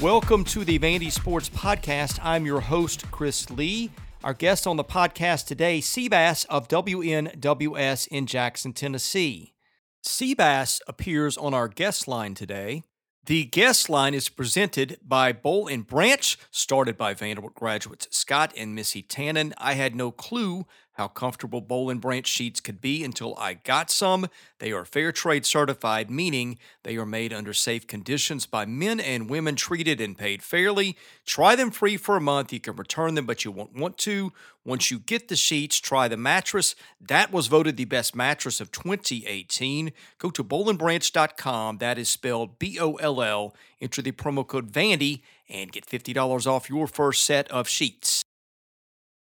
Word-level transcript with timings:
Welcome 0.00 0.44
to 0.44 0.64
the 0.64 0.78
Vandy 0.78 1.12
Sports 1.12 1.50
Podcast. 1.50 2.18
I'm 2.22 2.46
your 2.46 2.60
host, 2.60 3.10
Chris 3.10 3.50
Lee. 3.50 3.90
Our 4.24 4.32
guest 4.32 4.66
on 4.66 4.78
the 4.78 4.84
podcast 4.84 5.44
today, 5.46 5.80
Seabass 5.80 6.46
of 6.46 6.68
WNWS 6.68 8.08
in 8.08 8.24
Jackson, 8.24 8.72
Tennessee. 8.72 9.52
Seabass 10.02 10.80
appears 10.88 11.36
on 11.36 11.52
our 11.52 11.68
guest 11.68 12.08
line 12.08 12.34
today. 12.34 12.82
The 13.26 13.44
guest 13.44 13.90
line 13.90 14.14
is 14.14 14.30
presented 14.30 14.98
by 15.06 15.34
Boll 15.34 15.68
and 15.68 15.86
Branch, 15.86 16.38
started 16.50 16.96
by 16.96 17.12
Vanderbilt 17.12 17.54
graduates 17.54 18.08
Scott 18.10 18.54
and 18.56 18.74
Missy 18.74 19.02
Tannen. 19.02 19.52
I 19.58 19.74
had 19.74 19.94
no 19.94 20.10
clue 20.10 20.64
how 21.00 21.08
comfortable 21.08 21.62
Boll 21.62 21.88
and 21.88 21.98
Branch 21.98 22.26
sheets 22.26 22.60
could 22.60 22.78
be 22.78 23.02
until 23.02 23.34
I 23.38 23.54
got 23.54 23.90
some. 23.90 24.28
They 24.58 24.70
are 24.70 24.84
fair 24.84 25.12
trade 25.12 25.46
certified, 25.46 26.10
meaning 26.10 26.58
they 26.82 26.98
are 26.98 27.06
made 27.06 27.32
under 27.32 27.54
safe 27.54 27.86
conditions 27.86 28.44
by 28.44 28.66
men 28.66 29.00
and 29.00 29.30
women 29.30 29.56
treated 29.56 29.98
and 29.98 30.18
paid 30.18 30.42
fairly. 30.42 30.98
Try 31.24 31.56
them 31.56 31.70
free 31.70 31.96
for 31.96 32.16
a 32.16 32.20
month. 32.20 32.52
You 32.52 32.60
can 32.60 32.76
return 32.76 33.14
them, 33.14 33.24
but 33.24 33.46
you 33.46 33.50
won't 33.50 33.74
want 33.74 33.96
to. 33.98 34.34
Once 34.62 34.90
you 34.90 34.98
get 34.98 35.28
the 35.28 35.36
sheets, 35.36 35.80
try 35.80 36.06
the 36.06 36.18
mattress. 36.18 36.74
That 37.00 37.32
was 37.32 37.46
voted 37.46 37.78
the 37.78 37.86
best 37.86 38.14
mattress 38.14 38.60
of 38.60 38.70
2018. 38.70 39.92
Go 40.18 40.28
to 40.28 40.44
bollandbranch.com. 40.44 41.78
That 41.78 41.96
is 41.96 42.10
spelled 42.10 42.58
B 42.58 42.78
O 42.78 42.96
L 42.96 43.22
L. 43.22 43.56
Enter 43.80 44.02
the 44.02 44.12
promo 44.12 44.46
code 44.46 44.70
VANDY 44.70 45.22
and 45.48 45.72
get 45.72 45.86
$50 45.86 46.46
off 46.46 46.68
your 46.68 46.86
first 46.86 47.24
set 47.24 47.50
of 47.50 47.68
sheets. 47.68 48.22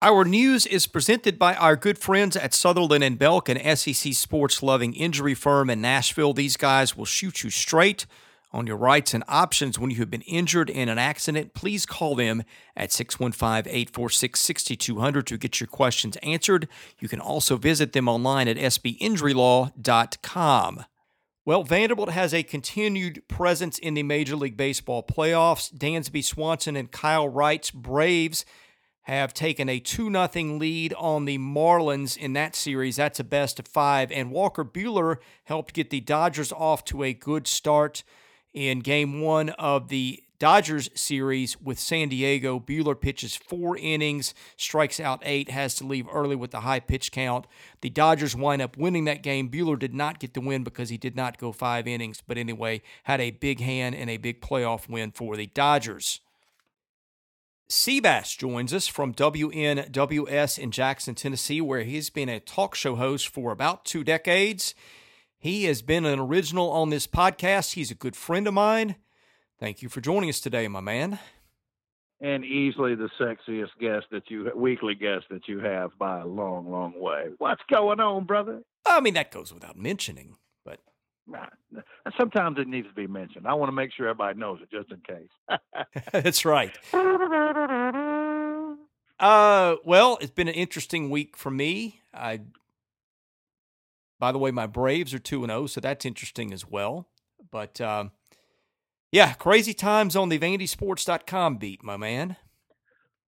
Our 0.01 0.23
news 0.23 0.65
is 0.65 0.87
presented 0.87 1.37
by 1.37 1.55
our 1.55 1.75
good 1.75 1.97
friends 1.97 2.37
at 2.37 2.53
Sutherland 2.53 3.03
and 3.03 3.19
Belk, 3.19 3.49
an 3.49 3.75
SEC 3.75 4.13
sports 4.13 4.63
loving 4.63 4.93
injury 4.93 5.33
firm 5.33 5.69
in 5.69 5.81
Nashville. 5.81 6.31
These 6.31 6.55
guys 6.55 6.95
will 6.95 7.03
shoot 7.03 7.43
you 7.43 7.49
straight 7.49 8.05
on 8.53 8.65
your 8.65 8.77
rights 8.77 9.13
and 9.13 9.25
options 9.27 9.77
when 9.77 9.91
you 9.91 9.97
have 9.97 10.09
been 10.09 10.21
injured 10.21 10.69
in 10.69 10.87
an 10.87 10.97
accident. 10.97 11.53
Please 11.53 11.85
call 11.85 12.15
them 12.15 12.43
at 12.77 12.93
615 12.93 13.69
846 13.69 14.39
6200 14.39 15.27
to 15.27 15.37
get 15.37 15.59
your 15.59 15.67
questions 15.67 16.15
answered. 16.23 16.69
You 16.99 17.09
can 17.09 17.19
also 17.19 17.57
visit 17.57 17.91
them 17.91 18.07
online 18.07 18.47
at 18.47 18.55
sbinjurylaw.com. 18.55 20.85
Well, 21.43 21.63
Vanderbilt 21.63 22.11
has 22.11 22.33
a 22.33 22.43
continued 22.43 23.27
presence 23.27 23.77
in 23.77 23.95
the 23.95 24.03
Major 24.03 24.37
League 24.37 24.55
Baseball 24.55 25.03
playoffs. 25.03 25.73
Dansby 25.73 26.23
Swanson 26.23 26.77
and 26.77 26.89
Kyle 26.89 27.27
Wright's 27.27 27.71
Braves 27.71 28.45
have 29.09 29.33
taken 29.33 29.69
a 29.69 29.79
2 29.79 30.11
0 30.11 30.57
lead 30.57 30.93
on 30.93 31.25
the 31.25 31.37
Marlins 31.37 32.17
in 32.17 32.33
that 32.33 32.55
series. 32.55 32.95
That's 32.97 33.19
a 33.19 33.23
best 33.23 33.59
of 33.59 33.67
five. 33.67 34.11
And 34.11 34.31
Walker 34.31 34.65
Buehler 34.65 35.17
helped 35.45 35.73
get 35.73 35.89
the 35.89 36.01
Dodgers 36.01 36.51
off 36.51 36.83
to 36.85 37.03
a 37.03 37.13
good 37.13 37.47
start 37.47 38.03
in 38.53 38.79
game 38.79 39.21
one 39.21 39.49
of 39.51 39.89
the 39.89 40.23
Dodgers 40.39 40.89
series 40.95 41.59
with 41.59 41.77
San 41.77 42.07
Diego. 42.07 42.61
Buehler 42.61 42.99
pitches 42.99 43.35
four 43.35 43.75
innings, 43.75 44.33
strikes 44.55 44.97
out 44.97 45.21
eight, 45.25 45.49
has 45.49 45.75
to 45.75 45.85
leave 45.85 46.07
early 46.09 46.35
with 46.35 46.51
the 46.51 46.61
high 46.61 46.79
pitch 46.79 47.11
count. 47.11 47.45
The 47.81 47.89
Dodgers 47.89 48.37
wind 48.37 48.61
up 48.61 48.77
winning 48.77 49.03
that 49.03 49.21
game. 49.21 49.49
Buehler 49.49 49.77
did 49.77 49.93
not 49.93 50.19
get 50.19 50.33
the 50.33 50.39
win 50.39 50.63
because 50.63 50.87
he 50.87 50.97
did 50.97 51.15
not 51.15 51.37
go 51.37 51.51
five 51.51 51.87
innings, 51.87 52.23
but 52.25 52.37
anyway, 52.37 52.81
had 53.03 53.19
a 53.19 53.31
big 53.31 53.59
hand 53.59 53.95
and 53.95 54.09
a 54.09 54.15
big 54.15 54.41
playoff 54.41 54.87
win 54.87 55.11
for 55.11 55.35
the 55.35 55.47
Dodgers. 55.47 56.21
Seabass 57.69 58.35
joins 58.35 58.73
us 58.73 58.87
from 58.87 59.13
WNWS 59.13 60.57
in 60.57 60.71
Jackson, 60.71 61.13
Tennessee, 61.13 61.61
where 61.61 61.83
he's 61.83 62.09
been 62.09 62.27
a 62.27 62.39
talk 62.39 62.73
show 62.73 62.95
host 62.95 63.27
for 63.27 63.51
about 63.51 63.85
two 63.85 64.03
decades. 64.03 64.73
He 65.37 65.65
has 65.65 65.83
been 65.83 66.03
an 66.03 66.17
original 66.17 66.71
on 66.71 66.89
this 66.89 67.05
podcast. 67.05 67.73
He's 67.73 67.91
a 67.91 67.95
good 67.95 68.15
friend 68.15 68.47
of 68.47 68.55
mine. 68.55 68.95
Thank 69.59 69.83
you 69.83 69.89
for 69.89 70.01
joining 70.01 70.29
us 70.29 70.39
today, 70.39 70.67
my 70.67 70.79
man. 70.79 71.19
And 72.19 72.43
easily 72.43 72.95
the 72.95 73.09
sexiest 73.19 73.77
guest 73.79 74.07
that 74.11 74.31
you 74.31 74.51
weekly 74.55 74.95
guest 74.95 75.25
that 75.29 75.47
you 75.47 75.59
have 75.59 75.91
by 75.99 76.21
a 76.21 76.25
long, 76.25 76.71
long 76.71 76.99
way. 76.99 77.27
What's 77.37 77.61
going 77.69 77.99
on, 77.99 78.25
brother? 78.25 78.63
I 78.83 78.99
mean, 78.99 79.13
that 79.13 79.31
goes 79.31 79.53
without 79.53 79.77
mentioning. 79.77 80.37
Sometimes 82.17 82.57
it 82.59 82.67
needs 82.67 82.87
to 82.87 82.93
be 82.93 83.07
mentioned. 83.07 83.47
I 83.47 83.53
want 83.53 83.69
to 83.69 83.75
make 83.75 83.91
sure 83.93 84.07
everybody 84.07 84.39
knows 84.39 84.59
it 84.61 84.69
just 84.71 84.91
in 84.91 84.99
case. 85.01 85.59
That's 86.11 86.45
right. 86.45 86.77
Uh, 89.19 89.75
well, 89.83 90.17
it's 90.21 90.31
been 90.31 90.47
an 90.47 90.53
interesting 90.53 91.09
week 91.09 91.35
for 91.35 91.51
me. 91.51 91.99
I, 92.13 92.39
by 94.17 94.31
the 94.31 94.37
way, 94.37 94.51
my 94.51 94.65
Braves 94.65 95.13
are 95.13 95.19
two 95.19 95.43
and 95.43 95.51
zero, 95.51 95.63
oh, 95.63 95.67
so 95.67 95.81
that's 95.81 96.05
interesting 96.05 96.53
as 96.53 96.65
well. 96.65 97.09
But 97.51 97.81
um, 97.81 98.11
yeah, 99.11 99.33
crazy 99.33 99.73
times 99.73 100.15
on 100.15 100.29
the 100.29 100.39
VandySports.com 100.39 101.57
beat, 101.57 101.83
my 101.83 101.97
man. 101.97 102.37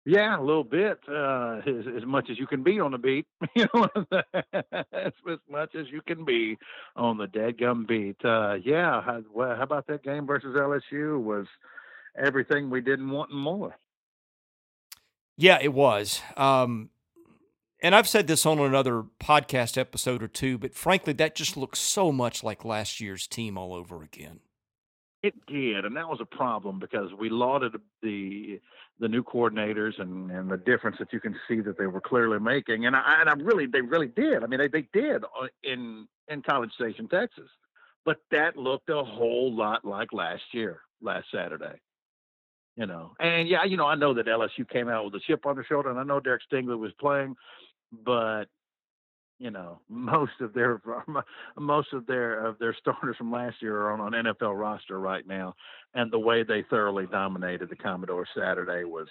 Yeah, 0.03 0.39
a 0.39 0.41
little 0.41 0.63
bit. 0.63 0.99
Uh, 1.07 1.61
as, 1.65 1.85
as 1.97 2.05
much 2.05 2.29
as 2.31 2.39
you 2.39 2.47
can 2.47 2.63
be 2.63 2.79
on 2.79 2.91
the 2.91 2.97
beat, 2.97 3.27
you 3.55 3.67
know, 3.73 3.87
as, 4.51 5.13
as 5.23 5.39
much 5.49 5.75
as 5.75 5.85
you 5.91 6.01
can 6.01 6.25
be 6.25 6.57
on 6.95 7.17
the 7.17 7.27
dead 7.27 7.59
gum 7.59 7.85
beat. 7.87 8.17
Uh, 8.25 8.55
yeah. 8.63 9.01
How, 9.01 9.21
how 9.35 9.61
about 9.61 9.85
that 9.87 10.03
game 10.03 10.25
versus 10.25 10.55
LSU? 10.55 11.21
Was 11.21 11.45
everything 12.17 12.69
we 12.69 12.81
didn't 12.81 13.09
want 13.09 13.31
and 13.31 13.39
more. 13.39 13.75
Yeah, 15.37 15.59
it 15.61 15.73
was. 15.73 16.21
Um, 16.37 16.89
and 17.81 17.95
I've 17.95 18.07
said 18.07 18.27
this 18.27 18.45
on 18.45 18.59
another 18.59 19.03
podcast 19.19 19.77
episode 19.77 20.21
or 20.21 20.27
two, 20.27 20.57
but 20.57 20.75
frankly, 20.75 21.13
that 21.13 21.35
just 21.35 21.57
looks 21.57 21.79
so 21.79 22.11
much 22.11 22.43
like 22.43 22.63
last 22.63 22.99
year's 22.99 23.27
team 23.27 23.57
all 23.57 23.73
over 23.73 24.03
again. 24.03 24.39
It 25.23 25.35
did, 25.45 25.85
and 25.85 25.95
that 25.97 26.09
was 26.09 26.19
a 26.19 26.25
problem 26.25 26.79
because 26.79 27.13
we 27.13 27.29
lauded 27.29 27.75
the 28.01 28.59
the 28.99 29.07
new 29.07 29.23
coordinators 29.23 29.99
and, 29.99 30.31
and 30.31 30.49
the 30.49 30.57
difference 30.57 30.97
that 30.99 31.13
you 31.13 31.19
can 31.19 31.35
see 31.47 31.59
that 31.61 31.77
they 31.77 31.85
were 31.85 32.01
clearly 32.01 32.39
making, 32.39 32.87
and 32.87 32.95
I 32.95 33.17
and 33.19 33.29
I 33.29 33.33
really 33.33 33.67
they 33.67 33.81
really 33.81 34.07
did. 34.07 34.43
I 34.43 34.47
mean, 34.47 34.59
they 34.59 34.67
they 34.67 34.87
did 34.93 35.23
uh, 35.23 35.47
in 35.63 36.07
in 36.27 36.41
College 36.41 36.71
Station, 36.73 37.07
Texas, 37.07 37.49
but 38.03 38.17
that 38.31 38.57
looked 38.57 38.89
a 38.89 39.03
whole 39.03 39.55
lot 39.55 39.85
like 39.85 40.11
last 40.11 40.43
year, 40.53 40.81
last 41.01 41.27
Saturday. 41.31 41.79
You 42.75 42.87
know, 42.87 43.11
and 43.19 43.47
yeah, 43.47 43.63
you 43.63 43.77
know, 43.77 43.85
I 43.85 43.95
know 43.95 44.15
that 44.15 44.25
LSU 44.25 44.67
came 44.67 44.89
out 44.89 45.05
with 45.05 45.13
a 45.15 45.19
chip 45.19 45.45
on 45.45 45.53
their 45.53 45.65
shoulder, 45.65 45.91
and 45.91 45.99
I 45.99 46.03
know 46.03 46.19
Derek 46.19 46.41
Stingley 46.51 46.79
was 46.79 46.93
playing, 46.99 47.35
but 47.91 48.45
you 49.41 49.49
know 49.49 49.79
most 49.89 50.39
of 50.39 50.53
their 50.53 50.81
most 51.57 51.91
of 51.93 52.05
their 52.05 52.45
of 52.45 52.59
their 52.59 52.75
starters 52.79 53.17
from 53.17 53.31
last 53.31 53.55
year 53.61 53.75
are 53.75 53.91
on 53.91 54.13
an 54.13 54.25
NFL 54.25 54.57
roster 54.57 54.99
right 54.99 55.27
now, 55.27 55.55
and 55.93 56.11
the 56.11 56.19
way 56.19 56.43
they 56.43 56.63
thoroughly 56.69 57.07
dominated 57.07 57.69
the 57.69 57.75
Commodore 57.75 58.27
Saturday 58.37 58.83
was, 58.83 59.07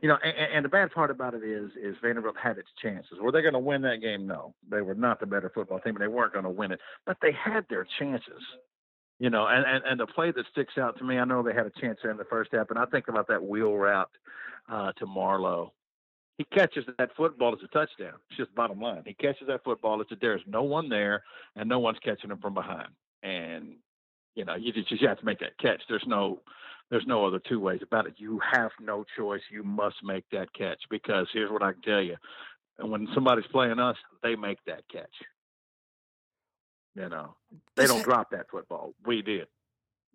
you 0.00 0.08
know, 0.08 0.16
and, 0.22 0.34
and 0.54 0.64
the 0.64 0.68
bad 0.68 0.92
part 0.92 1.10
about 1.10 1.34
it 1.34 1.42
is 1.42 1.70
is 1.82 1.96
Vanderbilt 2.00 2.36
had 2.40 2.58
its 2.58 2.68
chances. 2.80 3.18
Were 3.20 3.32
they 3.32 3.42
going 3.42 3.54
to 3.54 3.58
win 3.58 3.82
that 3.82 4.00
game? 4.00 4.26
No, 4.26 4.54
they 4.70 4.80
were 4.80 4.94
not 4.94 5.18
the 5.18 5.26
better 5.26 5.50
football 5.52 5.80
team, 5.80 5.96
and 5.96 6.02
they 6.02 6.08
weren't 6.08 6.32
going 6.32 6.44
to 6.44 6.50
win 6.50 6.72
it, 6.72 6.80
but 7.04 7.16
they 7.20 7.32
had 7.32 7.66
their 7.68 7.86
chances. 7.98 8.42
You 9.18 9.30
know, 9.30 9.46
and, 9.46 9.64
and 9.66 9.84
and 9.84 10.00
the 10.00 10.06
play 10.06 10.30
that 10.30 10.44
sticks 10.52 10.78
out 10.78 10.96
to 10.98 11.04
me, 11.04 11.18
I 11.18 11.24
know 11.24 11.42
they 11.42 11.54
had 11.54 11.66
a 11.66 11.80
chance 11.80 11.98
in 12.04 12.16
the 12.16 12.24
first 12.24 12.50
half, 12.52 12.70
and 12.70 12.78
I 12.78 12.84
think 12.86 13.08
about 13.08 13.26
that 13.28 13.42
wheel 13.42 13.74
route 13.74 14.10
uh, 14.70 14.92
to 14.92 15.06
Marlowe 15.06 15.72
he 16.38 16.44
catches 16.44 16.84
that 16.98 17.10
football 17.16 17.54
as 17.54 17.60
a 17.64 17.68
touchdown. 17.68 18.14
It's 18.28 18.36
just 18.36 18.54
bottom 18.54 18.80
line. 18.80 19.02
He 19.06 19.14
catches 19.14 19.48
that 19.48 19.64
football. 19.64 20.00
It's 20.00 20.12
a, 20.12 20.16
there's 20.20 20.42
no 20.46 20.62
one 20.62 20.88
there, 20.88 21.22
and 21.54 21.68
no 21.68 21.78
one's 21.78 21.98
catching 22.04 22.30
him 22.30 22.38
from 22.38 22.54
behind. 22.54 22.88
And 23.22 23.76
you 24.34 24.44
know, 24.44 24.54
you 24.54 24.72
just 24.72 24.90
you 24.90 25.08
have 25.08 25.18
to 25.18 25.24
make 25.24 25.40
that 25.40 25.58
catch. 25.58 25.82
There's 25.88 26.04
no 26.06 26.40
there's 26.90 27.06
no 27.06 27.26
other 27.26 27.40
two 27.48 27.58
ways 27.58 27.80
about 27.82 28.06
it. 28.06 28.14
You 28.18 28.40
have 28.52 28.70
no 28.80 29.04
choice. 29.16 29.40
You 29.50 29.62
must 29.62 29.96
make 30.04 30.24
that 30.30 30.52
catch 30.52 30.78
because 30.90 31.26
here's 31.32 31.50
what 31.50 31.62
I 31.62 31.72
can 31.72 31.82
tell 31.82 32.02
you: 32.02 32.16
and 32.78 32.90
when 32.90 33.08
somebody's 33.14 33.46
playing 33.50 33.78
us, 33.78 33.96
they 34.22 34.36
make 34.36 34.58
that 34.66 34.82
catch. 34.92 35.14
You 36.94 37.08
know, 37.08 37.34
they 37.76 37.86
don't 37.86 38.04
drop 38.04 38.30
that 38.30 38.46
football. 38.50 38.94
We 39.04 39.22
did. 39.22 39.46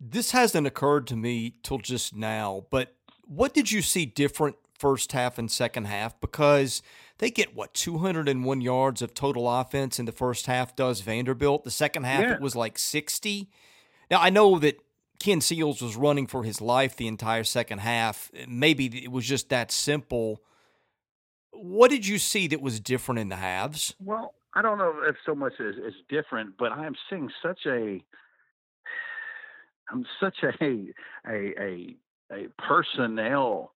This 0.00 0.32
hasn't 0.32 0.66
occurred 0.66 1.06
to 1.08 1.16
me 1.16 1.54
till 1.62 1.78
just 1.78 2.14
now, 2.14 2.66
but 2.70 2.96
what 3.24 3.54
did 3.54 3.70
you 3.70 3.82
see 3.82 4.04
different 4.04 4.56
first 4.82 5.12
half 5.12 5.38
and 5.38 5.48
second 5.48 5.84
half 5.84 6.20
because 6.20 6.82
they 7.18 7.30
get 7.30 7.54
what 7.54 7.72
201 7.72 8.60
yards 8.60 9.00
of 9.00 9.14
total 9.14 9.48
offense 9.48 10.00
in 10.00 10.06
the 10.06 10.12
first 10.12 10.46
half 10.46 10.74
does 10.74 11.02
Vanderbilt. 11.02 11.62
The 11.62 11.70
second 11.70 12.02
half 12.02 12.22
yeah. 12.22 12.34
it 12.34 12.40
was 12.40 12.56
like 12.56 12.80
60. 12.80 13.48
Now 14.10 14.20
I 14.20 14.28
know 14.28 14.58
that 14.58 14.80
Ken 15.20 15.40
Seals 15.40 15.80
was 15.80 15.94
running 15.94 16.26
for 16.26 16.42
his 16.42 16.60
life 16.60 16.96
the 16.96 17.06
entire 17.06 17.44
second 17.44 17.78
half. 17.78 18.28
Maybe 18.48 19.04
it 19.04 19.12
was 19.12 19.24
just 19.24 19.50
that 19.50 19.70
simple. 19.70 20.42
What 21.52 21.92
did 21.92 22.04
you 22.04 22.18
see 22.18 22.48
that 22.48 22.60
was 22.60 22.80
different 22.80 23.20
in 23.20 23.28
the 23.28 23.36
halves? 23.36 23.94
Well, 24.00 24.34
I 24.52 24.62
don't 24.62 24.78
know 24.78 24.94
if 25.08 25.14
so 25.24 25.36
much 25.36 25.52
is, 25.60 25.76
is 25.76 25.94
different, 26.08 26.54
but 26.58 26.72
I 26.72 26.86
am 26.86 26.96
seeing 27.08 27.30
such 27.40 27.60
a 27.66 28.02
I'm 29.92 30.04
such 30.18 30.38
a 30.42 30.92
a 31.24 31.54
a, 31.60 31.96
a 32.32 32.48
personnel 32.58 33.74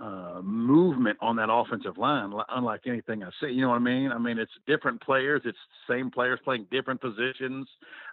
uh, 0.00 0.40
movement 0.42 1.16
on 1.20 1.36
that 1.36 1.48
offensive 1.50 1.96
line, 1.96 2.32
unlike 2.50 2.82
anything 2.86 3.22
I 3.22 3.30
see. 3.40 3.52
You 3.52 3.62
know 3.62 3.70
what 3.70 3.76
I 3.76 3.80
mean? 3.80 4.12
I 4.12 4.18
mean, 4.18 4.38
it's 4.38 4.52
different 4.66 5.00
players. 5.00 5.42
It's 5.44 5.58
same 5.88 6.10
players 6.10 6.38
playing 6.44 6.66
different 6.70 7.00
positions. 7.00 7.66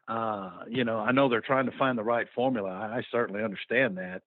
Uh, 0.07 0.59
you 0.69 0.83
know, 0.83 0.99
I 0.99 1.11
know 1.11 1.29
they're 1.29 1.41
trying 1.41 1.65
to 1.65 1.77
find 1.77 1.97
the 1.97 2.03
right 2.03 2.27
formula. 2.33 2.69
I, 2.69 2.97
I 2.97 3.03
certainly 3.11 3.43
understand 3.43 3.97
that. 3.97 4.21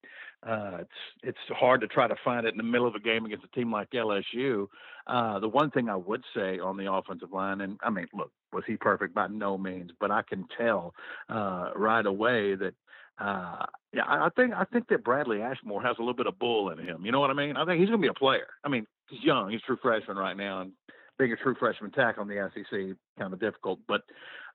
Uh, 0.47 0.79
it's 0.81 0.91
it's 1.23 1.58
hard 1.58 1.81
to 1.81 1.87
try 1.87 2.06
to 2.06 2.14
find 2.25 2.47
it 2.47 2.50
in 2.50 2.58
the 2.58 2.62
middle 2.62 2.87
of 2.87 2.94
a 2.94 3.00
game 3.00 3.25
against 3.25 3.44
a 3.44 3.49
team 3.49 3.73
like 3.73 3.91
LSU. 3.91 4.69
Uh, 5.06 5.38
the 5.38 5.49
one 5.49 5.70
thing 5.70 5.88
I 5.88 5.97
would 5.97 6.23
say 6.35 6.58
on 6.58 6.76
the 6.76 6.93
offensive 6.93 7.32
line, 7.32 7.62
and 7.62 7.79
I 7.82 7.91
mean, 7.91 8.06
look, 8.12 8.31
was 8.53 8.64
he 8.67 8.76
perfect? 8.76 9.14
By 9.14 9.29
no 9.29 9.56
means, 9.56 9.91
but 9.99 10.11
I 10.11 10.23
can 10.23 10.47
tell 10.58 10.94
uh, 11.29 11.70
right 11.75 12.05
away 12.05 12.55
that 12.55 12.75
uh, 13.19 13.65
yeah, 13.93 14.03
I 14.07 14.29
think 14.37 14.53
I 14.53 14.65
think 14.65 14.89
that 14.89 15.05
Bradley 15.05 15.41
Ashmore 15.41 15.83
has 15.83 15.97
a 15.99 16.03
little 16.03 16.15
bit 16.15 16.27
of 16.27 16.39
bull 16.39 16.71
in 16.71 16.79
him. 16.79 17.05
You 17.05 17.13
know 17.13 17.21
what 17.21 17.31
I 17.31 17.35
mean? 17.35 17.57
I 17.57 17.65
think 17.65 17.81
he's 17.81 17.89
going 17.89 18.01
to 18.01 18.05
be 18.05 18.11
a 18.11 18.15
player. 18.15 18.49
I 18.63 18.69
mean, 18.69 18.87
he's 19.09 19.23
young. 19.23 19.51
He's 19.51 19.61
a 19.61 19.67
true 19.67 19.79
freshman 19.81 20.19
right 20.19 20.37
now, 20.37 20.61
and 20.61 20.73
being 21.19 21.33
a 21.33 21.37
true 21.37 21.55
freshman 21.59 21.91
tack 21.93 22.19
on 22.19 22.29
the 22.29 22.51
SEC 22.55 22.97
kind 23.19 23.33
of 23.33 23.41
difficult. 23.41 23.79
But 23.89 24.03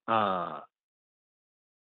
uh, 0.08 0.60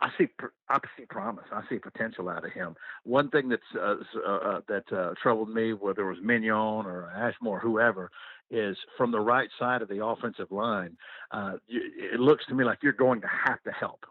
I 0.00 0.10
see 0.16 0.28
I 0.68 0.78
see 0.96 1.04
promise. 1.06 1.46
I 1.52 1.62
see 1.68 1.78
potential 1.78 2.28
out 2.28 2.44
of 2.44 2.52
him. 2.52 2.76
One 3.02 3.28
thing 3.30 3.48
that's 3.48 3.62
uh, 3.74 3.96
uh, 4.24 4.30
uh, 4.30 4.60
that 4.68 4.92
uh, 4.92 5.14
troubled 5.20 5.52
me, 5.52 5.72
whether 5.72 6.08
it 6.08 6.14
was 6.14 6.22
Mignon 6.22 6.86
or 6.86 7.10
Ashmore, 7.10 7.58
whoever, 7.58 8.10
is 8.50 8.76
from 8.96 9.10
the 9.10 9.20
right 9.20 9.48
side 9.58 9.82
of 9.82 9.88
the 9.88 10.04
offensive 10.04 10.52
line. 10.52 10.96
Uh, 11.32 11.54
you, 11.66 11.80
it 11.96 12.20
looks 12.20 12.46
to 12.46 12.54
me 12.54 12.64
like 12.64 12.78
you're 12.82 12.92
going 12.92 13.20
to 13.20 13.28
have 13.46 13.60
to 13.64 13.72
help 13.72 14.04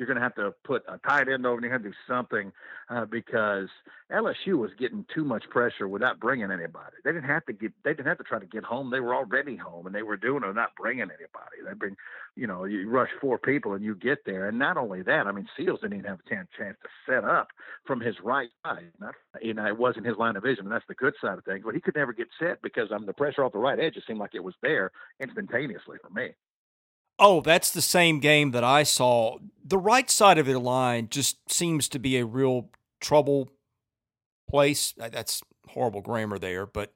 you're 0.00 0.06
going 0.06 0.16
to 0.16 0.22
have 0.22 0.34
to 0.36 0.54
put 0.64 0.82
a 0.88 0.96
tight 1.06 1.28
end 1.28 1.44
over 1.44 1.56
and 1.56 1.64
you 1.64 1.70
have 1.70 1.82
to 1.82 1.90
do 1.90 1.94
something 2.08 2.50
uh, 2.88 3.04
because 3.04 3.68
LSU 4.10 4.56
was 4.56 4.70
getting 4.78 5.04
too 5.14 5.24
much 5.24 5.44
pressure 5.50 5.86
without 5.86 6.18
bringing 6.18 6.50
anybody. 6.50 6.96
They 7.04 7.12
didn't 7.12 7.28
have 7.28 7.44
to 7.44 7.52
get, 7.52 7.72
they 7.84 7.90
didn't 7.90 8.06
have 8.06 8.16
to 8.16 8.24
try 8.24 8.38
to 8.38 8.46
get 8.46 8.64
home. 8.64 8.90
They 8.90 9.00
were 9.00 9.14
already 9.14 9.56
home 9.56 9.84
and 9.84 9.94
they 9.94 10.02
were 10.02 10.16
doing 10.16 10.42
it, 10.42 10.54
not 10.54 10.70
bringing 10.74 11.02
anybody. 11.02 11.60
They 11.66 11.74
bring, 11.74 11.96
you 12.34 12.46
know, 12.46 12.64
you 12.64 12.88
rush 12.88 13.10
four 13.20 13.36
people 13.36 13.74
and 13.74 13.84
you 13.84 13.94
get 13.94 14.24
there. 14.24 14.48
And 14.48 14.58
not 14.58 14.78
only 14.78 15.02
that, 15.02 15.26
I 15.26 15.32
mean, 15.32 15.46
Seals 15.54 15.80
didn't 15.82 15.98
even 15.98 16.10
have 16.10 16.20
a 16.24 16.28
chance, 16.30 16.48
to 16.56 16.88
set 17.06 17.24
up 17.24 17.48
from 17.86 18.00
his 18.00 18.14
right 18.24 18.48
side. 18.64 18.92
Not, 19.00 19.14
you 19.42 19.52
know, 19.52 19.66
it 19.66 19.76
wasn't 19.76 20.06
his 20.06 20.16
line 20.16 20.36
of 20.36 20.44
vision. 20.44 20.64
And 20.64 20.72
that's 20.72 20.88
the 20.88 20.94
good 20.94 21.12
side 21.20 21.36
of 21.36 21.44
things. 21.44 21.60
But 21.62 21.74
he 21.74 21.80
could 21.82 21.94
never 21.94 22.14
get 22.14 22.28
set 22.38 22.62
because 22.62 22.88
I 22.90 22.96
um, 22.96 23.04
the 23.04 23.12
pressure 23.12 23.44
off 23.44 23.52
the 23.52 23.58
right 23.58 23.78
edge. 23.78 23.98
It 23.98 24.04
seemed 24.06 24.18
like 24.18 24.34
it 24.34 24.42
was 24.42 24.54
there 24.62 24.92
instantaneously 25.20 25.98
for 26.02 26.08
me. 26.08 26.30
Oh, 27.22 27.42
that's 27.42 27.70
the 27.70 27.82
same 27.82 28.18
game 28.18 28.52
that 28.52 28.64
I 28.64 28.82
saw. 28.82 29.36
The 29.62 29.78
right 29.78 30.10
side 30.10 30.38
of 30.38 30.46
the 30.46 30.58
line 30.58 31.08
just 31.10 31.52
seems 31.52 31.86
to 31.90 31.98
be 31.98 32.16
a 32.16 32.24
real 32.24 32.70
trouble 32.98 33.50
place. 34.48 34.94
That's 34.96 35.42
horrible 35.68 36.00
grammar 36.00 36.38
there, 36.38 36.64
but 36.64 36.94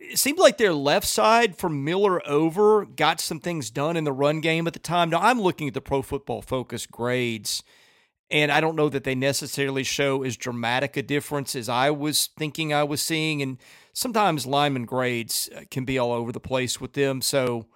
it 0.00 0.18
seemed 0.18 0.38
like 0.38 0.56
their 0.56 0.72
left 0.72 1.06
side 1.06 1.56
from 1.56 1.84
Miller 1.84 2.26
over 2.26 2.86
got 2.86 3.20
some 3.20 3.38
things 3.38 3.70
done 3.70 3.96
in 3.96 4.04
the 4.04 4.12
run 4.12 4.40
game 4.40 4.66
at 4.66 4.72
the 4.72 4.78
time. 4.78 5.10
Now, 5.10 5.20
I'm 5.20 5.40
looking 5.40 5.68
at 5.68 5.74
the 5.74 5.80
pro 5.82 6.00
football 6.00 6.40
focus 6.42 6.86
grades, 6.86 7.62
and 8.30 8.50
I 8.50 8.60
don't 8.60 8.76
know 8.76 8.88
that 8.88 9.04
they 9.04 9.14
necessarily 9.14 9.84
show 9.84 10.22
as 10.22 10.36
dramatic 10.36 10.96
a 10.96 11.02
difference 11.02 11.54
as 11.54 11.68
I 11.68 11.90
was 11.90 12.30
thinking 12.38 12.72
I 12.72 12.84
was 12.84 13.02
seeing. 13.02 13.42
And 13.42 13.58
sometimes 13.92 14.46
lineman 14.46 14.86
grades 14.86 15.50
uh, 15.54 15.62
can 15.70 15.84
be 15.84 15.98
all 15.98 16.12
over 16.12 16.32
the 16.32 16.40
place 16.40 16.80
with 16.80 16.94
them. 16.94 17.20
So, 17.20 17.66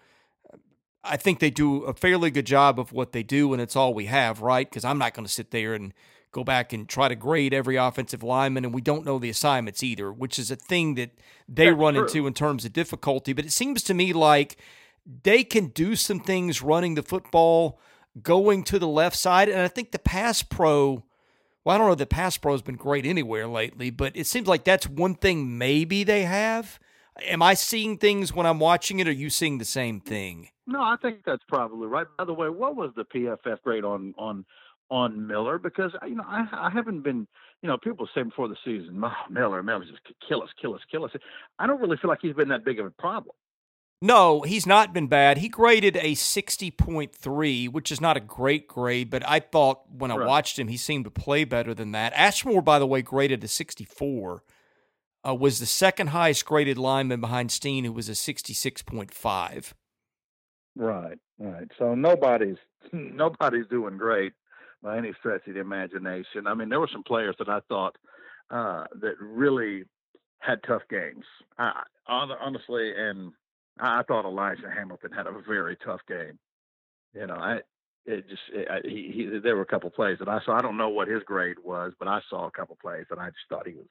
I 1.02 1.16
think 1.16 1.38
they 1.38 1.50
do 1.50 1.84
a 1.84 1.94
fairly 1.94 2.30
good 2.30 2.46
job 2.46 2.78
of 2.78 2.92
what 2.92 3.12
they 3.12 3.22
do, 3.22 3.52
and 3.52 3.62
it's 3.62 3.76
all 3.76 3.94
we 3.94 4.06
have, 4.06 4.42
right? 4.42 4.68
Because 4.68 4.84
I'm 4.84 4.98
not 4.98 5.14
going 5.14 5.26
to 5.26 5.32
sit 5.32 5.50
there 5.50 5.74
and 5.74 5.94
go 6.32 6.44
back 6.44 6.72
and 6.72 6.88
try 6.88 7.08
to 7.08 7.14
grade 7.16 7.54
every 7.54 7.76
offensive 7.76 8.22
lineman, 8.22 8.64
and 8.64 8.74
we 8.74 8.80
don't 8.80 9.04
know 9.04 9.18
the 9.18 9.30
assignments 9.30 9.82
either, 9.82 10.12
which 10.12 10.38
is 10.38 10.50
a 10.50 10.56
thing 10.56 10.94
that 10.94 11.10
they 11.48 11.66
That's 11.66 11.76
run 11.76 11.94
true. 11.94 12.04
into 12.04 12.26
in 12.26 12.34
terms 12.34 12.64
of 12.64 12.72
difficulty. 12.72 13.32
But 13.32 13.46
it 13.46 13.52
seems 13.52 13.82
to 13.84 13.94
me 13.94 14.12
like 14.12 14.56
they 15.24 15.42
can 15.42 15.68
do 15.68 15.96
some 15.96 16.20
things 16.20 16.62
running 16.62 16.94
the 16.94 17.02
football, 17.02 17.80
going 18.22 18.62
to 18.64 18.78
the 18.78 18.88
left 18.88 19.16
side, 19.16 19.48
and 19.48 19.60
I 19.60 19.68
think 19.68 19.92
the 19.92 19.98
pass 19.98 20.42
pro. 20.42 21.04
Well, 21.64 21.74
I 21.74 21.78
don't 21.78 21.88
know. 21.88 21.94
The 21.94 22.06
pass 22.06 22.36
pro 22.36 22.52
has 22.52 22.62
been 22.62 22.76
great 22.76 23.04
anywhere 23.04 23.46
lately, 23.46 23.90
but 23.90 24.16
it 24.16 24.26
seems 24.26 24.46
like 24.46 24.64
that's 24.64 24.88
one 24.88 25.14
thing 25.14 25.58
maybe 25.58 26.04
they 26.04 26.22
have. 26.22 26.78
Am 27.22 27.42
I 27.42 27.54
seeing 27.54 27.98
things 27.98 28.32
when 28.32 28.46
I'm 28.46 28.60
watching 28.60 28.98
it? 29.00 29.06
Or 29.06 29.10
are 29.10 29.14
you 29.14 29.30
seeing 29.30 29.58
the 29.58 29.64
same 29.64 30.00
thing? 30.00 30.48
No, 30.66 30.80
I 30.80 30.96
think 31.00 31.20
that's 31.26 31.42
probably 31.48 31.86
right. 31.86 32.06
By 32.18 32.24
the 32.24 32.34
way, 32.34 32.48
what 32.48 32.76
was 32.76 32.92
the 32.96 33.04
PFF 33.04 33.62
grade 33.62 33.84
on 33.84 34.14
on 34.18 34.44
on 34.90 35.26
Miller? 35.26 35.58
Because 35.58 35.92
you 36.06 36.14
know 36.14 36.24
I 36.26 36.46
I 36.52 36.70
haven't 36.70 37.02
been 37.02 37.26
you 37.62 37.68
know 37.68 37.76
people 37.78 38.08
say 38.14 38.22
before 38.22 38.48
the 38.48 38.56
season, 38.64 39.02
oh, 39.04 39.10
Miller, 39.30 39.62
Miller 39.62 39.84
just 39.84 40.00
kill 40.26 40.42
us, 40.42 40.50
kill 40.60 40.74
us, 40.74 40.80
kill 40.90 41.04
us. 41.04 41.10
I 41.58 41.66
don't 41.66 41.80
really 41.80 41.96
feel 41.96 42.10
like 42.10 42.20
he's 42.22 42.34
been 42.34 42.48
that 42.48 42.64
big 42.64 42.78
of 42.78 42.86
a 42.86 42.90
problem. 42.90 43.34
No, 44.02 44.40
he's 44.40 44.66
not 44.66 44.94
been 44.94 45.08
bad. 45.08 45.38
He 45.38 45.50
graded 45.50 45.96
a 45.96 46.12
60.3, 46.12 47.68
which 47.70 47.92
is 47.92 48.00
not 48.00 48.16
a 48.16 48.20
great 48.20 48.66
grade, 48.66 49.10
but 49.10 49.28
I 49.28 49.40
thought 49.40 49.82
when 49.92 50.10
I 50.10 50.16
right. 50.16 50.26
watched 50.26 50.58
him, 50.58 50.68
he 50.68 50.78
seemed 50.78 51.04
to 51.04 51.10
play 51.10 51.44
better 51.44 51.74
than 51.74 51.92
that. 51.92 52.14
Ashmore, 52.14 52.62
by 52.62 52.78
the 52.78 52.86
way, 52.86 53.02
graded 53.02 53.44
a 53.44 53.48
64, 53.48 54.42
uh, 55.26 55.34
was 55.34 55.58
the 55.58 55.66
second 55.66 56.08
highest 56.08 56.44
graded 56.44 56.78
lineman 56.78 57.20
behind 57.20 57.50
Steen, 57.50 57.84
who 57.84 57.92
was 57.92 58.08
a 58.08 58.12
66.5. 58.12 59.72
Right, 60.76 61.18
right. 61.38 61.68
So 61.78 61.94
nobody's 61.94 62.56
nobody's 62.92 63.66
doing 63.68 63.98
great 63.98 64.32
by 64.82 64.96
any 64.96 65.12
stretch 65.18 65.46
of 65.46 65.54
the 65.54 65.60
imagination. 65.60 66.46
I 66.46 66.54
mean, 66.54 66.68
there 66.68 66.80
were 66.80 66.88
some 66.92 67.02
players 67.02 67.36
that 67.38 67.48
I 67.48 67.60
thought 67.68 67.96
uh, 68.50 68.84
that 69.00 69.14
really 69.20 69.84
had 70.38 70.62
tough 70.66 70.82
games. 70.88 71.24
I, 71.58 71.82
honestly, 72.06 72.92
and 72.96 73.32
I 73.78 74.02
thought 74.04 74.24
Elijah 74.24 74.70
Hamilton 74.74 75.12
had 75.12 75.26
a 75.26 75.32
very 75.46 75.76
tough 75.84 76.00
game. 76.08 76.38
You 77.14 77.26
know, 77.26 77.34
I 77.34 77.60
it 78.06 78.28
just 78.28 78.42
it, 78.52 78.68
I, 78.70 78.80
he, 78.84 79.12
he 79.14 79.38
there 79.42 79.56
were 79.56 79.62
a 79.62 79.66
couple 79.66 79.90
plays 79.90 80.18
that 80.20 80.28
I 80.28 80.40
saw. 80.44 80.56
I 80.56 80.62
don't 80.62 80.76
know 80.76 80.88
what 80.88 81.08
his 81.08 81.22
grade 81.24 81.58
was, 81.62 81.92
but 81.98 82.08
I 82.08 82.20
saw 82.30 82.46
a 82.46 82.50
couple 82.50 82.76
plays 82.80 83.06
and 83.10 83.20
I 83.20 83.26
just 83.26 83.48
thought 83.48 83.66
he 83.66 83.74
was 83.74 83.86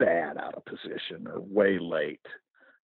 bad 0.00 0.36
out 0.36 0.54
of 0.54 0.64
position 0.64 1.28
or 1.28 1.40
way 1.40 1.78
late 1.78 2.26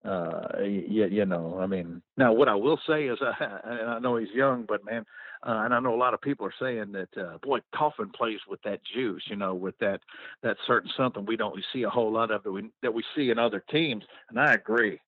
uh, 0.04 0.60
you, 0.62 1.06
you 1.06 1.24
know, 1.24 1.58
I 1.60 1.66
mean, 1.66 2.02
now 2.18 2.32
what 2.32 2.48
I 2.48 2.54
will 2.54 2.78
say 2.86 3.04
is, 3.04 3.18
uh, 3.22 3.32
and 3.64 3.90
I 3.90 3.98
know 3.98 4.16
he's 4.16 4.28
young, 4.34 4.66
but 4.68 4.84
man, 4.84 5.06
uh, 5.46 5.62
and 5.64 5.72
I 5.72 5.80
know 5.80 5.94
a 5.94 5.96
lot 5.96 6.14
of 6.14 6.20
people 6.20 6.46
are 6.46 6.54
saying 6.60 6.92
that, 6.92 7.08
uh, 7.16 7.38
boy, 7.42 7.60
Coffin 7.74 8.10
plays 8.10 8.40
with 8.48 8.60
that 8.62 8.80
juice, 8.84 9.22
you 9.28 9.36
know, 9.36 9.54
with 9.54 9.78
that 9.78 10.00
that 10.42 10.56
certain 10.66 10.90
something 10.96 11.24
we 11.24 11.36
don't 11.36 11.62
see 11.72 11.84
a 11.84 11.90
whole 11.90 12.12
lot 12.12 12.30
of 12.30 12.42
that 12.42 12.52
we 12.52 12.70
that 12.82 12.92
we 12.92 13.02
see 13.16 13.30
in 13.30 13.38
other 13.38 13.64
teams, 13.70 14.04
and 14.28 14.38
I 14.38 14.54
agree. 14.54 15.00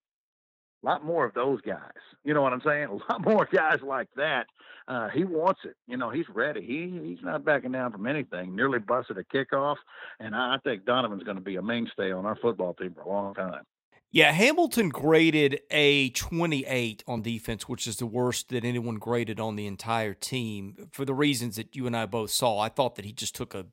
A 0.87 0.89
lot 0.89 1.05
more 1.05 1.25
of 1.25 1.35
those 1.35 1.61
guys. 1.63 1.81
You 2.23 2.33
know 2.33 2.43
what 2.43 2.53
I'm 2.53 2.63
saying? 2.65 2.85
A 3.09 3.13
lot 3.13 3.25
more 3.25 3.49
guys 3.53 3.81
like 3.83 4.09
that. 4.17 4.47
Uh, 4.87 5.09
he 5.09 5.25
wants 5.25 5.61
it. 5.65 5.75
You 5.89 5.97
know, 5.97 6.11
he's 6.11 6.29
ready. 6.33 6.63
He 6.63 7.09
he's 7.09 7.25
not 7.25 7.45
backing 7.45 7.73
down 7.73 7.91
from 7.91 8.07
anything. 8.07 8.55
Nearly 8.55 8.79
busted 8.79 9.19
a 9.19 9.25
kickoff, 9.25 9.77
and 10.21 10.33
I 10.35 10.59
think 10.63 10.85
Donovan's 10.85 11.25
going 11.25 11.39
to 11.39 11.43
be 11.43 11.57
a 11.57 11.63
mainstay 11.63 12.13
on 12.13 12.25
our 12.25 12.37
football 12.37 12.75
team 12.75 12.95
for 12.95 13.01
a 13.01 13.09
long 13.09 13.35
time. 13.35 13.65
Yeah, 14.13 14.31
Hamilton 14.31 14.91
graded 14.91 15.61
a 15.73 16.11
28 16.11 17.03
on 17.09 17.21
defense, 17.21 17.69
which 17.69 17.89
is 17.89 17.97
the 17.97 18.07
worst 18.07 18.51
that 18.51 18.65
anyone 18.65 18.95
graded 18.95 19.41
on 19.41 19.57
the 19.57 19.67
entire 19.67 20.15
team 20.15 20.89
for 20.93 21.05
the 21.05 21.13
reasons 21.13 21.57
that 21.57 21.75
you 21.75 21.89
and 21.89 21.97
I 21.97 22.07
both 22.07 22.31
saw. 22.31 22.61
I 22.61 22.69
thought 22.69 22.95
that 22.95 23.05
he 23.05 23.13
just 23.13 23.35
took 23.35 23.55
a 23.55 23.67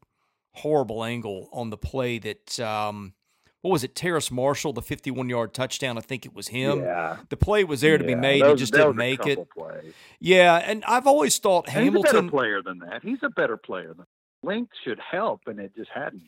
horrible 0.54 1.04
angle 1.04 1.48
on 1.54 1.70
the 1.70 1.78
play 1.78 2.18
that 2.18 2.60
um, 2.60 3.14
what 3.64 3.72
was 3.72 3.86
it, 3.86 3.96
Terrace 3.96 4.30
Marshall, 4.30 4.74
the 4.74 4.82
51 4.82 5.30
yard 5.30 5.54
touchdown. 5.54 5.98
I 5.98 6.02
think 6.02 6.26
it 6.26 6.36
was 6.36 6.50
him. 6.50 6.82
Yeah. 6.82 7.20
The 7.30 7.38
play 7.38 7.64
was 7.64 7.80
there 7.80 7.98
to 7.98 8.04
be 8.04 8.14
made. 8.14 8.42
Those, 8.42 8.60
he 8.60 8.64
just 8.64 8.74
didn't 8.74 8.98
make 8.98 9.26
it. 9.26 9.50
Plays. 9.50 9.94
Yeah, 10.20 10.58
and 10.58 10.84
I've 10.86 11.08
always 11.08 11.38
thought 11.38 11.68
and 11.68 11.74
Hamilton. 11.74 12.04
He's 12.04 12.12
a 12.12 12.14
better 12.14 12.30
player 12.30 12.62
than 12.62 12.80
that. 12.80 13.02
He's 13.04 13.20
a 13.24 13.30
better 13.30 13.56
player 13.56 13.94
than 13.94 14.06
Length 14.44 14.74
should 14.84 15.00
help, 15.00 15.44
and 15.48 15.62
it 15.62 15.74
just 15.78 15.90
hadn't. 15.96 16.24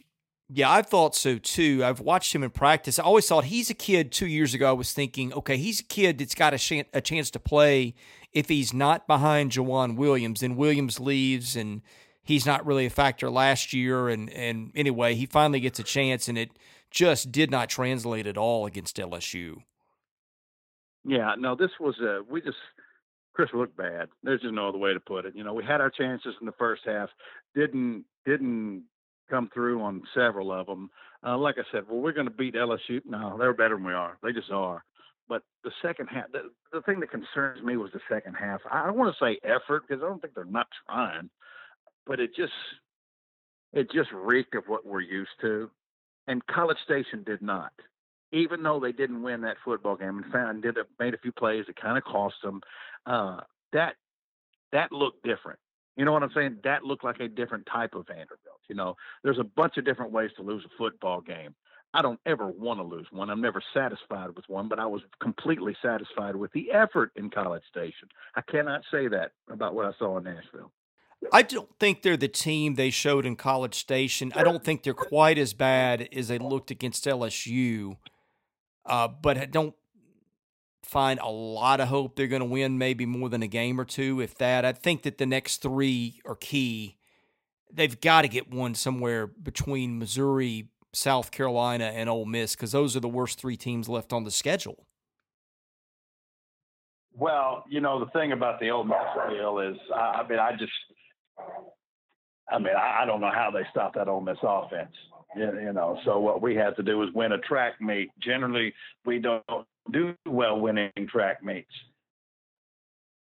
Yeah, 0.49 0.71
I 0.71 0.81
thought 0.81 1.13
so 1.13 1.37
too. 1.37 1.81
I've 1.83 1.99
watched 1.99 2.33
him 2.33 2.41
in 2.41 2.51
practice. 2.51 2.99
I 2.99 3.03
always 3.03 3.27
thought 3.27 3.43
he's 3.43 3.69
a 3.69 3.73
kid. 3.73 4.13
Two 4.13 4.27
years 4.27 4.53
ago, 4.53 4.69
I 4.69 4.71
was 4.71 4.93
thinking, 4.93 5.33
okay, 5.33 5.57
he's 5.57 5.81
a 5.81 5.83
kid 5.83 6.19
that's 6.19 6.35
got 6.35 6.53
a, 6.53 6.57
sh- 6.57 6.83
a 6.93 7.01
chance 7.01 7.29
to 7.31 7.39
play 7.39 7.95
if 8.31 8.47
he's 8.47 8.73
not 8.73 9.07
behind 9.07 9.51
Joejuan 9.51 9.97
Williams. 9.97 10.39
Then 10.39 10.55
Williams 10.55 11.01
leaves, 11.01 11.57
and 11.57 11.81
he's 12.23 12.45
not 12.45 12.65
really 12.65 12.85
a 12.85 12.89
factor 12.89 13.29
last 13.29 13.73
year. 13.73 14.07
And 14.07 14.29
and 14.29 14.71
anyway, 14.73 15.15
he 15.15 15.25
finally 15.25 15.59
gets 15.59 15.79
a 15.79 15.83
chance, 15.83 16.29
and 16.29 16.37
it 16.37 16.51
just 16.95 17.31
did 17.31 17.51
not 17.51 17.69
translate 17.69 18.25
at 18.25 18.37
all 18.37 18.65
against 18.65 18.97
LSU. 18.97 19.57
Yeah, 21.03 21.35
no, 21.37 21.55
this 21.55 21.69
was 21.79 21.99
a 21.99 22.21
we 22.27 22.41
just 22.41 22.57
Chris 23.33 23.49
looked 23.53 23.77
bad. 23.77 24.07
There's 24.23 24.41
just 24.41 24.53
no 24.53 24.69
other 24.69 24.77
way 24.77 24.93
to 24.93 24.99
put 24.99 25.25
it. 25.25 25.35
You 25.35 25.43
know, 25.43 25.53
we 25.53 25.63
had 25.63 25.81
our 25.81 25.91
chances 25.91 26.33
in 26.39 26.47
the 26.47 26.53
first 26.53 26.81
half, 26.85 27.09
didn't 27.53 28.05
didn't 28.25 28.85
come 29.29 29.49
through 29.53 29.81
on 29.81 30.01
several 30.15 30.51
of 30.51 30.65
them. 30.65 30.89
Uh, 31.25 31.37
like 31.37 31.55
I 31.57 31.63
said, 31.71 31.83
well, 31.89 31.99
we're 31.99 32.13
going 32.13 32.27
to 32.27 32.33
beat 32.33 32.55
LSU. 32.55 33.01
No, 33.05 33.37
they're 33.37 33.53
better 33.53 33.75
than 33.75 33.83
we 33.83 33.93
are. 33.93 34.17
They 34.23 34.31
just 34.31 34.51
are. 34.51 34.83
But 35.27 35.41
the 35.63 35.71
second 35.81 36.07
half, 36.07 36.31
the, 36.31 36.51
the 36.71 36.81
thing 36.83 36.99
that 36.99 37.09
concerns 37.09 37.63
me 37.63 37.77
was 37.77 37.89
the 37.93 37.99
second 38.07 38.35
half. 38.35 38.61
I 38.71 38.85
don't 38.85 38.97
want 38.97 39.15
to 39.15 39.25
say 39.25 39.39
effort 39.43 39.83
because 39.87 40.03
I 40.03 40.07
don't 40.07 40.21
think 40.21 40.35
they're 40.35 40.45
not 40.45 40.67
trying, 40.87 41.29
but 42.05 42.19
it 42.19 42.35
just 42.35 42.53
it 43.73 43.91
just 43.91 44.11
reeked 44.13 44.55
of 44.55 44.63
what 44.67 44.85
we're 44.85 45.01
used 45.01 45.31
to, 45.41 45.69
and 46.27 46.45
College 46.47 46.77
Station 46.85 47.23
did 47.23 47.41
not. 47.41 47.71
even 48.31 48.63
though 48.63 48.79
they 48.79 48.91
didn't 48.91 49.23
win 49.23 49.41
that 49.41 49.57
football 49.63 49.95
game 49.95 50.17
and 50.21 50.31
found 50.31 50.63
did 50.63 50.77
made 50.99 51.13
a 51.13 51.17
few 51.17 51.31
plays 51.31 51.65
that 51.67 51.79
kind 51.79 51.97
of 51.97 52.03
cost 52.03 52.35
them, 52.43 52.61
uh, 53.05 53.39
that 53.73 53.95
that 54.71 54.91
looked 54.91 55.23
different. 55.23 55.59
You 55.95 56.03
know 56.03 56.11
what 56.11 56.23
I'm 56.23 56.31
saying? 56.35 56.57
That 56.63 56.83
looked 56.83 57.03
like 57.05 57.21
a 57.21 57.29
different 57.29 57.65
type 57.71 57.95
of 57.95 58.07
Vanderbilt. 58.07 58.59
You 58.67 58.75
know, 58.75 58.95
there's 59.23 59.39
a 59.39 59.45
bunch 59.45 59.77
of 59.77 59.85
different 59.85 60.11
ways 60.11 60.31
to 60.35 60.43
lose 60.43 60.65
a 60.65 60.77
football 60.77 61.21
game. 61.21 61.55
I 61.93 62.01
don't 62.01 62.19
ever 62.25 62.47
want 62.47 62.79
to 62.81 62.83
lose 62.83 63.07
one. 63.11 63.29
I'm 63.29 63.39
never 63.39 63.63
satisfied 63.73 64.35
with 64.35 64.43
one, 64.49 64.67
but 64.67 64.79
I 64.79 64.85
was 64.85 65.01
completely 65.21 65.77
satisfied 65.81 66.35
with 66.35 66.51
the 66.51 66.71
effort 66.71 67.11
in 67.15 67.29
College 67.29 67.63
Station. 67.69 68.09
I 68.35 68.41
cannot 68.41 68.81
say 68.91 69.07
that 69.07 69.31
about 69.49 69.75
what 69.75 69.85
I 69.85 69.91
saw 69.97 70.17
in 70.17 70.25
Nashville. 70.25 70.71
I 71.31 71.41
don't 71.41 71.69
think 71.79 72.01
they're 72.01 72.17
the 72.17 72.27
team 72.27 72.75
they 72.75 72.89
showed 72.89 73.25
in 73.25 73.35
College 73.35 73.75
Station. 73.75 74.31
I 74.35 74.43
don't 74.43 74.63
think 74.63 74.83
they're 74.83 74.93
quite 74.93 75.37
as 75.37 75.53
bad 75.53 76.09
as 76.13 76.27
they 76.27 76.37
looked 76.37 76.71
against 76.71 77.05
LSU, 77.05 77.97
uh, 78.85 79.07
but 79.07 79.37
I 79.37 79.45
don't 79.45 79.75
find 80.83 81.19
a 81.19 81.29
lot 81.29 81.79
of 81.79 81.87
hope 81.87 82.15
they're 82.15 82.27
going 82.27 82.41
to 82.41 82.45
win 82.45 82.77
maybe 82.77 83.05
more 83.05 83.29
than 83.29 83.43
a 83.43 83.47
game 83.47 83.79
or 83.79 83.85
two, 83.85 84.21
if 84.21 84.35
that. 84.35 84.65
I 84.65 84.71
think 84.71 85.03
that 85.03 85.17
the 85.17 85.25
next 85.25 85.61
three 85.61 86.21
are 86.25 86.35
key. 86.35 86.97
They've 87.71 87.99
got 87.99 88.21
to 88.21 88.27
get 88.27 88.51
one 88.51 88.75
somewhere 88.75 89.27
between 89.27 89.99
Missouri, 89.99 90.69
South 90.93 91.31
Carolina, 91.31 91.85
and 91.85 92.09
Ole 92.09 92.25
Miss 92.25 92.55
because 92.55 92.71
those 92.71 92.95
are 92.95 93.01
the 93.01 93.09
worst 93.09 93.39
three 93.39 93.57
teams 93.57 93.89
left 93.89 94.13
on 94.13 94.23
the 94.23 94.31
schedule. 94.31 94.85
Well, 97.17 97.63
you 97.69 97.79
know 97.79 97.99
the 97.99 98.11
thing 98.11 98.33
about 98.33 98.59
the 98.59 98.69
Ole 98.69 98.83
Miss 98.83 98.97
deal 99.29 99.59
is, 99.59 99.77
I 99.93 100.25
mean, 100.27 100.39
I 100.39 100.51
just, 100.51 100.71
I 102.49 102.59
mean, 102.59 102.73
I 102.77 103.05
don't 103.05 103.21
know 103.21 103.31
how 103.33 103.49
they 103.51 103.63
stop 103.71 103.95
that 103.95 104.07
Ole 104.07 104.21
Miss 104.21 104.37
offense. 104.43 104.93
You 105.35 105.73
know, 105.73 105.99
so 106.05 106.19
what 106.19 106.41
we 106.41 106.55
have 106.55 106.75
to 106.77 106.83
do 106.83 107.03
is 107.03 107.09
win 107.13 107.33
a 107.33 107.37
track 107.39 107.81
meet. 107.81 108.09
Generally, 108.21 108.73
we 109.05 109.19
don't 109.19 109.43
do 109.91 110.15
well 110.25 110.59
winning 110.59 110.91
track 111.09 111.43
meets. 111.43 111.67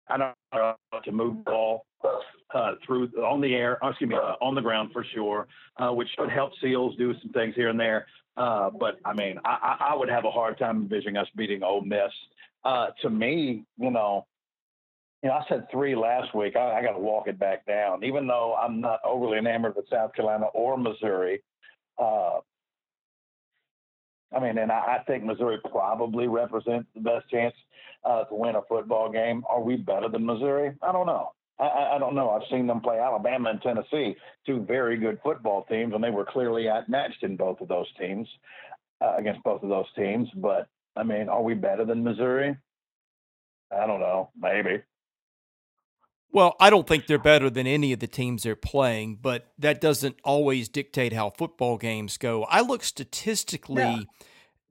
I 0.09 0.17
don't 0.17 0.35
know 0.53 0.75
to 1.05 1.11
move 1.11 1.37
the 1.45 1.51
ball 1.51 1.85
uh, 2.53 2.73
through 2.85 3.07
on 3.23 3.39
the 3.39 3.55
air, 3.55 3.77
excuse 3.81 4.09
me, 4.09 4.15
uh, 4.15 4.35
on 4.41 4.55
the 4.55 4.61
ground 4.61 4.89
for 4.91 5.05
sure, 5.13 5.47
uh, 5.77 5.91
which 5.91 6.09
should 6.17 6.29
help 6.29 6.51
Seals 6.61 6.95
do 6.97 7.13
some 7.21 7.31
things 7.31 7.55
here 7.55 7.69
and 7.69 7.79
there. 7.79 8.07
Uh, 8.35 8.69
but 8.69 8.97
I 9.05 9.13
mean, 9.13 9.37
I, 9.45 9.91
I, 9.91 9.95
would 9.95 10.09
have 10.09 10.25
a 10.25 10.31
hard 10.31 10.57
time 10.57 10.77
envisioning 10.77 11.17
us 11.17 11.27
beating 11.35 11.63
Ole 11.63 11.81
Miss. 11.81 12.11
Uh, 12.63 12.87
to 13.01 13.09
me, 13.09 13.65
you 13.77 13.91
know, 13.91 14.25
you 15.23 15.29
know, 15.29 15.35
I 15.35 15.45
said 15.47 15.67
three 15.71 15.95
last 15.95 16.33
week. 16.33 16.55
I, 16.55 16.79
I 16.79 16.81
got 16.81 16.93
to 16.93 16.99
walk 16.99 17.27
it 17.27 17.37
back 17.37 17.65
down, 17.65 18.03
even 18.03 18.27
though 18.27 18.55
I'm 18.55 18.81
not 18.81 18.99
overly 19.05 19.37
enamored 19.37 19.75
with 19.75 19.89
South 19.89 20.13
Carolina 20.13 20.45
or 20.53 20.77
Missouri. 20.77 21.43
Uh, 21.97 22.39
I 24.35 24.39
mean, 24.39 24.57
and 24.57 24.71
I, 24.71 24.97
I 24.99 25.03
think 25.05 25.23
Missouri 25.23 25.59
probably 25.69 26.27
represents 26.27 26.87
the 26.95 27.01
best 27.01 27.29
chance 27.29 27.53
uh, 28.03 28.23
to 28.23 28.35
win 28.35 28.55
a 28.55 28.61
football 28.67 29.11
game. 29.11 29.43
Are 29.47 29.61
we 29.61 29.75
better 29.75 30.09
than 30.09 30.25
Missouri? 30.25 30.73
I 30.81 30.91
don't 30.91 31.05
know. 31.05 31.33
I, 31.59 31.95
I 31.95 31.99
don't 31.99 32.15
know. 32.15 32.31
I've 32.31 32.47
seen 32.49 32.65
them 32.65 32.81
play 32.81 32.99
Alabama 32.99 33.51
and 33.51 33.61
Tennessee, 33.61 34.15
two 34.45 34.65
very 34.67 34.97
good 34.97 35.19
football 35.23 35.65
teams, 35.65 35.93
and 35.93 36.03
they 36.03 36.09
were 36.09 36.25
clearly 36.25 36.67
outmatched 36.67 37.21
in 37.21 37.35
both 37.35 37.61
of 37.61 37.67
those 37.67 37.87
teams 37.99 38.27
uh, 39.01 39.15
against 39.17 39.43
both 39.43 39.61
of 39.61 39.69
those 39.69 39.85
teams. 39.95 40.29
But 40.35 40.67
I 40.95 41.03
mean, 41.03 41.29
are 41.29 41.43
we 41.43 41.53
better 41.53 41.85
than 41.85 42.03
Missouri? 42.03 42.57
I 43.71 43.85
don't 43.85 43.99
know. 43.99 44.31
Maybe. 44.39 44.81
Well, 46.33 46.55
I 46.59 46.69
don't 46.69 46.87
think 46.87 47.07
they're 47.07 47.19
better 47.19 47.49
than 47.49 47.67
any 47.67 47.91
of 47.91 47.99
the 47.99 48.07
teams 48.07 48.43
they're 48.43 48.55
playing, 48.55 49.19
but 49.21 49.51
that 49.59 49.81
doesn't 49.81 50.15
always 50.23 50.69
dictate 50.69 51.11
how 51.11 51.29
football 51.31 51.77
games 51.77 52.17
go. 52.17 52.45
I 52.45 52.61
look 52.61 52.83
statistically. 52.83 53.83
Yeah. 53.83 54.01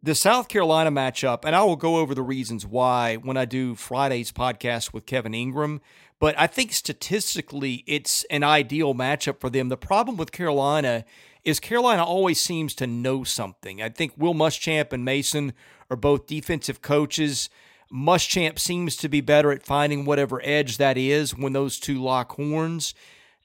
The 0.03 0.15
South 0.15 0.49
Carolina 0.49 0.91
matchup, 0.91 1.45
and 1.45 1.55
I 1.55 1.63
will 1.63 1.77
go 1.77 1.97
over 1.97 2.15
the 2.15 2.23
reasons 2.23 2.65
why 2.65 3.17
when 3.17 3.37
I 3.37 3.45
do 3.45 3.75
Friday's 3.75 4.33
podcast 4.33 4.95
with 4.95 5.05
Kevin 5.05 5.35
Ingram. 5.35 5.83
But 6.19 6.35
I 6.39 6.47
think 6.47 6.73
statistically, 6.73 7.85
it's 7.87 8.25
an 8.31 8.43
ideal 8.43 8.95
matchup 8.95 9.41
for 9.41 9.51
them. 9.51 9.69
The 9.69 9.77
problem 9.77 10.17
with 10.17 10.33
Carolina 10.33 11.05
is 11.45 11.61
Carolina 11.61 12.03
always 12.03 12.41
seems 12.41 12.75
to 12.77 12.87
know 12.87 13.25
something. 13.25 13.83
I 13.83 13.91
think 13.91 14.13
Will 14.17 14.35
Muschamp 14.35 14.95
and 14.95 15.05
Mason 15.05 15.53
are 15.91 15.97
both 15.97 16.27
defensive 16.27 16.81
coaches. 16.81 17.51
Muschamp 17.93 18.59
seems 18.59 18.97
to 18.97 19.09
be 19.09 19.21
better 19.21 19.51
at 19.51 19.65
finding 19.65 20.05
whatever 20.05 20.41
edge 20.45 20.77
that 20.77 20.97
is 20.97 21.37
when 21.37 21.53
those 21.53 21.79
two 21.79 22.01
lock 22.01 22.33
horns. 22.33 22.95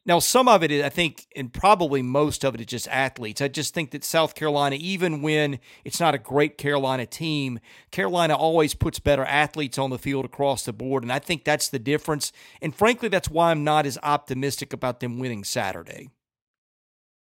Now, 0.07 0.19
some 0.19 0.47
of 0.47 0.61
it, 0.61 0.69
is, 0.69 0.83
I 0.83 0.89
think, 0.89 1.25
and 1.35 1.51
probably 1.51 2.03
most 2.03 2.45
of 2.45 2.53
it 2.53 2.61
is 2.61 2.67
just 2.67 2.87
athletes. 2.89 3.41
I 3.41 3.47
just 3.47 3.73
think 3.73 3.89
that 3.89 4.03
South 4.03 4.35
Carolina, 4.35 4.77
even 4.79 5.23
when 5.23 5.59
it's 5.83 5.99
not 5.99 6.13
a 6.13 6.19
great 6.19 6.59
Carolina 6.59 7.07
team, 7.07 7.59
Carolina 7.89 8.35
always 8.35 8.75
puts 8.75 8.99
better 8.99 9.25
athletes 9.25 9.79
on 9.79 9.89
the 9.89 9.97
field 9.97 10.23
across 10.23 10.63
the 10.63 10.73
board. 10.73 11.01
And 11.01 11.11
I 11.11 11.17
think 11.17 11.43
that's 11.43 11.69
the 11.69 11.79
difference. 11.79 12.31
And 12.61 12.75
frankly, 12.75 13.09
that's 13.09 13.31
why 13.31 13.49
I'm 13.49 13.63
not 13.63 13.87
as 13.87 13.97
optimistic 14.03 14.73
about 14.73 14.99
them 14.99 15.17
winning 15.17 15.43
Saturday. 15.43 16.11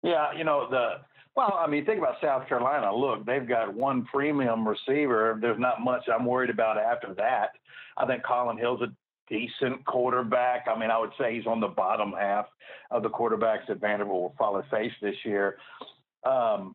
Yeah, 0.02 0.32
you 0.32 0.42
know, 0.42 0.68
the 0.68 1.02
well, 1.34 1.58
I 1.58 1.66
mean, 1.66 1.86
think 1.86 1.98
about 1.98 2.16
South 2.22 2.46
Carolina. 2.46 2.94
Look, 2.94 3.24
they've 3.24 3.46
got 3.46 3.72
one 3.72 4.04
premium 4.04 4.68
receiver. 4.68 5.38
There's 5.40 5.58
not 5.58 5.80
much 5.80 6.04
I'm 6.12 6.26
worried 6.26 6.50
about 6.50 6.76
after 6.76 7.14
that. 7.14 7.50
I 7.96 8.06
think 8.06 8.22
Collin 8.22 8.58
Hill's 8.58 8.82
a 8.82 8.92
decent 9.28 9.84
quarterback. 9.86 10.66
I 10.68 10.78
mean, 10.78 10.90
I 10.90 10.98
would 10.98 11.12
say 11.18 11.34
he's 11.34 11.46
on 11.46 11.60
the 11.60 11.68
bottom 11.68 12.12
half 12.12 12.46
of 12.90 13.02
the 13.02 13.08
quarterbacks 13.08 13.66
that 13.68 13.80
Vanderbilt 13.80 14.20
will 14.20 14.34
probably 14.36 14.62
face 14.70 14.92
this 15.00 15.16
year. 15.24 15.56
Um, 16.24 16.74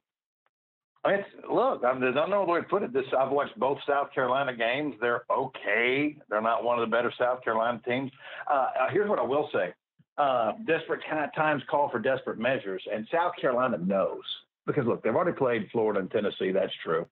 it's 1.05 1.27
look, 1.49 1.83
I, 1.85 1.93
mean, 1.93 2.03
I 2.03 2.11
don't 2.11 2.31
know 2.31 2.43
way 2.43 2.59
to 2.59 2.67
put 2.67 2.83
it. 2.83 2.91
This 2.91 3.05
I've 3.17 3.31
watched 3.31 3.57
both 3.59 3.77
South 3.87 4.11
Carolina 4.13 4.55
games. 4.55 4.95
They're 4.99 5.21
okay. 5.31 6.17
They're 6.29 6.41
not 6.41 6.63
one 6.63 6.79
of 6.79 6.89
the 6.89 6.93
better 6.93 7.13
South 7.17 7.43
Carolina 7.43 7.79
teams. 7.87 8.11
Uh, 8.51 8.67
here's 8.91 9.09
what 9.09 9.19
I 9.19 9.23
will 9.23 9.49
say: 9.53 9.73
uh, 10.17 10.53
desperate 10.65 11.01
times 11.35 11.61
call 11.69 11.89
for 11.89 11.99
desperate 11.99 12.39
measures, 12.39 12.83
and 12.91 13.07
South 13.11 13.33
Carolina 13.39 13.77
knows 13.77 14.23
because 14.67 14.85
look, 14.85 15.01
they've 15.01 15.15
already 15.15 15.35
played 15.35 15.67
Florida 15.71 15.99
and 15.99 16.11
Tennessee. 16.11 16.51
That's 16.51 16.73
true. 16.83 17.07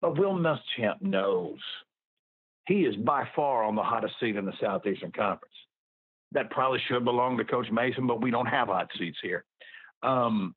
But 0.00 0.18
Will 0.18 0.34
Muschamp 0.34 1.00
knows 1.00 1.58
he 2.66 2.82
is 2.82 2.94
by 2.96 3.26
far 3.34 3.64
on 3.64 3.74
the 3.74 3.82
hottest 3.82 4.14
seat 4.20 4.36
in 4.36 4.44
the 4.44 4.52
Southeastern 4.60 5.10
Conference. 5.12 5.54
That 6.32 6.50
probably 6.50 6.80
should 6.88 7.04
belong 7.04 7.36
to 7.38 7.44
Coach 7.44 7.70
Mason, 7.72 8.06
but 8.06 8.20
we 8.20 8.30
don't 8.30 8.46
have 8.46 8.68
hot 8.68 8.88
seats 8.98 9.18
here. 9.22 9.44
Um, 10.02 10.54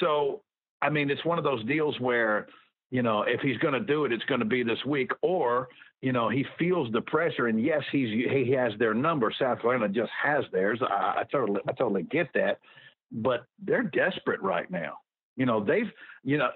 so, 0.00 0.42
I 0.80 0.88
mean, 0.90 1.10
it's 1.10 1.24
one 1.24 1.38
of 1.38 1.44
those 1.44 1.64
deals 1.64 1.98
where, 2.00 2.48
you 2.90 3.02
know, 3.02 3.22
if 3.22 3.40
he's 3.40 3.58
going 3.58 3.74
to 3.74 3.80
do 3.80 4.04
it, 4.04 4.12
it's 4.12 4.24
going 4.24 4.40
to 4.40 4.46
be 4.46 4.62
this 4.62 4.84
week, 4.86 5.12
or 5.22 5.68
you 6.00 6.12
know, 6.12 6.28
he 6.28 6.44
feels 6.58 6.92
the 6.92 7.00
pressure, 7.00 7.46
and 7.46 7.62
yes, 7.62 7.82
he's 7.92 8.08
he 8.08 8.50
has 8.50 8.72
their 8.78 8.92
number. 8.92 9.32
South 9.38 9.60
Carolina 9.60 9.88
just 9.88 10.10
has 10.20 10.44
theirs. 10.52 10.80
I, 10.82 11.20
I 11.20 11.24
totally 11.30 11.60
I 11.68 11.72
totally 11.72 12.02
get 12.02 12.28
that 12.34 12.58
but 13.12 13.44
they're 13.62 13.82
desperate 13.82 14.42
right 14.42 14.70
now. 14.70 14.94
You 15.36 15.46
know, 15.46 15.62
they've, 15.64 15.90
you 16.24 16.38
know, 16.38 16.50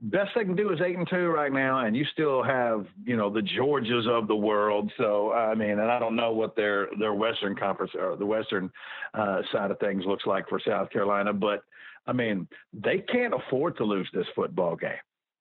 best 0.00 0.30
they 0.34 0.44
can 0.44 0.56
do 0.56 0.72
is 0.72 0.80
eight 0.84 0.96
and 0.96 1.08
two 1.08 1.28
right 1.28 1.52
now, 1.52 1.84
and 1.84 1.96
you 1.96 2.04
still 2.12 2.42
have, 2.42 2.86
you 3.04 3.16
know, 3.16 3.30
the 3.30 3.40
Georgias 3.40 4.08
of 4.08 4.28
the 4.28 4.36
world. 4.36 4.90
So 4.98 5.32
I 5.32 5.54
mean, 5.54 5.70
and 5.70 5.90
I 5.90 5.98
don't 5.98 6.16
know 6.16 6.32
what 6.32 6.56
their 6.56 6.88
their 6.98 7.14
Western 7.14 7.54
Conference 7.54 7.92
or 7.98 8.16
the 8.16 8.26
Western 8.26 8.70
uh, 9.14 9.42
side 9.52 9.70
of 9.70 9.78
things 9.78 10.04
looks 10.06 10.26
like 10.26 10.48
for 10.48 10.60
South 10.66 10.90
Carolina, 10.90 11.32
but 11.32 11.62
I 12.06 12.12
mean, 12.12 12.48
they 12.72 12.98
can't 12.98 13.34
afford 13.34 13.76
to 13.76 13.84
lose 13.84 14.08
this 14.12 14.26
football 14.34 14.76
game. 14.76 14.90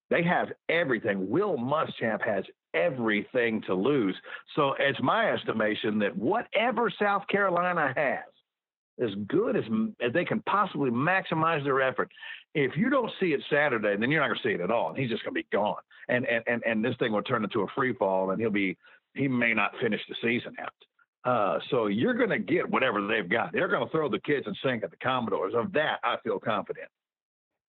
They 0.10 0.24
have 0.24 0.50
everything. 0.70 1.30
Will 1.30 1.58
Muschamp 1.58 2.22
has 2.24 2.44
everything 2.74 3.62
to 3.64 3.74
lose. 3.74 4.16
So 4.56 4.76
it's 4.80 5.00
my 5.02 5.32
estimation 5.32 6.00
that 6.00 6.16
whatever 6.16 6.92
South 7.00 7.24
Carolina 7.28 7.94
has 7.96 8.20
as 9.02 9.10
good 9.28 9.56
as, 9.56 9.64
as 10.06 10.14
they 10.14 10.26
can 10.26 10.42
possibly 10.42 10.92
maximize 10.92 11.64
their 11.64 11.82
effort. 11.82 12.12
If 12.54 12.78
you 12.78 12.90
don't 12.90 13.12
see 13.20 13.28
it 13.28 13.42
Saturday, 13.50 13.96
then 13.98 14.12
you're 14.12 14.22
not 14.22 14.28
going 14.28 14.40
to 14.42 14.48
see 14.48 14.54
it 14.54 14.62
at 14.62 14.72
all. 14.72 14.90
And 14.90 14.98
he's 14.98 15.10
just 15.10 15.24
going 15.24 15.34
to 15.34 15.42
be 15.42 15.48
gone. 15.52 15.82
And, 16.10 16.26
and, 16.26 16.44
and, 16.48 16.64
and 16.66 16.86
this 16.86 16.96
thing 17.00 17.12
will 17.12 17.22
turn 17.24 17.44
into 17.44 17.62
a 17.62 17.68
free 17.76 17.94
fall 17.94 18.32
and 18.32 18.40
he'll 18.40 18.50
be, 18.50 18.78
he 19.14 19.28
may 19.28 19.54
not 19.54 19.72
finish 19.82 20.02
the 20.08 20.16
season 20.22 20.56
out. 20.62 20.74
Uh, 21.24 21.60
so 21.70 21.88
you're 21.88 22.16
going 22.16 22.30
to 22.30 22.40
get 22.40 22.70
whatever 22.70 23.06
they've 23.08 23.30
got. 23.30 23.54
They're 23.54 23.68
going 23.68 23.86
to 23.86 23.92
throw 23.92 24.10
the 24.10 24.20
kids 24.20 24.48
and 24.48 24.58
sink 24.64 24.84
at 24.84 24.92
the 24.92 24.98
Commodores. 24.98 25.54
Of 25.56 25.72
that, 25.74 26.00
I 26.04 26.16
feel 26.24 26.40
confident. 26.40 26.88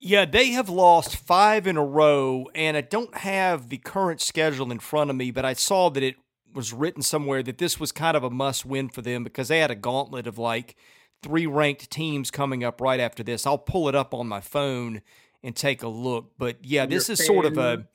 Yeah, 0.00 0.24
they 0.24 0.48
have 0.50 0.68
lost 0.68 1.14
five 1.14 1.66
in 1.66 1.76
a 1.76 1.84
row, 1.84 2.48
and 2.56 2.76
I 2.76 2.80
don't 2.80 3.14
have 3.18 3.68
the 3.68 3.76
current 3.78 4.20
schedule 4.20 4.72
in 4.72 4.80
front 4.80 5.10
of 5.10 5.16
me, 5.16 5.30
but 5.30 5.44
I 5.44 5.52
saw 5.52 5.90
that 5.90 6.02
it 6.02 6.16
was 6.52 6.72
written 6.72 7.02
somewhere 7.02 7.42
that 7.42 7.58
this 7.58 7.78
was 7.78 7.92
kind 7.92 8.16
of 8.16 8.24
a 8.24 8.30
must 8.30 8.66
win 8.66 8.88
for 8.88 9.00
them 9.02 9.22
because 9.22 9.48
they 9.48 9.60
had 9.60 9.70
a 9.70 9.76
gauntlet 9.76 10.26
of 10.26 10.38
like 10.38 10.76
three 11.22 11.46
ranked 11.46 11.90
teams 11.90 12.30
coming 12.30 12.64
up 12.64 12.80
right 12.80 13.00
after 13.00 13.22
this. 13.22 13.46
I'll 13.46 13.58
pull 13.58 13.88
it 13.88 13.94
up 13.94 14.12
on 14.12 14.28
my 14.28 14.40
phone 14.40 15.02
and 15.42 15.54
take 15.56 15.82
a 15.82 15.88
look. 15.88 16.32
But 16.38 16.64
yeah, 16.64 16.86
this 16.86 17.08
is 17.08 17.24
sort 17.24 17.46
of 17.46 17.58
a 17.58 17.86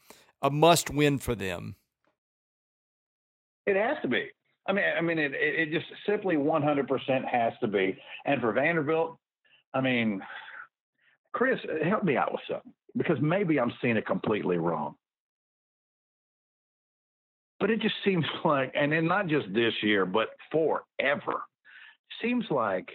a 0.42 0.50
must 0.50 0.90
win 0.90 1.18
for 1.18 1.36
them. 1.36 1.76
It 3.66 3.76
has 3.76 3.98
to 4.02 4.08
be. 4.08 4.28
I 4.68 4.74
mean, 4.74 4.86
I 4.98 5.02
mean, 5.02 5.18
it 5.18 5.34
it 5.34 5.72
just 5.72 5.86
simply 6.06 6.36
100% 6.36 7.26
has 7.26 7.54
to 7.62 7.68
be. 7.68 7.98
And 8.26 8.42
for 8.42 8.52
Vanderbilt, 8.52 9.18
I 9.74 9.82
mean, 9.82 10.22
Chris, 11.34 11.60
help 11.84 12.04
me 12.04 12.18
out 12.18 12.32
with 12.32 12.42
something. 12.50 12.74
because 12.96 13.18
maybe 13.22 13.60
I'm 13.60 13.74
seeing 13.82 13.98
it 13.98 14.06
completely 14.06 14.58
wrong. 14.58 14.96
But 17.60 17.72
it 17.72 17.82
just 17.82 17.96
seems 18.06 18.26
like, 18.46 18.74
and 18.76 18.92
then 18.92 19.08
not 19.08 19.28
just 19.28 19.48
this 19.54 19.74
year, 19.82 20.06
but 20.06 20.30
forever, 20.52 21.42
seems 22.22 22.46
like 22.50 22.90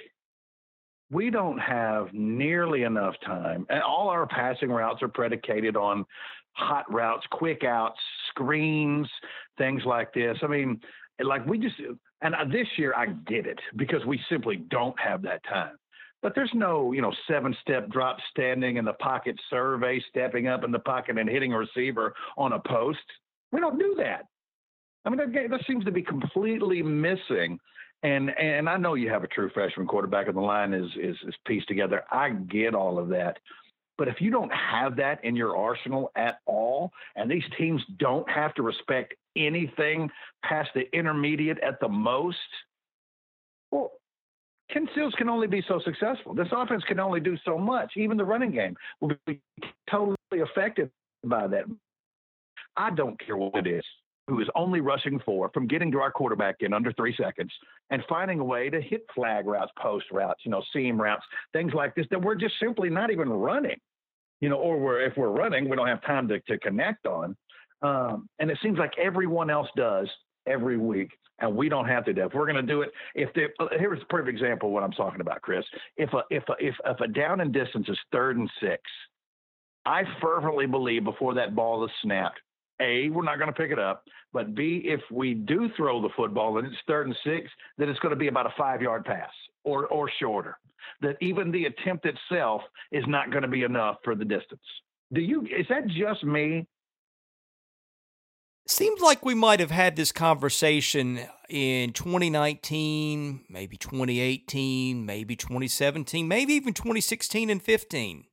we 1.13 1.29
don't 1.29 1.59
have 1.59 2.09
nearly 2.13 2.85
enough 2.85 3.15
time. 3.25 3.67
And 3.69 3.83
all 3.83 4.09
our 4.09 4.27
passing 4.27 4.71
routes 4.71 5.03
are 5.03 5.09
predicated 5.09 5.77
on 5.77 6.07
hot 6.53 6.91
routes, 6.91 7.25
quick 7.31 7.65
outs, 7.65 8.01
screens, 8.31 9.07
things 9.59 9.83
like 9.85 10.13
this. 10.15 10.39
I 10.43 10.47
mean, 10.47 10.81
like 11.23 11.47
we 11.47 11.59
just, 11.59 11.75
and 12.23 12.35
this 12.51 12.67
year 12.79 12.95
I 12.97 13.07
get 13.27 13.47
it 13.47 13.59
because 13.77 14.05
we 14.07 14.19
simply 14.31 14.57
don't 14.57 14.99
have 14.99 15.23
that 15.23 15.45
time. 15.45 15.77
But 16.23 16.35
there's 16.35 16.53
no, 16.55 16.93
you 16.93 17.03
know, 17.03 17.13
seven 17.29 17.55
step 17.61 17.91
drop 17.91 18.17
standing 18.31 18.77
in 18.77 18.85
the 18.85 18.93
pocket 18.95 19.37
survey, 19.51 20.03
stepping 20.09 20.47
up 20.47 20.65
in 20.65 20.71
the 20.71 20.79
pocket 20.79 21.19
and 21.19 21.29
hitting 21.29 21.53
a 21.53 21.59
receiver 21.59 22.15
on 22.39 22.53
a 22.53 22.61
post. 22.61 23.01
We 23.51 23.61
don't 23.61 23.79
do 23.79 23.95
that. 23.99 24.23
I 25.05 25.11
mean, 25.11 25.19
that, 25.19 25.51
that 25.51 25.61
seems 25.67 25.85
to 25.85 25.91
be 25.91 26.03
completely 26.03 26.81
missing. 26.81 27.59
And 28.03 28.31
and 28.37 28.69
I 28.69 28.77
know 28.77 28.95
you 28.95 29.11
have 29.11 29.23
a 29.23 29.29
true 29.29 29.51
freshman 29.55 29.87
quarterback, 29.87 30.27
and 30.27 30.37
the 30.37 30.41
line 30.41 30.75
is 30.75 30.91
is, 30.97 31.17
is 31.27 31.35
pieced 31.47 31.69
together. 31.69 32.03
I 32.11 32.31
get 32.31 32.75
all 32.75 32.99
of 32.99 33.09
that. 33.11 33.39
But 33.97 34.09
if 34.09 34.21
you 34.21 34.31
don't 34.31 34.53
have 34.53 34.97
that 34.97 35.25
in 35.25 35.37
your 35.37 35.57
arsenal 35.57 36.11
at 36.17 36.39
all, 36.47 36.91
and 37.15 37.31
these 37.31 37.45
teams 37.57 37.81
don't 37.99 38.29
have 38.29 38.55
to 38.55 38.63
respect 38.63 39.15
anything 39.37 40.11
past 40.43 40.71
the 40.75 40.91
intermediate 40.97 41.61
at 41.61 41.79
the 41.79 41.89
most, 41.89 42.39
well, 43.71 43.93
Ken 44.73 44.89
Seals 44.95 45.15
can 45.17 45.29
only 45.29 45.47
be 45.47 45.63
so 45.69 45.79
successful. 45.85 46.35
This 46.35 46.49
offense 46.51 46.83
can 46.85 46.99
only 46.99 47.21
do 47.21 47.37
so 47.45 47.59
much. 47.59 47.93
Even 47.97 48.17
the 48.17 48.25
running 48.25 48.51
game 48.51 48.77
will 49.01 49.13
be 49.27 49.41
totally 49.89 50.17
affected 50.43 50.91
by 51.23 51.47
that. 51.47 51.65
I 52.77 52.91
don't 52.91 53.21
care 53.25 53.37
what 53.37 53.55
it 53.55 53.67
is 53.67 53.85
who 54.33 54.41
is 54.41 54.49
only 54.55 54.81
rushing 54.81 55.21
four 55.27 55.51
from 55.53 55.67
getting 55.67 55.93
to 55.93 55.99
our 56.01 56.11
quarterback 56.11 56.57
in 56.61 56.73
under 56.73 56.91
three 56.95 57.15
seconds 57.21 57.53
and 57.91 58.03
finding 58.09 58.41
a 58.41 58.45
way 58.45 58.71
to 58.71 58.81
hit 58.81 59.05
flag 59.15 59.47
routes, 59.47 59.71
post 59.79 60.07
routes, 60.11 60.41
you 60.45 60.51
know, 60.51 60.63
seam 60.73 60.99
routes, 60.99 61.23
things 61.53 61.75
like 61.75 61.95
this 61.95 62.07
that 62.11 62.23
we're 62.23 62.35
just 62.35 62.55
simply 62.59 62.89
not 62.89 63.11
even 63.11 63.29
running, 63.29 63.77
you 64.41 64.49
know, 64.49 64.57
or 64.57 64.79
we're, 64.79 65.03
if 65.03 65.15
we're 65.19 65.29
running, 65.29 65.69
we 65.69 65.77
don't 65.77 65.87
have 65.87 66.03
time 66.03 66.27
to, 66.29 66.41
to 66.41 66.59
connect 66.61 67.07
on. 67.07 67.37
Um, 67.83 68.27
and 68.39 68.51
it 68.51 68.57
seems 68.63 68.79
like 68.79 68.93
everyone 68.97 69.51
else 69.51 69.69
does 69.77 70.09
every 70.47 70.79
week, 70.79 71.11
and 71.41 71.55
we 71.55 71.69
don't 71.69 71.89
have 71.89 72.07
to 72.07 72.15
do. 72.15 72.23
If 72.23 72.33
we're 72.33 72.51
going 72.51 72.65
to 72.65 72.73
do 72.73 72.81
it, 72.81 72.91
if 73.15 73.35
the, 73.35 73.49
uh, 73.61 73.67
here's 73.79 74.01
a 74.01 74.07
perfect 74.07 74.31
example 74.31 74.71
of 74.71 74.73
what 74.73 74.83
I'm 74.83 74.93
talking 74.93 75.21
about, 75.21 75.43
Chris. 75.43 75.65
If 75.99 76.11
a 76.15 76.23
if 76.31 76.45
a, 76.49 76.55
if 76.59 76.75
if 76.87 77.01
a 77.01 77.09
down 77.09 77.41
and 77.41 77.53
distance 77.53 77.87
is 77.89 77.99
third 78.13 78.39
and 78.39 78.49
six, 78.63 78.81
I 79.85 80.05
fervently 80.23 80.67
believe 80.67 81.05
before 81.05 81.35
that 81.35 81.55
ball 81.55 81.85
is 81.85 81.91
snapped, 82.03 82.41
a, 82.83 83.09
we're 83.11 83.23
not 83.23 83.39
going 83.39 83.53
to 83.53 83.55
pick 83.55 83.71
it 83.71 83.79
up. 83.79 84.05
But 84.33 84.55
B, 84.55 84.83
if 84.85 85.01
we 85.11 85.35
do 85.35 85.69
throw 85.77 86.03
the 86.03 86.09
football 86.17 86.59
and 86.59 86.67
it's 86.67 86.77
third 86.87 87.07
and 87.07 87.17
six, 87.25 87.51
then 87.79 87.89
it's 87.89 87.99
going 88.01 88.11
to 88.11 88.19
be 88.19 88.29
about 88.29 88.47
a 88.47 88.55
five 88.59 88.83
yard 88.83 89.05
pass 89.05 89.31
or, 89.65 89.87
or 89.87 90.11
shorter. 90.21 90.59
That 91.01 91.17
even 91.21 91.51
the 91.51 91.67
attempt 91.67 92.07
itself 92.07 92.63
is 92.91 93.05
not 93.07 93.31
going 93.31 93.43
to 93.43 93.49
be 93.49 93.63
enough 93.63 93.97
for 94.05 94.15
the 94.15 94.25
distance. 94.25 94.61
Do 95.13 95.21
you, 95.21 95.43
is 95.43 95.67
that 95.69 95.87
just 95.87 96.25
me? 96.25 96.67
Seems 98.67 99.01
like 99.01 99.25
we 99.25 99.35
might 99.35 99.61
have 99.61 99.73
had 99.73 99.97
this 99.97 100.13
conversation 100.13 101.21
in 101.49 101.93
2019, 101.93 103.45
maybe 103.51 103.77
2018, 103.77 105.05
maybe 105.05 105.35
2017, 105.35 106.29
maybe 106.29 106.55
even 106.55 106.73
2016 106.73 107.51
and 107.51 107.61
15. 107.61 108.25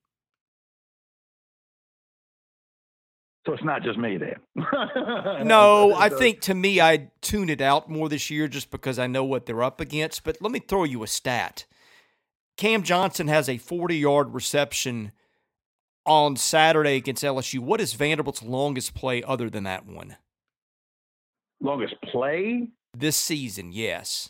So 3.49 3.55
it's 3.55 3.63
not 3.63 3.81
just 3.81 3.97
me 3.97 4.15
then. 4.17 4.35
no, 5.47 5.95
I 5.95 6.09
think 6.09 6.41
to 6.41 6.53
me, 6.53 6.79
I 6.79 7.09
tune 7.21 7.49
it 7.49 7.61
out 7.61 7.89
more 7.89 8.07
this 8.07 8.29
year 8.29 8.47
just 8.47 8.69
because 8.69 8.99
I 8.99 9.07
know 9.07 9.23
what 9.23 9.47
they're 9.47 9.63
up 9.63 9.81
against. 9.81 10.23
But 10.23 10.37
let 10.39 10.51
me 10.51 10.59
throw 10.59 10.83
you 10.83 11.01
a 11.01 11.07
stat. 11.07 11.65
Cam 12.57 12.83
Johnson 12.83 13.27
has 13.27 13.49
a 13.49 13.57
40 13.57 13.97
yard 13.97 14.35
reception 14.35 15.13
on 16.05 16.35
Saturday 16.35 16.95
against 16.95 17.23
LSU. 17.23 17.57
What 17.57 17.81
is 17.81 17.93
Vanderbilt's 17.93 18.43
longest 18.43 18.93
play 18.93 19.23
other 19.23 19.49
than 19.49 19.63
that 19.63 19.87
one? 19.87 20.17
Longest 21.59 21.95
play? 22.03 22.67
This 22.95 23.17
season, 23.17 23.71
yes. 23.71 24.29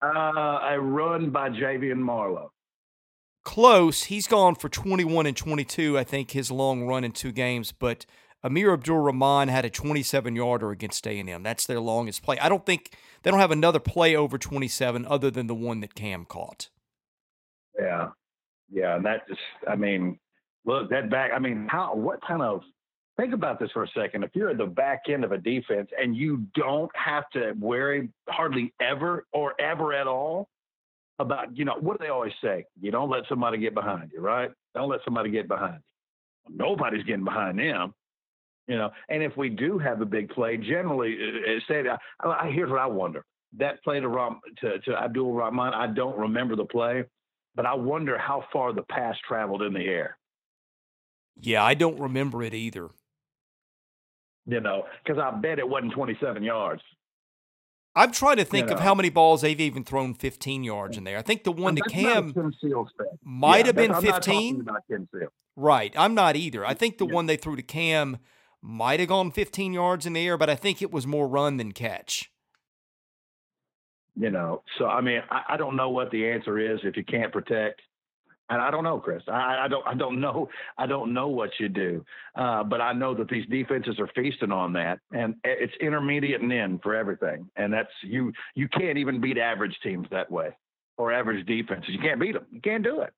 Uh, 0.00 0.60
a 0.70 0.80
run 0.80 1.30
by 1.30 1.48
Javian 1.48 1.98
Marlowe 1.98 2.52
close. 3.44 4.04
He's 4.04 4.26
gone 4.26 4.54
for 4.54 4.68
21 4.68 5.26
and 5.26 5.36
22, 5.36 5.98
I 5.98 6.04
think, 6.04 6.30
his 6.32 6.50
long 6.50 6.84
run 6.86 7.04
in 7.04 7.12
two 7.12 7.32
games. 7.32 7.72
But 7.72 8.06
Amir 8.42 8.72
Abdul 8.72 8.98
Rahman 8.98 9.48
had 9.48 9.64
a 9.64 9.70
27 9.70 10.34
yarder 10.36 10.70
against 10.70 11.06
A&M. 11.06 11.42
That's 11.42 11.66
their 11.66 11.80
longest 11.80 12.22
play. 12.22 12.38
I 12.38 12.48
don't 12.48 12.66
think 12.66 12.96
they 13.22 13.30
don't 13.30 13.40
have 13.40 13.50
another 13.50 13.78
play 13.78 14.16
over 14.16 14.38
27 14.38 15.06
other 15.06 15.30
than 15.30 15.46
the 15.46 15.54
one 15.54 15.80
that 15.80 15.94
Cam 15.94 16.24
caught. 16.24 16.68
Yeah, 17.78 18.10
yeah, 18.70 18.96
and 18.96 19.06
that 19.06 19.26
just, 19.28 19.40
I 19.68 19.76
mean, 19.76 20.18
look 20.64 20.90
that 20.90 21.10
back. 21.10 21.30
I 21.34 21.38
mean, 21.38 21.68
how? 21.70 21.94
What 21.94 22.20
kind 22.26 22.42
of? 22.42 22.62
Think 23.18 23.34
about 23.34 23.60
this 23.60 23.70
for 23.72 23.84
a 23.84 23.88
second. 23.88 24.24
If 24.24 24.30
you're 24.34 24.48
at 24.48 24.56
the 24.56 24.64
back 24.64 25.02
end 25.08 25.22
of 25.22 25.32
a 25.32 25.38
defense 25.38 25.90
and 26.00 26.16
you 26.16 26.46
don't 26.54 26.90
have 26.96 27.28
to 27.34 27.52
worry 27.60 28.08
hardly 28.26 28.72
ever 28.80 29.26
or 29.34 29.52
ever 29.60 29.92
at 29.92 30.06
all 30.06 30.48
about, 31.22 31.56
you 31.56 31.64
know, 31.64 31.76
what 31.80 31.98
do 31.98 32.04
they 32.04 32.10
always 32.10 32.32
say? 32.42 32.66
You 32.80 32.90
don't 32.90 33.10
let 33.10 33.22
somebody 33.28 33.58
get 33.58 33.74
behind 33.74 34.10
you, 34.12 34.20
right? 34.20 34.50
Don't 34.74 34.88
let 34.88 35.00
somebody 35.04 35.30
get 35.30 35.48
behind 35.48 35.80
you. 36.48 36.56
Nobody's 36.56 37.04
getting 37.04 37.24
behind 37.24 37.58
them, 37.58 37.94
you 38.66 38.76
know. 38.76 38.90
And 39.08 39.22
if 39.22 39.36
we 39.36 39.48
do 39.48 39.78
have 39.78 40.00
a 40.00 40.04
big 40.04 40.28
play, 40.30 40.56
generally, 40.56 41.16
uh, 41.16 41.52
uh, 41.52 41.60
say 41.68 41.82
that. 41.82 42.00
I, 42.20 42.50
here's 42.50 42.70
what 42.70 42.80
I 42.80 42.86
wonder: 42.86 43.24
that 43.58 43.82
play 43.84 44.00
to 44.00 44.08
Ram, 44.08 44.40
to, 44.60 44.78
to 44.80 44.96
Abdul 44.96 45.32
Rahman, 45.32 45.72
I 45.72 45.86
don't 45.86 46.18
remember 46.18 46.56
the 46.56 46.64
play, 46.64 47.04
but 47.54 47.64
I 47.64 47.74
wonder 47.74 48.18
how 48.18 48.44
far 48.52 48.72
the 48.72 48.82
pass 48.82 49.16
traveled 49.26 49.62
in 49.62 49.72
the 49.72 49.84
air. 49.84 50.18
Yeah, 51.40 51.64
I 51.64 51.74
don't 51.74 51.98
remember 51.98 52.42
it 52.42 52.54
either. 52.54 52.90
You 54.46 54.60
know, 54.60 54.84
because 55.04 55.22
I 55.22 55.30
bet 55.38 55.60
it 55.60 55.68
wasn't 55.68 55.92
27 55.92 56.42
yards. 56.42 56.82
I'm 57.94 58.10
trying 58.10 58.36
to 58.36 58.44
think 58.44 58.68
you 58.68 58.70
know. 58.70 58.76
of 58.76 58.80
how 58.80 58.94
many 58.94 59.10
balls 59.10 59.42
they've 59.42 59.60
even 59.60 59.84
thrown 59.84 60.14
15 60.14 60.64
yards 60.64 60.96
in 60.96 61.04
there. 61.04 61.18
I 61.18 61.22
think 61.22 61.44
the 61.44 61.52
one 61.52 61.76
to 61.76 61.82
Cam 61.82 62.32
might 63.22 63.58
yeah, 63.58 63.66
have 63.66 63.76
been 63.76 63.94
15. 63.94 64.66
Right. 65.56 65.92
I'm 65.96 66.14
not 66.14 66.36
either. 66.36 66.64
I 66.64 66.74
think 66.74 66.98
the 66.98 67.06
yeah. 67.06 67.12
one 67.12 67.26
they 67.26 67.36
threw 67.36 67.56
to 67.56 67.62
Cam 67.62 68.18
might 68.62 69.00
have 69.00 69.10
gone 69.10 69.30
15 69.30 69.72
yards 69.72 70.06
in 70.06 70.14
the 70.14 70.26
air, 70.26 70.38
but 70.38 70.48
I 70.48 70.54
think 70.54 70.80
it 70.80 70.90
was 70.90 71.06
more 71.06 71.28
run 71.28 71.58
than 71.58 71.72
catch. 71.72 72.30
You 74.14 74.30
know, 74.30 74.62
so 74.78 74.86
I 74.86 75.00
mean, 75.00 75.22
I, 75.30 75.54
I 75.54 75.56
don't 75.56 75.74
know 75.74 75.88
what 75.88 76.10
the 76.10 76.30
answer 76.30 76.58
is 76.58 76.80
if 76.84 76.98
you 76.98 77.04
can't 77.04 77.32
protect 77.32 77.80
and 78.50 78.60
I 78.60 78.70
don't 78.70 78.84
know, 78.84 78.98
Chris. 78.98 79.22
I, 79.28 79.64
I, 79.64 79.68
don't. 79.68 79.86
I 79.86 79.94
don't 79.94 80.20
know. 80.20 80.48
I 80.76 80.86
don't 80.86 81.14
know 81.14 81.28
what 81.28 81.50
you 81.58 81.68
do. 81.68 82.04
Uh, 82.36 82.62
but 82.64 82.80
I 82.80 82.92
know 82.92 83.14
that 83.14 83.28
these 83.28 83.46
defenses 83.46 83.98
are 83.98 84.08
feasting 84.14 84.52
on 84.52 84.72
that, 84.74 84.98
and 85.12 85.34
it's 85.44 85.72
intermediate 85.80 86.40
and 86.40 86.52
in 86.52 86.78
for 86.80 86.94
everything. 86.94 87.48
And 87.56 87.72
that's 87.72 87.90
you. 88.02 88.32
You 88.54 88.68
can't 88.68 88.98
even 88.98 89.20
beat 89.20 89.38
average 89.38 89.76
teams 89.82 90.06
that 90.10 90.30
way, 90.30 90.50
or 90.98 91.12
average 91.12 91.46
defenses. 91.46 91.90
You 91.90 92.00
can't 92.00 92.20
beat 92.20 92.34
them. 92.34 92.46
You 92.50 92.60
can't 92.60 92.84
do 92.84 93.00
it. 93.00 93.12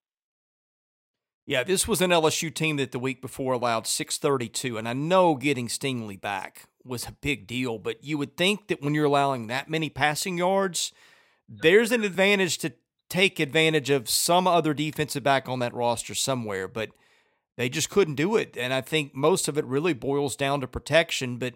Yeah, 1.47 1.63
this 1.63 1.87
was 1.87 2.01
an 2.01 2.11
LSU 2.11 2.55
team 2.55 2.77
that 2.77 2.93
the 2.93 2.99
week 2.99 3.21
before 3.21 3.53
allowed 3.53 3.87
632, 3.87 4.79
and 4.79 4.89
I 4.89 4.95
know 4.95 5.35
getting 5.35 5.69
Stingley 5.69 6.19
back 6.19 6.65
was 6.85 7.07
a 7.07 7.13
big 7.13 7.47
deal, 7.47 7.79
but 7.79 8.03
you 8.03 8.17
would 8.17 8.37
think 8.37 8.69
that 8.69 8.81
when 8.81 8.95
you're 8.95 9.05
allowing 9.05 9.49
that 9.49 9.69
many 9.69 9.91
passing 9.91 10.39
yards, 10.39 10.93
there's 11.47 11.93
an 11.93 12.03
advantage 12.03 12.59
to 12.59 12.73
take 13.15 13.39
advantage 13.39 13.91
of 13.91 14.11
some 14.11 14.45
other 14.49 14.75
defensive 14.75 15.23
back 15.23 15.49
on 15.49 15.61
that 15.61 15.73
roster 15.73 16.17
somewhere, 16.17 16.67
but 16.67 16.91
they 17.57 17.69
just 17.69 17.89
couldn't 17.89 18.17
do 18.17 18.35
it. 18.35 18.57
And 18.59 18.75
I 18.75 18.81
think 18.81 19.15
most 19.15 19.47
of 19.47 19.57
it 19.57 19.65
really 19.67 19.93
boils 19.93 20.35
down 20.35 20.61
to 20.63 20.67
protection, 20.67 21.37
but 21.37 21.55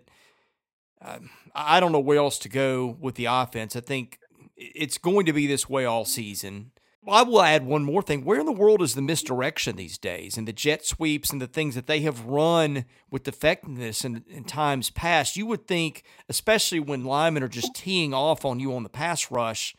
uh, 1.02 1.18
I 1.56 1.80
don't 1.80 1.90
know 1.90 1.98
where 1.98 2.18
else 2.18 2.38
to 2.40 2.48
go 2.48 2.96
with 3.00 3.16
the 3.16 3.24
offense. 3.24 3.74
I 3.74 3.80
think 3.80 4.20
it's 4.56 4.98
going 4.98 5.26
to 5.26 5.32
be 5.32 5.48
this 5.48 5.68
way 5.68 5.84
all 5.84 6.04
season. 6.04 6.70
I 7.08 7.22
will 7.22 7.42
add 7.42 7.66
one 7.66 7.82
more 7.82 8.02
thing. 8.02 8.24
Where 8.24 8.38
in 8.38 8.46
the 8.46 8.52
world 8.52 8.80
is 8.80 8.94
the 8.94 9.02
misdirection 9.02 9.74
these 9.74 9.98
days 9.98 10.38
and 10.38 10.46
the 10.46 10.52
jet 10.52 10.86
sweeps 10.86 11.30
and 11.30 11.42
the 11.42 11.48
things 11.48 11.74
that 11.74 11.88
they 11.88 12.02
have 12.02 12.24
run 12.24 12.84
with 13.10 13.26
effectiveness 13.26 14.04
in, 14.04 14.22
in 14.28 14.44
times 14.44 14.90
past? 14.90 15.36
You 15.36 15.46
would 15.46 15.66
think, 15.66 16.04
especially 16.28 16.78
when 16.78 17.04
linemen 17.04 17.42
are 17.42 17.48
just 17.48 17.74
teeing 17.74 18.14
off 18.14 18.44
on 18.44 18.60
you 18.60 18.72
on 18.76 18.84
the 18.84 18.88
pass 18.88 19.28
rush, 19.28 19.74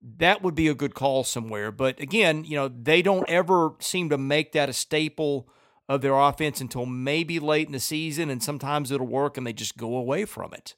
that 0.00 0.42
would 0.42 0.54
be 0.54 0.68
a 0.68 0.74
good 0.74 0.94
call 0.94 1.24
somewhere. 1.24 1.72
But 1.72 2.00
again, 2.00 2.44
you 2.44 2.56
know, 2.56 2.68
they 2.68 3.02
don't 3.02 3.28
ever 3.28 3.72
seem 3.80 4.10
to 4.10 4.18
make 4.18 4.52
that 4.52 4.68
a 4.68 4.72
staple 4.72 5.48
of 5.88 6.02
their 6.02 6.14
offense 6.14 6.60
until 6.60 6.86
maybe 6.86 7.40
late 7.40 7.66
in 7.66 7.72
the 7.72 7.80
season, 7.80 8.30
and 8.30 8.42
sometimes 8.42 8.90
it'll 8.90 9.06
work 9.06 9.36
and 9.36 9.46
they 9.46 9.52
just 9.52 9.76
go 9.76 9.96
away 9.96 10.24
from 10.24 10.52
it. 10.52 10.74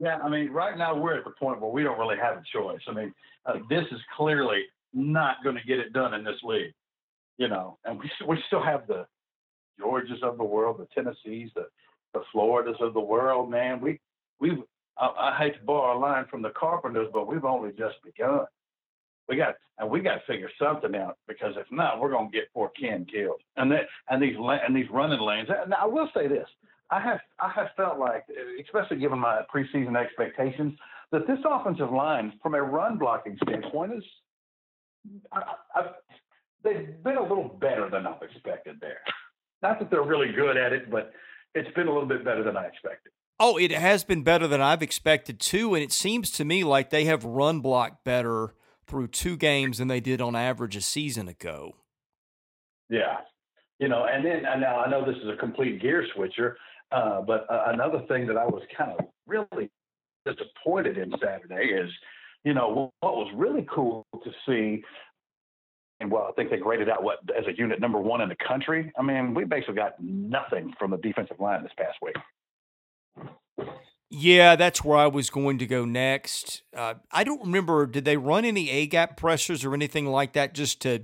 Yeah, 0.00 0.18
I 0.18 0.28
mean, 0.28 0.50
right 0.50 0.78
now 0.78 0.96
we're 0.96 1.18
at 1.18 1.24
the 1.24 1.32
point 1.38 1.60
where 1.60 1.70
we 1.70 1.82
don't 1.82 1.98
really 1.98 2.16
have 2.16 2.36
a 2.36 2.42
choice. 2.52 2.80
I 2.88 2.92
mean, 2.92 3.14
uh, 3.46 3.54
this 3.68 3.84
is 3.90 4.00
clearly 4.16 4.62
not 4.94 5.36
going 5.42 5.56
to 5.56 5.62
get 5.66 5.78
it 5.78 5.92
done 5.92 6.14
in 6.14 6.24
this 6.24 6.36
league, 6.42 6.72
you 7.36 7.48
know, 7.48 7.78
and 7.84 7.98
we 7.98 8.10
we 8.26 8.38
still 8.46 8.62
have 8.62 8.86
the 8.86 9.06
Georgias 9.80 10.22
of 10.22 10.38
the 10.38 10.44
world, 10.44 10.78
the 10.78 10.86
Tennessees, 10.94 11.50
the 11.54 11.66
the 12.14 12.22
Floridas 12.32 12.76
of 12.80 12.94
the 12.94 13.00
world, 13.00 13.50
man. 13.50 13.80
We 13.80 14.00
we 14.40 14.62
I, 14.98 15.06
I 15.06 15.38
hate 15.38 15.54
to 15.58 15.64
borrow 15.64 15.96
a 15.96 16.00
line 16.00 16.26
from 16.30 16.42
the 16.42 16.50
Carpenters, 16.50 17.08
but 17.12 17.26
we've 17.26 17.44
only 17.44 17.70
just 17.70 17.96
begun. 18.04 18.46
We 19.28 19.36
got 19.36 19.56
and 19.78 19.90
we 19.90 20.00
got 20.00 20.14
to 20.14 20.20
figure 20.26 20.50
something 20.58 20.96
out 20.96 21.18
because 21.28 21.54
if 21.56 21.66
not, 21.70 22.00
we're 22.00 22.10
going 22.10 22.30
to 22.30 22.36
get 22.36 22.52
poor 22.52 22.70
Ken 22.80 23.04
killed. 23.04 23.40
And 23.56 23.70
that 23.72 23.86
and 24.08 24.22
these 24.22 24.36
and 24.38 24.74
these 24.74 24.88
running 24.90 25.20
lanes. 25.20 25.48
And 25.50 25.74
I 25.74 25.84
will 25.84 26.08
say 26.14 26.28
this: 26.28 26.48
I 26.90 27.00
have 27.00 27.20
I 27.38 27.50
have 27.50 27.68
felt 27.76 27.98
like, 27.98 28.24
especially 28.64 28.98
given 28.98 29.18
my 29.18 29.42
preseason 29.54 29.96
expectations, 29.96 30.78
that 31.12 31.26
this 31.26 31.38
offensive 31.44 31.92
line, 31.92 32.32
from 32.42 32.54
a 32.54 32.62
run 32.62 32.98
blocking 32.98 33.38
standpoint, 33.42 33.92
is 33.94 34.04
I, 35.32 35.42
I, 35.74 35.82
they've 36.64 37.02
been 37.04 37.16
a 37.16 37.22
little 37.22 37.56
better 37.60 37.90
than 37.90 38.06
I've 38.06 38.22
expected 38.22 38.76
there. 38.80 39.00
Not 39.62 39.78
that 39.80 39.90
they're 39.90 40.02
really 40.02 40.32
good 40.32 40.56
at 40.56 40.72
it, 40.72 40.90
but 40.90 41.12
it's 41.54 41.72
been 41.74 41.88
a 41.88 41.92
little 41.92 42.08
bit 42.08 42.24
better 42.24 42.42
than 42.42 42.56
I 42.56 42.66
expected. 42.66 43.12
Oh, 43.40 43.56
it 43.56 43.70
has 43.70 44.02
been 44.02 44.22
better 44.22 44.48
than 44.48 44.60
I've 44.60 44.82
expected 44.82 45.38
too, 45.38 45.74
and 45.74 45.82
it 45.82 45.92
seems 45.92 46.30
to 46.32 46.44
me 46.44 46.64
like 46.64 46.90
they 46.90 47.04
have 47.04 47.24
run 47.24 47.60
block 47.60 48.02
better 48.02 48.54
through 48.86 49.08
two 49.08 49.36
games 49.36 49.78
than 49.78 49.86
they 49.86 50.00
did 50.00 50.20
on 50.20 50.34
average 50.34 50.74
a 50.74 50.80
season 50.80 51.28
ago. 51.28 51.76
Yeah, 52.90 53.18
you 53.78 53.88
know, 53.88 54.06
and 54.10 54.24
then 54.24 54.42
now 54.42 54.80
I 54.80 54.90
know 54.90 55.04
this 55.04 55.16
is 55.22 55.28
a 55.28 55.36
complete 55.36 55.80
gear 55.80 56.04
switcher, 56.14 56.56
uh, 56.90 57.20
but 57.20 57.46
uh, 57.48 57.64
another 57.66 58.00
thing 58.08 58.26
that 58.26 58.36
I 58.36 58.46
was 58.46 58.62
kind 58.76 58.92
of 58.98 59.06
really 59.26 59.70
disappointed 60.26 60.98
in 60.98 61.12
Saturday 61.22 61.66
is, 61.66 61.90
you 62.44 62.54
know, 62.54 62.92
what 63.00 63.16
was 63.16 63.32
really 63.36 63.66
cool 63.72 64.04
to 64.24 64.30
see. 64.46 64.82
And 66.00 66.10
well, 66.10 66.28
I 66.28 66.32
think 66.32 66.50
they 66.50 66.56
graded 66.56 66.88
out 66.88 67.04
what 67.04 67.18
as 67.36 67.44
a 67.46 67.56
unit 67.56 67.80
number 67.80 67.98
one 67.98 68.20
in 68.20 68.28
the 68.28 68.36
country. 68.46 68.90
I 68.98 69.02
mean, 69.02 69.34
we 69.34 69.44
basically 69.44 69.74
got 69.74 69.94
nothing 70.00 70.72
from 70.78 70.90
the 70.90 70.96
defensive 70.96 71.38
line 71.38 71.62
this 71.62 71.72
past 71.76 71.98
week. 72.02 72.16
Yeah, 74.10 74.56
that's 74.56 74.82
where 74.82 74.96
I 74.96 75.06
was 75.06 75.28
going 75.28 75.58
to 75.58 75.66
go 75.66 75.84
next. 75.84 76.62
Uh, 76.74 76.94
I 77.12 77.24
don't 77.24 77.42
remember. 77.42 77.86
Did 77.86 78.04
they 78.06 78.16
run 78.16 78.44
any 78.44 78.70
A 78.70 78.86
gap 78.86 79.16
pressures 79.18 79.64
or 79.64 79.74
anything 79.74 80.06
like 80.06 80.32
that 80.32 80.54
just 80.54 80.80
to 80.82 81.02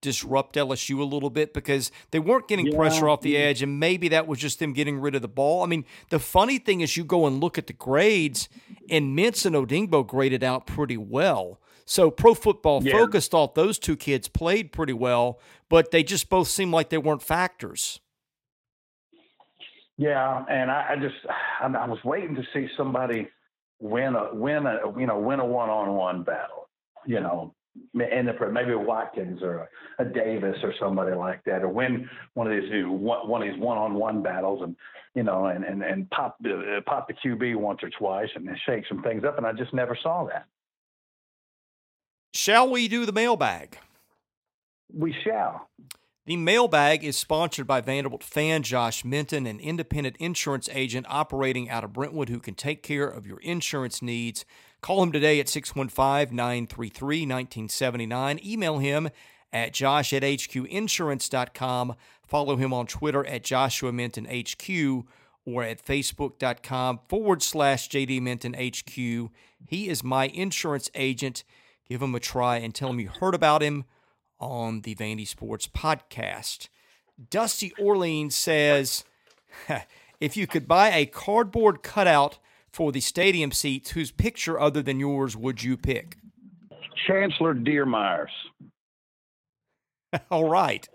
disrupt 0.00 0.54
LSU 0.54 1.00
a 1.00 1.04
little 1.04 1.30
bit 1.30 1.52
because 1.54 1.90
they 2.12 2.20
weren't 2.20 2.46
getting 2.46 2.66
yeah. 2.66 2.76
pressure 2.76 3.08
off 3.08 3.22
the 3.22 3.36
edge, 3.36 3.62
and 3.62 3.80
maybe 3.80 4.08
that 4.08 4.28
was 4.28 4.38
just 4.38 4.60
them 4.60 4.72
getting 4.72 5.00
rid 5.00 5.16
of 5.16 5.22
the 5.22 5.28
ball. 5.28 5.64
I 5.64 5.66
mean, 5.66 5.84
the 6.10 6.20
funny 6.20 6.58
thing 6.58 6.80
is, 6.80 6.96
you 6.96 7.04
go 7.04 7.26
and 7.26 7.40
look 7.40 7.58
at 7.58 7.66
the 7.66 7.72
grades, 7.72 8.48
and 8.88 9.18
Mintz 9.18 9.44
and 9.46 9.56
Odeyingbo 9.56 10.06
graded 10.06 10.44
out 10.44 10.66
pretty 10.66 10.98
well. 10.98 11.58
So 11.86 12.10
Pro 12.10 12.34
Football 12.34 12.84
yeah. 12.84 12.92
Focus 12.92 13.28
thought 13.28 13.54
those 13.54 13.78
two 13.78 13.96
kids 13.96 14.28
played 14.28 14.72
pretty 14.72 14.92
well, 14.92 15.40
but 15.68 15.90
they 15.90 16.02
just 16.02 16.28
both 16.28 16.48
seemed 16.48 16.72
like 16.72 16.90
they 16.90 16.98
weren't 16.98 17.22
factors. 17.22 18.00
Yeah, 19.96 20.44
and 20.48 20.70
I, 20.70 20.90
I 20.90 20.96
just 20.96 21.14
I, 21.60 21.66
I 21.66 21.86
was 21.86 22.02
waiting 22.04 22.34
to 22.34 22.42
see 22.52 22.68
somebody 22.76 23.28
win 23.80 24.14
a 24.16 24.34
win 24.34 24.66
a 24.66 24.98
you 24.98 25.06
know 25.06 25.18
win 25.18 25.40
a 25.40 25.44
one 25.44 25.70
on 25.70 25.94
one 25.94 26.24
battle, 26.24 26.68
you 27.06 27.20
know, 27.20 27.54
and 27.94 28.52
maybe 28.52 28.72
a 28.72 28.78
Watkins 28.78 29.42
or 29.42 29.68
a 29.98 30.04
Davis 30.04 30.56
or 30.62 30.74
somebody 30.80 31.14
like 31.14 31.44
that, 31.44 31.62
or 31.62 31.68
win 31.68 32.08
one 32.34 32.50
of 32.50 32.60
these 32.60 32.70
one 32.84 33.42
of 33.42 33.48
these 33.48 33.60
one 33.60 33.78
on 33.78 33.94
one 33.94 34.22
battles, 34.22 34.62
and 34.62 34.74
you 35.14 35.22
know, 35.22 35.46
and 35.46 35.64
and 35.64 35.82
and 35.82 36.10
pop 36.10 36.38
uh, 36.44 36.80
pop 36.86 37.06
the 37.08 37.14
QB 37.14 37.56
once 37.56 37.80
or 37.82 37.90
twice 37.90 38.28
and 38.34 38.48
shake 38.66 38.84
some 38.88 39.02
things 39.02 39.24
up, 39.24 39.38
and 39.38 39.46
I 39.46 39.52
just 39.52 39.72
never 39.72 39.96
saw 40.02 40.26
that. 40.26 40.46
Shall 42.32 42.68
we 42.68 42.88
do 42.88 43.06
the 43.06 43.12
mailbag? 43.12 43.78
We 44.92 45.14
shall. 45.24 45.68
The 46.26 46.36
mailbag 46.38 47.04
is 47.04 47.18
sponsored 47.18 47.66
by 47.66 47.82
Vanderbilt 47.82 48.24
fan 48.24 48.62
Josh 48.62 49.04
Minton, 49.04 49.46
an 49.46 49.60
independent 49.60 50.16
insurance 50.16 50.70
agent 50.72 51.04
operating 51.06 51.68
out 51.68 51.84
of 51.84 51.92
Brentwood 51.92 52.30
who 52.30 52.40
can 52.40 52.54
take 52.54 52.82
care 52.82 53.06
of 53.06 53.26
your 53.26 53.40
insurance 53.40 54.00
needs. 54.00 54.46
Call 54.80 55.02
him 55.02 55.12
today 55.12 55.38
at 55.38 55.50
615 55.50 56.34
933 56.34 57.16
1979. 57.26 58.40
Email 58.42 58.78
him 58.78 59.10
at 59.52 59.74
josh 59.74 60.14
at 60.14 60.22
hqinsurance.com. 60.22 61.94
Follow 62.26 62.56
him 62.56 62.72
on 62.72 62.86
Twitter 62.86 63.26
at 63.26 63.44
Joshua 63.44 63.92
Minton 63.92 64.24
HQ 64.24 65.04
or 65.44 65.62
at 65.62 65.84
facebook.com 65.84 67.00
forward 67.06 67.42
slash 67.42 67.90
JD 67.90 68.22
Minton 68.22 68.54
HQ. 68.54 69.30
He 69.68 69.88
is 69.90 70.02
my 70.02 70.28
insurance 70.28 70.90
agent. 70.94 71.44
Give 71.86 72.00
him 72.00 72.14
a 72.14 72.20
try 72.20 72.56
and 72.56 72.74
tell 72.74 72.88
him 72.88 73.00
you 73.00 73.10
heard 73.10 73.34
about 73.34 73.62
him 73.62 73.84
on 74.40 74.82
the 74.82 74.94
Vandy 74.94 75.26
Sports 75.26 75.66
podcast. 75.68 76.68
Dusty 77.30 77.72
Orleans 77.78 78.34
says, 78.34 79.04
if 80.20 80.36
you 80.36 80.46
could 80.46 80.66
buy 80.66 80.90
a 80.90 81.06
cardboard 81.06 81.82
cutout 81.82 82.38
for 82.70 82.92
the 82.92 83.00
stadium 83.00 83.52
seats, 83.52 83.92
whose 83.92 84.10
picture 84.10 84.58
other 84.58 84.82
than 84.82 84.98
yours 84.98 85.36
would 85.36 85.62
you 85.62 85.76
pick? 85.76 86.16
Chancellor 87.06 87.54
Diermeiers. 87.54 88.26
All 90.30 90.48
right. 90.48 90.88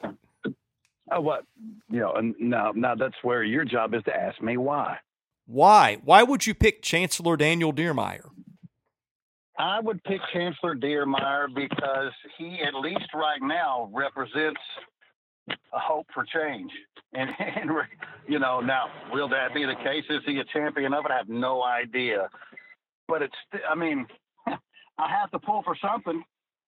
Oh, 1.11 1.21
what? 1.21 1.45
You 1.89 1.99
know, 1.99 2.13
and 2.13 2.35
now, 2.39 2.71
now 2.75 2.95
that's 2.95 3.15
where 3.23 3.43
your 3.43 3.65
job 3.65 3.93
is 3.93 4.03
to 4.03 4.15
ask 4.15 4.41
me 4.41 4.57
why. 4.57 4.97
Why? 5.45 5.97
Why 6.03 6.21
would 6.23 6.45
you 6.45 6.53
pick 6.53 6.81
Chancellor 6.81 7.35
Daniel 7.35 7.73
Diermeier? 7.73 8.29
I 9.59 9.81
would 9.81 10.01
pick 10.05 10.21
Chancellor 10.31 10.73
Diermeier 10.73 11.53
because 11.53 12.13
he, 12.37 12.61
at 12.65 12.73
least 12.73 13.13
right 13.13 13.41
now, 13.41 13.89
represents 13.93 14.61
a 15.49 15.79
hope 15.79 16.07
for 16.13 16.23
change. 16.23 16.71
And, 17.13 17.29
and 17.39 17.69
you 18.27 18.39
know, 18.39 18.61
now 18.61 18.85
will 19.11 19.27
that 19.29 19.53
be 19.53 19.65
the 19.65 19.75
case? 19.83 20.05
Is 20.09 20.21
he 20.25 20.39
a 20.39 20.45
champion 20.45 20.93
of 20.93 21.05
it? 21.05 21.11
I 21.11 21.17
have 21.17 21.27
no 21.27 21.61
idea. 21.61 22.29
But 23.09 23.21
it's, 23.21 23.35
I 23.69 23.75
mean, 23.75 24.07
I 24.47 25.09
have 25.09 25.29
to 25.31 25.39
pull 25.39 25.61
for 25.63 25.75
something. 25.81 26.23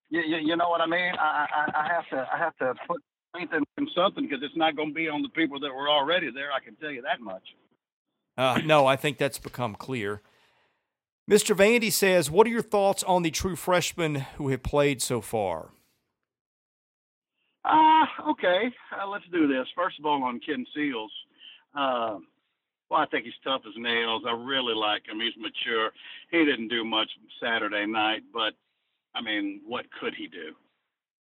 You, 0.09 0.21
you, 0.21 0.37
you 0.49 0.55
know 0.57 0.69
what 0.69 0.81
I 0.81 0.85
mean? 0.85 1.13
I, 1.17 1.47
I, 1.49 1.81
I 1.81 1.87
have 1.93 2.09
to, 2.09 2.27
I 2.33 2.37
have 2.37 2.57
to 2.57 2.73
put 2.85 3.01
faith 3.33 3.49
in, 3.53 3.63
in 3.77 3.87
something 3.95 4.27
because 4.27 4.43
it's 4.43 4.57
not 4.57 4.75
going 4.75 4.89
to 4.89 4.93
be 4.93 5.07
on 5.07 5.21
the 5.21 5.29
people 5.29 5.61
that 5.61 5.73
were 5.73 5.89
already 5.89 6.29
there. 6.29 6.51
I 6.51 6.59
can 6.59 6.75
tell 6.75 6.91
you 6.91 7.03
that 7.03 7.21
much. 7.21 7.43
Uh, 8.37 8.59
no, 8.65 8.85
I 8.85 8.97
think 8.97 9.17
that's 9.17 9.39
become 9.39 9.75
clear. 9.75 10.21
Mr. 11.31 11.55
Vandy 11.55 11.89
says, 11.89 12.29
What 12.29 12.45
are 12.45 12.49
your 12.49 12.61
thoughts 12.61 13.03
on 13.03 13.23
the 13.23 13.31
true 13.31 13.55
freshmen 13.55 14.15
who 14.35 14.49
have 14.49 14.63
played 14.63 15.01
so 15.01 15.21
far? 15.21 15.69
Ah, 17.63 18.03
uh, 18.19 18.31
okay. 18.31 18.63
Uh, 18.91 19.07
let's 19.07 19.23
do 19.31 19.47
this. 19.47 19.65
First 19.73 19.97
of 19.97 20.05
all, 20.05 20.21
on 20.23 20.41
Ken 20.45 20.65
Seals. 20.75 21.11
Uh, 21.73 22.17
well, 22.89 22.99
I 22.99 23.05
think 23.05 23.23
he's 23.23 23.33
tough 23.45 23.61
as 23.65 23.73
nails. 23.77 24.23
I 24.27 24.33
really 24.33 24.75
like 24.75 25.07
him. 25.07 25.21
He's 25.21 25.31
mature. 25.37 25.91
He 26.31 26.43
didn't 26.43 26.67
do 26.67 26.83
much 26.83 27.07
Saturday 27.41 27.85
night, 27.85 28.23
but 28.33 28.51
I 29.15 29.21
mean, 29.21 29.61
what 29.65 29.85
could 30.01 30.13
he 30.13 30.27
do? 30.27 30.53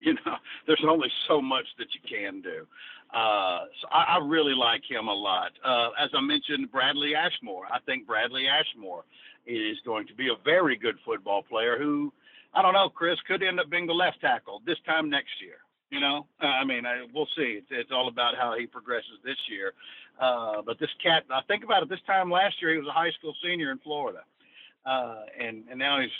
You 0.00 0.14
know, 0.14 0.36
there's 0.68 0.84
only 0.88 1.08
so 1.26 1.42
much 1.42 1.66
that 1.76 1.88
you 1.92 2.00
can 2.08 2.40
do. 2.40 2.68
Uh, 3.12 3.64
so 3.82 3.88
I, 3.90 4.14
I 4.14 4.18
really 4.24 4.54
like 4.54 4.82
him 4.88 5.08
a 5.08 5.12
lot. 5.12 5.50
Uh, 5.64 5.88
as 6.00 6.08
I 6.14 6.20
mentioned, 6.20 6.70
Bradley 6.70 7.16
Ashmore. 7.16 7.64
I 7.66 7.80
think 7.80 8.06
Bradley 8.06 8.46
Ashmore 8.46 9.02
is 9.48 9.78
going 9.84 10.06
to 10.06 10.14
be 10.14 10.28
a 10.28 10.36
very 10.44 10.76
good 10.76 10.96
football 11.04 11.42
player 11.42 11.78
who, 11.78 12.12
I 12.54 12.62
don't 12.62 12.74
know, 12.74 12.88
Chris, 12.88 13.18
could 13.26 13.42
end 13.42 13.58
up 13.58 13.70
being 13.70 13.86
the 13.86 13.94
left 13.94 14.20
tackle 14.20 14.62
this 14.66 14.78
time 14.86 15.08
next 15.08 15.40
year. 15.40 15.56
You 15.90 16.00
know, 16.00 16.26
uh, 16.42 16.46
I 16.46 16.64
mean, 16.64 16.84
I, 16.84 17.06
we'll 17.14 17.28
see. 17.34 17.56
It's, 17.56 17.66
it's 17.70 17.90
all 17.90 18.08
about 18.08 18.36
how 18.36 18.54
he 18.58 18.66
progresses 18.66 19.18
this 19.24 19.38
year. 19.48 19.72
Uh, 20.20 20.60
but 20.60 20.78
this 20.78 20.90
cat, 21.02 21.24
I 21.30 21.40
think 21.48 21.64
about 21.64 21.82
it. 21.82 21.88
This 21.88 22.02
time 22.06 22.30
last 22.30 22.60
year, 22.60 22.72
he 22.72 22.78
was 22.78 22.88
a 22.88 22.92
high 22.92 23.10
school 23.18 23.34
senior 23.42 23.70
in 23.70 23.78
Florida, 23.78 24.20
uh, 24.84 25.22
and 25.40 25.64
and 25.70 25.78
now 25.78 25.98
he's 26.00 26.10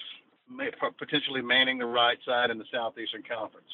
potentially 0.99 1.43
manning 1.43 1.79
the 1.79 1.87
right 1.87 2.17
side 2.25 2.51
in 2.51 2.57
the 2.57 2.65
Southeastern 2.73 3.23
Conference. 3.23 3.69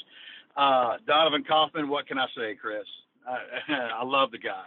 Uh, 0.56 0.96
Donovan 1.06 1.44
Kaufman, 1.44 1.88
what 1.88 2.08
can 2.08 2.18
I 2.18 2.26
say, 2.36 2.56
Chris? 2.60 2.86
I, 3.28 3.72
I 4.00 4.04
love 4.04 4.32
the 4.32 4.38
guy. 4.38 4.64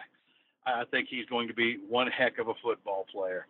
I 0.65 0.83
think 0.91 1.07
he's 1.09 1.25
going 1.25 1.47
to 1.47 1.53
be 1.53 1.77
one 1.87 2.07
heck 2.07 2.39
of 2.39 2.49
a 2.49 2.53
football 2.61 3.05
player. 3.11 3.47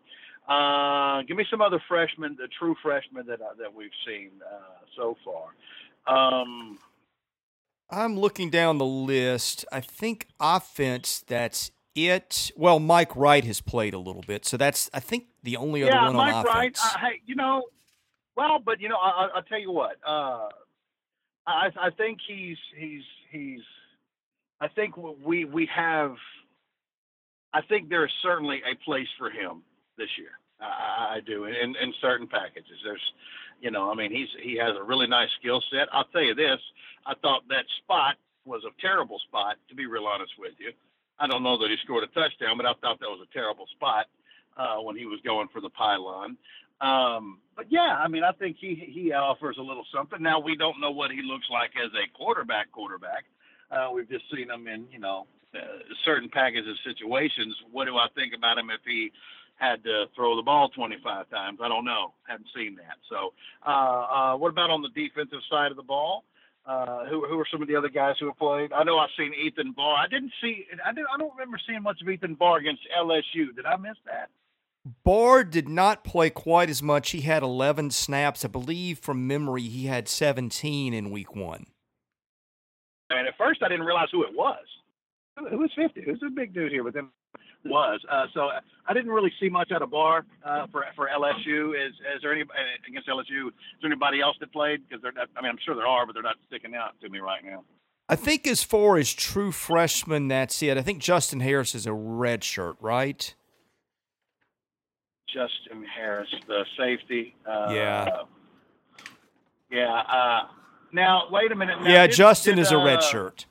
Uh, 0.48 1.24
give 1.24 1.36
me 1.36 1.46
some 1.52 1.62
other 1.62 1.82
freshmen, 1.88 2.38
the 2.40 2.48
true 2.60 2.76
freshmen 2.82 3.26
that 3.28 3.42
uh, 3.42 3.54
that 3.60 3.74
we've 3.74 3.92
seen 4.06 4.30
uh, 4.46 4.86
so 4.96 5.18
far. 5.26 5.52
Um, 6.08 6.80
I'm 7.90 8.18
looking 8.18 8.50
down 8.50 8.78
the 8.78 8.86
list. 8.86 9.66
I 9.72 9.82
think 9.82 10.28
offense. 10.40 11.24
That's 11.28 11.72
it. 11.96 12.52
Well, 12.56 12.80
Mike 12.80 13.14
Wright 13.16 13.44
has 13.44 13.60
played 13.60 13.94
a 13.94 13.98
little 13.98 14.22
bit, 14.22 14.46
so 14.46 14.56
that's 14.56 14.90
I 14.94 15.02
think 15.02 15.26
the 15.44 15.58
only 15.58 15.84
other 15.84 15.92
yeah, 15.92 16.06
one 16.06 16.16
Mike 16.16 16.36
on 16.36 16.46
Wright, 16.46 16.72
offense. 16.72 16.96
Uh, 16.96 16.98
hey, 17.00 17.22
you 17.26 17.36
know, 17.36 17.64
well, 18.38 18.60
but 18.64 18.80
you 18.80 18.88
know, 18.88 18.98
I, 18.98 19.30
will 19.36 19.42
tell 19.44 19.60
you 19.60 19.72
what. 19.72 19.98
Uh, 20.08 20.48
I, 21.46 21.70
I 21.78 21.90
think 21.98 22.20
he's 22.26 22.58
he's 22.78 23.04
he's. 23.32 23.62
I 24.62 24.70
think 24.70 24.96
we 24.96 25.44
we 25.44 25.68
have. 25.76 26.16
I 27.54 27.62
think 27.64 27.90
there 27.90 28.06
is 28.06 28.12
certainly 28.22 28.62
a 28.70 28.76
place 28.86 29.08
for 29.18 29.30
him 29.30 29.64
this 29.98 30.10
year. 30.18 30.40
I, 30.60 31.18
I 31.18 31.20
do 31.26 31.46
in, 31.46 31.76
in 31.76 31.94
certain 32.02 32.28
packages. 32.28 32.78
There's, 32.84 33.02
you 33.62 33.72
know, 33.72 33.92
I 33.92 33.96
mean, 33.96 34.12
he's 34.12 34.30
he 34.42 34.58
has 34.58 34.76
a 34.80 34.84
really 34.84 35.08
nice 35.08 35.30
skill 35.40 35.62
set. 35.72 35.88
I'll 35.92 36.06
tell 36.06 36.24
you 36.24 36.36
this: 36.36 36.60
I 37.06 37.14
thought 37.22 37.44
that 37.50 37.66
spot 37.84 38.16
was 38.46 38.64
a 38.66 38.82
terrible 38.82 39.20
spot, 39.28 39.58
to 39.70 39.76
be 39.76 39.86
real 39.86 40.06
honest 40.06 40.34
with 40.40 40.54
you. 40.58 40.72
I 41.20 41.28
don't 41.28 41.44
know 41.44 41.58
that 41.58 41.70
he 41.70 41.78
scored 41.84 42.04
a 42.04 42.08
touchdown, 42.08 42.58
but 42.58 42.66
I 42.66 42.74
thought 42.82 43.00
that 43.00 43.10
was 43.10 43.26
a 43.26 43.34
terrible 43.34 43.66
spot 43.76 44.06
uh, 44.56 44.78
when 44.78 44.96
he 44.96 45.06
was 45.06 45.20
going 45.26 45.48
for 45.52 45.62
the 45.62 45.70
pylon. 45.70 46.38
Um, 46.80 47.40
but 47.56 47.66
yeah, 47.70 47.98
I 47.98 48.08
mean, 48.08 48.24
I 48.24 48.32
think 48.34 48.58
he 48.60 48.76
he 48.94 49.12
offers 49.12 49.58
a 49.60 49.64
little 49.64 49.86
something. 49.94 50.22
Now 50.22 50.40
we 50.40 50.56
don't 50.56 50.80
know 50.80 50.92
what 50.92 51.12
he 51.12 51.22
looks 51.24 51.48
like 51.52 51.72
as 51.84 51.92
a 51.94 52.06
quarterback. 52.16 52.72
Quarterback, 52.72 53.26
uh, 53.72 53.90
we've 53.94 54.10
just 54.10 54.26
seen 54.34 54.50
him 54.50 54.68
in 54.68 54.86
you 54.92 55.00
know 55.00 55.26
uh, 55.56 55.82
certain 56.06 56.30
packages 56.30 56.78
situations. 56.86 57.56
What 57.72 57.86
do 57.86 57.98
I 57.98 58.08
think 58.14 58.34
about 58.38 58.60
him 58.60 58.70
if 58.70 58.82
he 58.86 59.12
had 59.58 59.84
to 59.84 60.06
throw 60.16 60.36
the 60.36 60.42
ball 60.42 60.70
25 60.70 61.30
times? 61.30 61.60
I 61.62 61.68
don't 61.68 61.86
know. 61.86 62.14
Haven't 62.28 62.48
seen 62.56 62.76
that. 62.78 62.98
So, 63.10 63.34
uh, 63.66 63.70
uh, 63.70 64.38
what 64.38 64.50
about 64.50 64.70
on 64.70 64.82
the 64.82 64.90
defensive 64.90 65.40
side 65.50 65.72
of 65.72 65.78
the 65.78 65.84
ball? 65.84 66.24
Uh, 66.66 67.06
who 67.06 67.26
who 67.26 67.40
are 67.40 67.48
some 67.50 67.62
of 67.62 67.68
the 67.70 67.76
other 67.76 67.88
guys 67.88 68.16
who 68.20 68.26
have 68.26 68.38
played? 68.38 68.74
I 68.74 68.84
know 68.84 68.98
I've 68.98 69.10
seen 69.18 69.34
Ethan 69.34 69.72
Barr. 69.72 69.96
I 69.96 70.08
didn't 70.08 70.34
see. 70.42 70.66
I 70.86 70.92
didn't. 70.92 71.08
I 71.14 71.18
don't 71.18 71.32
remember 71.32 71.58
seeing 71.66 71.82
much 71.82 72.02
of 72.02 72.10
Ethan 72.10 72.36
Barr 72.36 72.58
against 72.58 72.82
LSU. 72.98 73.56
Did 73.56 73.66
I 73.66 73.78
miss 73.78 73.96
that? 74.06 74.30
Barr 75.04 75.44
did 75.44 75.70
not 75.70 76.04
play 76.04 76.30
quite 76.30 76.70
as 76.70 76.84
much. 76.84 77.12
He 77.12 77.22
had 77.22 77.44
11 77.44 77.92
snaps. 77.92 78.46
I 78.46 78.48
believe 78.50 79.00
from 79.00 79.28
memory 79.28 79.64
he 79.64 79.88
had 79.88 80.08
17 80.08 80.94
in 80.94 81.12
week 81.12 81.36
one. 81.36 81.68
And 83.10 83.28
at 83.28 83.38
first 83.38 83.64
I 83.64 83.70
didn't 83.70 83.86
realize 83.86 84.10
who 84.12 84.24
it 84.24 84.34
was. 84.34 84.66
Who 85.38 85.58
was 85.60 85.72
50? 85.76 86.02
Who's 86.02 86.22
a 86.26 86.30
big 86.30 86.54
dude 86.54 86.72
here 86.72 86.84
with 86.84 86.96
him? 86.96 87.12
Was 87.66 88.00
uh, 88.10 88.26
so 88.34 88.50
I 88.88 88.94
didn't 88.94 89.12
really 89.12 89.32
see 89.40 89.50
much 89.50 89.72
out 89.72 89.82
of 89.82 89.92
Barr 89.92 90.26
uh, 90.46 90.68
for 90.72 90.86
for 90.96 91.10
LSU. 91.10 91.72
Is 91.72 91.94
is 92.16 92.22
there 92.22 92.32
any 92.32 92.44
against 92.88 93.08
LSU? 93.08 93.48
Is 93.48 93.54
there 93.82 93.92
anybody 93.92 94.22
else 94.22 94.38
that 94.40 94.54
played? 94.54 94.88
Because 94.88 95.02
they're 95.02 95.12
not, 95.12 95.28
I 95.36 95.42
mean 95.42 95.52
I'm 95.52 95.58
sure 95.66 95.76
there 95.76 95.88
are, 95.88 96.06
but 96.06 96.14
they're 96.14 96.24
not 96.24 96.38
sticking 96.48 96.76
out 96.76 96.92
to 97.02 97.10
me 97.10 97.20
right 97.20 97.44
now. 97.44 97.64
I 98.10 98.16
think 98.16 98.48
as 98.48 98.64
far 98.64 98.98
as 98.98 99.12
true 99.12 99.52
freshmen, 99.52 100.30
that's 100.30 100.64
it. 100.64 100.78
I 100.78 100.82
think 100.82 101.00
Justin 101.00 101.42
Harris 101.42 101.76
is 101.76 101.86
a 101.86 101.94
red 101.94 102.44
shirt, 102.44 102.78
right? 102.80 103.36
Justin 105.28 105.84
Harris, 105.84 106.30
the 106.48 106.64
safety. 106.78 107.36
Uh, 107.46 107.68
yeah. 107.72 108.22
Yeah. 109.70 109.94
Uh, 109.94 110.48
now, 110.94 111.24
wait 111.30 111.52
a 111.52 111.56
minute. 111.56 111.82
Now, 111.82 111.90
yeah, 111.90 112.08
did, 112.08 112.16
Justin 112.16 112.56
did, 112.56 112.62
is 112.62 112.72
a 112.72 112.78
red 112.78 113.00
uh, 113.00 113.02
shirt. 113.02 113.46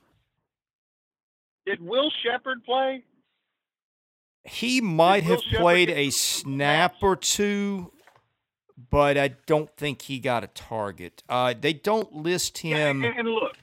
Did 1.67 1.81
Will 1.81 2.11
Sheppard 2.23 2.65
play? 2.65 3.03
He 4.45 4.81
might 4.81 5.25
have 5.25 5.43
Sheppard 5.43 5.61
played 5.61 5.91
a 5.91 6.11
snap 6.11 6.95
or 7.03 7.17
two, 7.17 7.93
but 8.91 9.19
I 9.19 9.29
don't 9.47 9.71
think 9.77 10.03
he 10.03 10.21
got 10.21 10.45
a 10.45 10.47
target. 10.49 11.23
Uh, 11.29 11.55
they 11.59 11.73
don't 11.73 12.15
list 12.15 12.59
him 12.59 13.05
and, 13.05 13.19
and 13.19 13.29
look, 13.29 13.57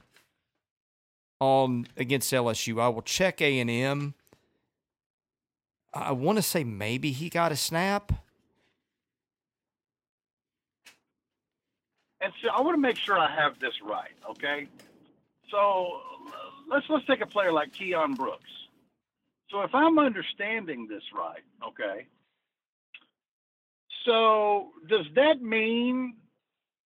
on 1.39 1.87
against 1.95 2.31
LSU. 2.33 2.81
I 2.81 2.89
will 2.89 3.01
check 3.01 3.41
A 3.41 3.59
and 3.59 3.69
M. 3.69 4.13
I 5.93 6.11
want 6.11 6.37
to 6.37 6.41
say 6.41 6.63
maybe 6.63 7.11
he 7.11 7.29
got 7.29 7.51
a 7.51 7.55
snap. 7.55 8.11
and 12.23 12.31
so 12.41 12.49
I 12.49 12.61
want 12.61 12.75
to 12.75 12.81
make 12.81 12.97
sure 12.97 13.19
I 13.19 13.29
have 13.29 13.59
this 13.59 13.73
right. 13.83 14.11
Okay, 14.31 14.67
so 15.51 15.99
let's 16.73 16.85
let's 16.89 17.05
take 17.05 17.21
a 17.21 17.27
player 17.27 17.51
like 17.51 17.71
Keyon 17.73 18.17
Brooks. 18.17 18.49
So 19.49 19.61
if 19.61 19.73
I'm 19.73 19.99
understanding 19.99 20.87
this 20.89 21.03
right, 21.15 21.43
okay. 21.67 22.07
So 24.05 24.69
does 24.89 25.05
that 25.15 25.41
mean 25.41 26.15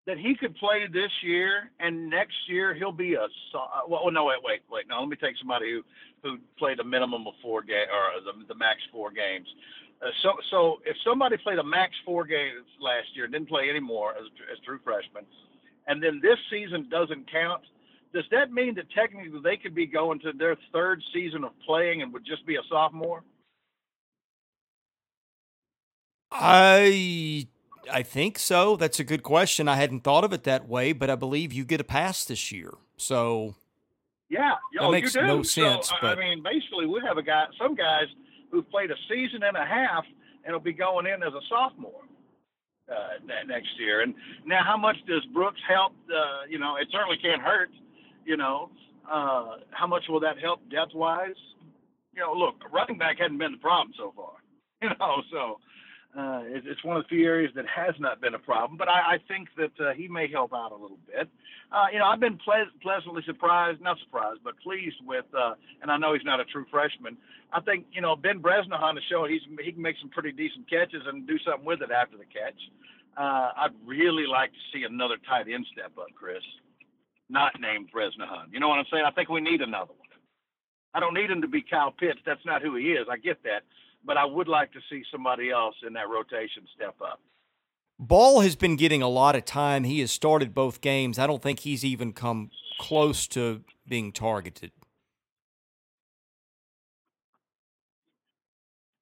that 0.08 0.18
he 0.18 0.36
could 0.36 0.56
play 0.56 0.88
this 0.92 1.12
year 1.22 1.70
and 1.80 2.10
next 2.10 2.36
year 2.48 2.74
he'll 2.74 2.92
be 2.94 3.14
a 3.16 3.28
so- 3.52 3.68
well 3.88 4.10
no 4.10 4.24
wait 4.26 4.40
wait 4.44 4.62
wait 4.72 4.88
no 4.88 5.00
let 5.02 5.10
me 5.10 5.18
take 5.18 5.38
somebody 5.38 5.72
who 5.72 5.84
who 6.24 6.38
played 6.58 6.80
a 6.80 6.84
minimum 6.84 7.28
of 7.28 7.34
four 7.42 7.62
game 7.62 7.88
or 7.92 8.22
the, 8.24 8.48
the 8.48 8.56
max 8.56 8.80
four 8.92 9.12
games 9.12 9.48
uh, 10.02 10.10
so 10.24 10.32
so 10.50 10.78
if 10.86 10.96
somebody 11.04 11.36
played 11.38 11.60
a 11.60 11.64
max 11.64 11.92
four 12.06 12.24
games 12.26 12.66
last 12.80 13.08
year 13.16 13.26
and 13.26 13.34
didn't 13.34 13.50
play 13.50 13.70
anymore 13.70 14.14
as 14.18 14.26
as 14.52 14.58
true 14.66 14.80
freshman 14.84 15.26
and 15.88 16.02
then 16.02 16.22
this 16.24 16.40
season 16.50 16.88
doesn't 16.90 17.30
count 17.30 17.62
does 18.14 18.26
that 18.32 18.52
mean 18.52 18.76
that 18.76 18.90
technically 18.92 19.40
they 19.44 19.58
could 19.58 19.76
be 19.76 19.86
going 19.86 20.20
to 20.20 20.32
their 20.34 20.56
third 20.74 21.02
season 21.14 21.44
of 21.44 21.52
playing 21.66 22.02
and 22.02 22.12
would 22.14 22.26
just 22.26 22.46
be 22.46 22.56
a 22.56 22.62
sophomore 22.70 23.24
I 26.32 27.48
I 27.92 28.04
think 28.04 28.38
so. 28.38 28.76
That's 28.76 29.00
a 29.00 29.04
good 29.06 29.24
question. 29.24 29.68
I 29.70 29.76
hadn't 29.76 30.02
thought 30.02 30.24
of 30.26 30.34
it 30.34 30.44
that 30.44 30.68
way, 30.68 30.92
but 30.92 31.10
I 31.10 31.16
believe 31.16 31.54
you 31.54 31.64
get 31.64 31.80
a 31.80 31.86
pass 31.86 32.26
this 32.26 32.52
year. 32.52 32.74
So 32.98 33.56
Yeah, 34.30 34.56
That 34.74 34.82
oh, 34.84 34.92
makes 34.92 35.16
you 35.16 35.22
do. 35.22 35.28
no 35.28 35.42
sense, 35.44 35.90
I- 35.92 35.98
but- 36.02 36.18
I 36.18 36.22
mean, 36.22 36.44
basically, 36.44 36.86
we 36.86 37.00
have 37.08 37.18
a 37.18 37.24
guy, 37.24 37.46
some 37.58 37.76
guys 37.76 38.08
who've 38.52 38.70
played 38.70 38.92
a 38.92 38.96
season 39.08 39.42
and 39.44 39.56
a 39.56 39.66
half 39.66 40.06
and 40.44 40.52
will 40.54 40.60
be 40.60 40.74
going 40.74 41.06
in 41.08 41.24
as 41.24 41.34
a 41.34 41.42
sophomore 41.48 42.02
uh, 42.92 43.44
next 43.46 43.80
year. 43.80 44.02
And 44.02 44.14
now, 44.46 44.64
how 44.66 44.76
much 44.78 44.98
does 45.08 45.24
Brooks 45.34 45.62
help? 45.68 45.94
Uh, 46.14 46.42
you 46.50 46.58
know, 46.60 46.76
it 46.76 46.90
certainly 46.92 47.18
can't 47.18 47.42
hurt. 47.42 47.70
You 48.28 48.36
know, 48.36 48.70
uh, 49.10 49.64
how 49.72 49.88
much 49.88 50.04
will 50.10 50.20
that 50.20 50.38
help 50.38 50.60
depth 50.70 50.94
wise? 50.94 51.40
You 52.14 52.22
know, 52.22 52.34
look, 52.34 52.56
running 52.74 52.98
back 52.98 53.20
hadn't 53.20 53.38
been 53.38 53.54
the 53.54 53.58
problem 53.58 53.94
so 53.98 54.14
far. 54.16 54.34
You 54.82 54.90
know, 55.00 55.24
so. 55.32 55.58
Uh, 56.18 56.42
it, 56.46 56.64
it's 56.66 56.84
one 56.84 56.98
of 56.98 57.04
the 57.04 57.10
few 57.10 57.26
areas 57.26 57.52
that 57.54 57.66
has 57.68 57.94
not 58.00 58.20
been 58.22 58.34
a 58.34 58.40
problem, 58.40 58.76
but 58.76 58.88
I, 58.88 59.16
I 59.16 59.18
think 59.28 59.50
that 59.58 59.76
uh, 59.78 59.94
he 59.94 60.08
may 60.08 60.26
help 60.32 60.52
out 60.52 60.72
a 60.72 60.76
little 60.76 60.98
bit. 61.06 61.28
Uh, 61.72 61.86
you 61.92 62.00
know, 62.00 62.06
I've 62.06 62.20
been 62.20 62.40
ple- 62.44 62.74
pleasantly 62.82 63.22
surprised, 63.26 63.82
not 63.82 63.98
surprised, 64.00 64.40
but 64.44 64.58
pleased 64.64 64.96
with, 65.06 65.26
uh, 65.38 65.54
and 65.82 65.92
I 65.92 65.98
know 65.98 66.14
he's 66.14 66.26
not 66.26 66.40
a 66.40 66.46
true 66.46 66.66
freshman. 66.72 67.18
I 67.54 67.60
think, 67.62 67.86
you 67.92 68.02
know, 68.02 68.16
Ben 68.16 68.40
Bresnahan 68.40 68.96
has 68.96 69.04
shown 69.12 69.30
he's, 69.30 69.42
he 69.64 69.72
can 69.72 69.82
make 69.82 69.98
some 70.02 70.10
pretty 70.10 70.32
decent 70.32 70.68
catches 70.70 71.04
and 71.06 71.28
do 71.28 71.38
something 71.46 71.66
with 71.66 71.82
it 71.84 71.92
after 71.92 72.18
the 72.18 72.26
catch. 72.26 72.58
Uh, 73.16 73.68
I'd 73.68 73.76
really 73.86 74.26
like 74.26 74.52
to 74.54 74.64
see 74.74 74.84
another 74.90 75.18
tight 75.28 75.46
end 75.54 75.68
step 75.74 75.92
up, 76.00 76.08
Chris, 76.16 76.42
not 77.30 77.54
named 77.60 77.90
Bresnahan. 77.92 78.50
You 78.52 78.60
know 78.60 78.70
what 78.70 78.80
I'm 78.80 78.86
saying? 78.92 79.04
I 79.06 79.12
think 79.12 79.30
we 79.30 79.42
need 79.42 79.62
another 79.62 79.92
one. 79.92 80.08
I 80.94 81.00
don't 81.00 81.14
need 81.14 81.30
him 81.30 81.42
to 81.42 81.48
be 81.48 81.62
Kyle 81.62 81.92
Pitts. 81.92 82.20
That's 82.26 82.46
not 82.46 82.62
who 82.62 82.76
he 82.76 82.94
is. 82.94 83.08
I 83.12 83.18
get 83.18 83.44
that. 83.44 83.64
But 84.06 84.18
I 84.18 84.26
would 84.26 84.48
like 84.48 84.72
to 84.74 84.80
see 84.90 85.04
somebody 85.12 85.52
else 85.52 85.76
in 85.86 85.94
that 85.94 86.10
rotation 86.10 86.64
step 86.76 86.96
up. 87.02 87.20
Ball 88.00 88.42
has 88.42 88.56
been 88.56 88.76
getting 88.76 89.02
a 89.02 89.08
lot 89.08 89.36
of 89.36 89.44
time. 89.44 89.84
He 89.84 90.00
has 90.02 90.12
started 90.12 90.54
both 90.54 90.82
games. 90.82 91.18
I 91.18 91.28
don't 91.28 91.42
think 91.42 91.62
he's 91.62 91.84
even 91.84 92.14
come 92.14 92.52
close 92.80 93.28
to 93.30 93.64
being 93.88 94.12
targeted. 94.12 94.72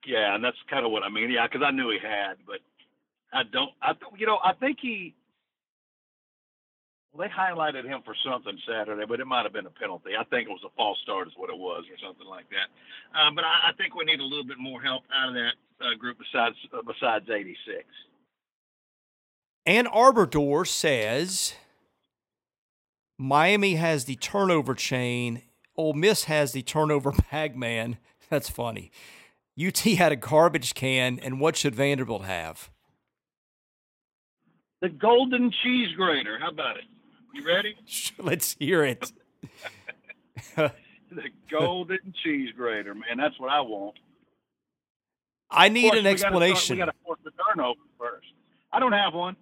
Yeah, 0.06 0.36
and 0.36 0.44
that's 0.44 0.58
kind 0.70 0.86
of 0.86 0.92
what 0.92 1.04
I 1.04 1.10
mean. 1.10 1.32
Yeah, 1.32 1.48
because 1.48 1.66
I 1.66 1.72
knew 1.72 1.90
he 1.90 1.98
had, 2.02 2.36
but 2.46 2.60
I 3.34 3.44
don't. 3.44 3.72
I 3.82 3.94
you 4.18 4.26
know 4.26 4.38
I 4.44 4.54
think 4.54 4.78
he. 4.82 5.16
Well, 7.16 7.28
they 7.28 7.34
highlighted 7.34 7.86
him 7.86 8.02
for 8.04 8.14
something 8.26 8.58
Saturday, 8.68 9.06
but 9.08 9.20
it 9.20 9.26
might 9.26 9.44
have 9.44 9.54
been 9.54 9.66
a 9.66 9.70
penalty. 9.70 10.12
I 10.20 10.24
think 10.26 10.50
it 10.50 10.52
was 10.52 10.64
a 10.66 10.76
false 10.76 10.98
start, 11.02 11.28
is 11.28 11.34
what 11.38 11.50
it 11.50 11.58
was, 11.58 11.86
or 11.90 11.98
something 12.06 12.28
like 12.28 12.46
that. 12.50 13.18
Um, 13.18 13.36
but 13.36 13.46
I, 13.46 13.70
I 13.70 13.74
think 13.78 13.96
we 13.96 14.04
need 14.04 14.20
a 14.20 14.24
little 14.24 14.44
bit 14.44 14.58
more 14.60 14.82
help 14.82 15.04
out 15.14 15.30
of 15.30 15.36
that 15.36 15.54
uh, 15.80 15.96
group 15.98 16.18
besides 16.18 16.56
uh, 16.74 16.82
besides 16.86 17.30
86. 17.30 17.86
Ann 19.66 19.88
Arbor 19.88 20.26
Door 20.26 20.66
says 20.66 21.54
Miami 23.18 23.76
has 23.76 24.06
the 24.06 24.16
turnover 24.16 24.76
chain. 24.76 25.42
Ole 25.78 25.94
Miss 25.94 26.26
has 26.26 26.52
the 26.52 26.64
turnover 26.64 27.14
bag 27.32 27.56
man. 27.56 27.98
That's 28.30 28.50
funny. 28.50 28.92
UT 29.58 29.78
had 29.78 30.12
a 30.12 30.18
garbage 30.18 30.74
can, 30.74 31.20
and 31.20 31.40
what 31.40 31.56
should 31.56 31.76
Vanderbilt 31.76 32.26
have? 32.26 32.70
The 34.82 34.90
golden 34.90 35.54
cheese 35.64 35.96
grater. 35.96 36.38
How 36.38 36.50
about 36.50 36.76
it? 36.76 36.84
You 37.36 37.46
ready? 37.46 37.76
Let's 38.18 38.56
hear 38.60 38.84
it. 38.84 39.12
The 41.12 41.30
golden 41.50 42.14
cheese 42.24 42.50
grater, 42.58 42.94
man. 42.94 43.16
That's 43.18 43.40
what 43.40 43.50
I 43.50 43.62
want. 43.62 43.96
I 45.50 45.70
need 45.70 45.92
course, 45.92 46.00
an 46.00 46.04
we 46.04 46.10
gotta 46.10 46.18
start- 46.18 46.34
explanation. 46.34 46.76
we 46.76 46.80
got 46.80 46.86
to 46.88 46.98
force 47.06 47.20
the 47.24 47.32
turnover 47.32 47.80
first. 47.98 48.28
I 48.74 48.80
don't 48.82 48.92
have 48.92 49.14
one. 49.14 49.38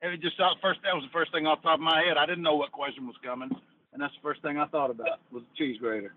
And 0.00 0.14
it 0.14 0.22
just 0.22 0.38
thought 0.38 0.56
first 0.62 0.80
that 0.84 0.94
was 0.94 1.04
the 1.04 1.10
first 1.12 1.32
thing 1.32 1.46
off 1.46 1.60
the 1.60 1.68
top 1.68 1.74
of 1.80 1.80
my 1.82 2.02
head. 2.04 2.16
I 2.16 2.24
didn't 2.24 2.44
know 2.44 2.54
what 2.54 2.72
question 2.72 3.06
was 3.06 3.16
coming, 3.22 3.50
and 3.92 4.00
that's 4.02 4.14
the 4.14 4.20
first 4.22 4.40
thing 4.40 4.56
I 4.56 4.64
thought 4.66 4.90
about 4.90 5.18
was 5.32 5.42
the 5.42 5.56
cheese 5.58 5.76
grater. 5.78 6.14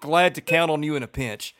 Glad 0.00 0.34
to 0.36 0.40
count 0.40 0.70
on 0.70 0.82
you 0.84 0.94
in 0.94 1.02
a 1.02 1.08
pinch. 1.08 1.54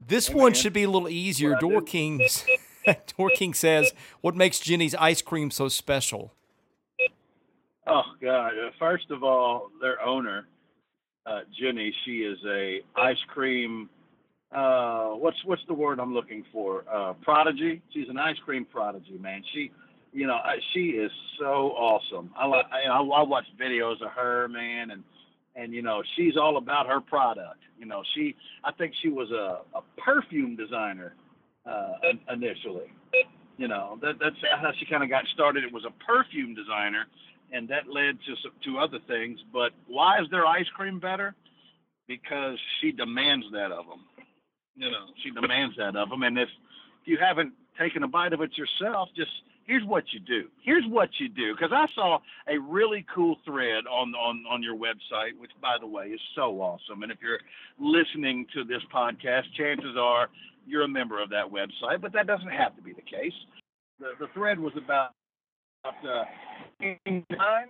This 0.00 0.28
Hey, 0.28 0.34
one 0.34 0.52
man. 0.52 0.54
should 0.54 0.72
be 0.72 0.84
a 0.84 0.90
little 0.90 1.08
easier. 1.10 1.56
Door 1.60 1.80
do. 1.80 1.86
King, 1.86 2.26
Door 3.18 3.30
King 3.34 3.52
says, 3.52 3.92
"What 4.22 4.34
makes 4.34 4.60
Jeni's 4.60 4.94
ice 4.94 5.20
cream 5.20 5.50
so 5.50 5.68
special?" 5.68 6.32
Oh 7.86 8.02
God! 8.20 8.52
Uh, 8.52 8.70
First 8.78 9.10
of 9.10 9.22
all, 9.22 9.70
their 9.80 10.00
owner, 10.00 10.46
uh, 11.26 11.40
Jeni, 11.60 11.90
she 12.04 12.18
is 12.18 12.38
a 12.46 12.80
ice 12.96 13.16
cream. 13.28 13.90
Uh, 14.54 15.10
what's 15.10 15.36
what's 15.44 15.62
the 15.68 15.74
word 15.74 15.98
I'm 15.98 16.14
looking 16.14 16.44
for? 16.52 16.84
Uh, 16.92 17.14
prodigy. 17.22 17.82
She's 17.92 18.08
an 18.08 18.18
ice 18.18 18.36
cream 18.44 18.64
prodigy, 18.64 19.18
man. 19.18 19.42
She, 19.52 19.70
you 20.12 20.26
know, 20.26 20.34
I, 20.34 20.56
she 20.72 20.90
is 20.90 21.10
so 21.38 21.72
awesome. 21.76 22.30
I 22.38 22.46
like. 22.46 22.66
I, 22.72 22.88
I 22.90 23.22
watch 23.22 23.44
videos 23.60 24.00
of 24.00 24.12
her, 24.12 24.48
man, 24.48 24.90
and 24.92 25.02
and 25.56 25.72
you 25.72 25.82
know 25.82 26.02
she's 26.16 26.36
all 26.36 26.56
about 26.56 26.86
her 26.86 27.00
product. 27.00 27.58
You 27.78 27.86
know, 27.86 28.02
she 28.14 28.34
I 28.64 28.72
think 28.72 28.94
she 29.02 29.08
was 29.08 29.30
a, 29.30 29.60
a 29.76 29.82
perfume 29.98 30.56
designer 30.56 31.14
uh, 31.66 31.92
initially. 32.32 32.92
You 33.56 33.68
know, 33.68 33.98
that 34.02 34.14
that's 34.20 34.36
how 34.60 34.70
she 34.78 34.86
kind 34.86 35.02
of 35.02 35.10
got 35.10 35.24
started. 35.32 35.64
It 35.64 35.72
was 35.72 35.84
a 35.84 36.04
perfume 36.04 36.54
designer, 36.54 37.06
and 37.54 37.68
that 37.68 37.88
led 37.88 38.18
to 38.26 38.34
some, 38.42 38.52
to 38.64 38.78
other 38.78 38.98
things. 39.06 39.38
But 39.52 39.72
why 39.86 40.20
is 40.20 40.26
their 40.30 40.46
ice 40.46 40.68
cream 40.76 40.98
better? 41.00 41.34
Because 42.06 42.58
she 42.80 42.92
demands 42.92 43.46
that 43.52 43.72
of 43.72 43.86
them. 43.86 44.04
You 44.76 44.90
know, 44.90 45.06
she 45.22 45.30
demands 45.30 45.76
that 45.78 45.96
of 45.96 46.10
them, 46.10 46.24
and 46.24 46.36
if 46.36 46.48
you 47.04 47.16
haven't 47.16 47.52
taken 47.78 48.02
a 48.02 48.08
bite 48.08 48.32
of 48.32 48.40
it 48.40 48.50
yourself, 48.58 49.08
just 49.16 49.30
here's 49.66 49.84
what 49.84 50.04
you 50.12 50.20
do. 50.20 50.48
Here's 50.62 50.84
what 50.88 51.08
you 51.18 51.28
do. 51.28 51.54
Because 51.54 51.72
I 51.72 51.86
saw 51.94 52.18
a 52.48 52.58
really 52.58 53.04
cool 53.14 53.36
thread 53.44 53.84
on, 53.90 54.14
on, 54.14 54.44
on 54.50 54.62
your 54.62 54.76
website, 54.76 55.38
which, 55.38 55.50
by 55.60 55.76
the 55.80 55.86
way, 55.86 56.06
is 56.06 56.20
so 56.34 56.60
awesome. 56.60 57.02
And 57.02 57.10
if 57.10 57.18
you're 57.22 57.40
listening 57.78 58.46
to 58.54 58.64
this 58.64 58.82
podcast, 58.94 59.44
chances 59.56 59.96
are 59.98 60.28
you're 60.66 60.82
a 60.82 60.88
member 60.88 61.22
of 61.22 61.30
that 61.30 61.46
website, 61.46 62.00
but 62.00 62.12
that 62.12 62.26
doesn't 62.26 62.48
have 62.48 62.74
to 62.76 62.82
be 62.82 62.92
the 62.92 63.02
case. 63.02 63.32
The, 64.00 64.12
the 64.18 64.26
thread 64.34 64.58
was 64.58 64.72
about 64.76 65.10
uh, 65.84 66.24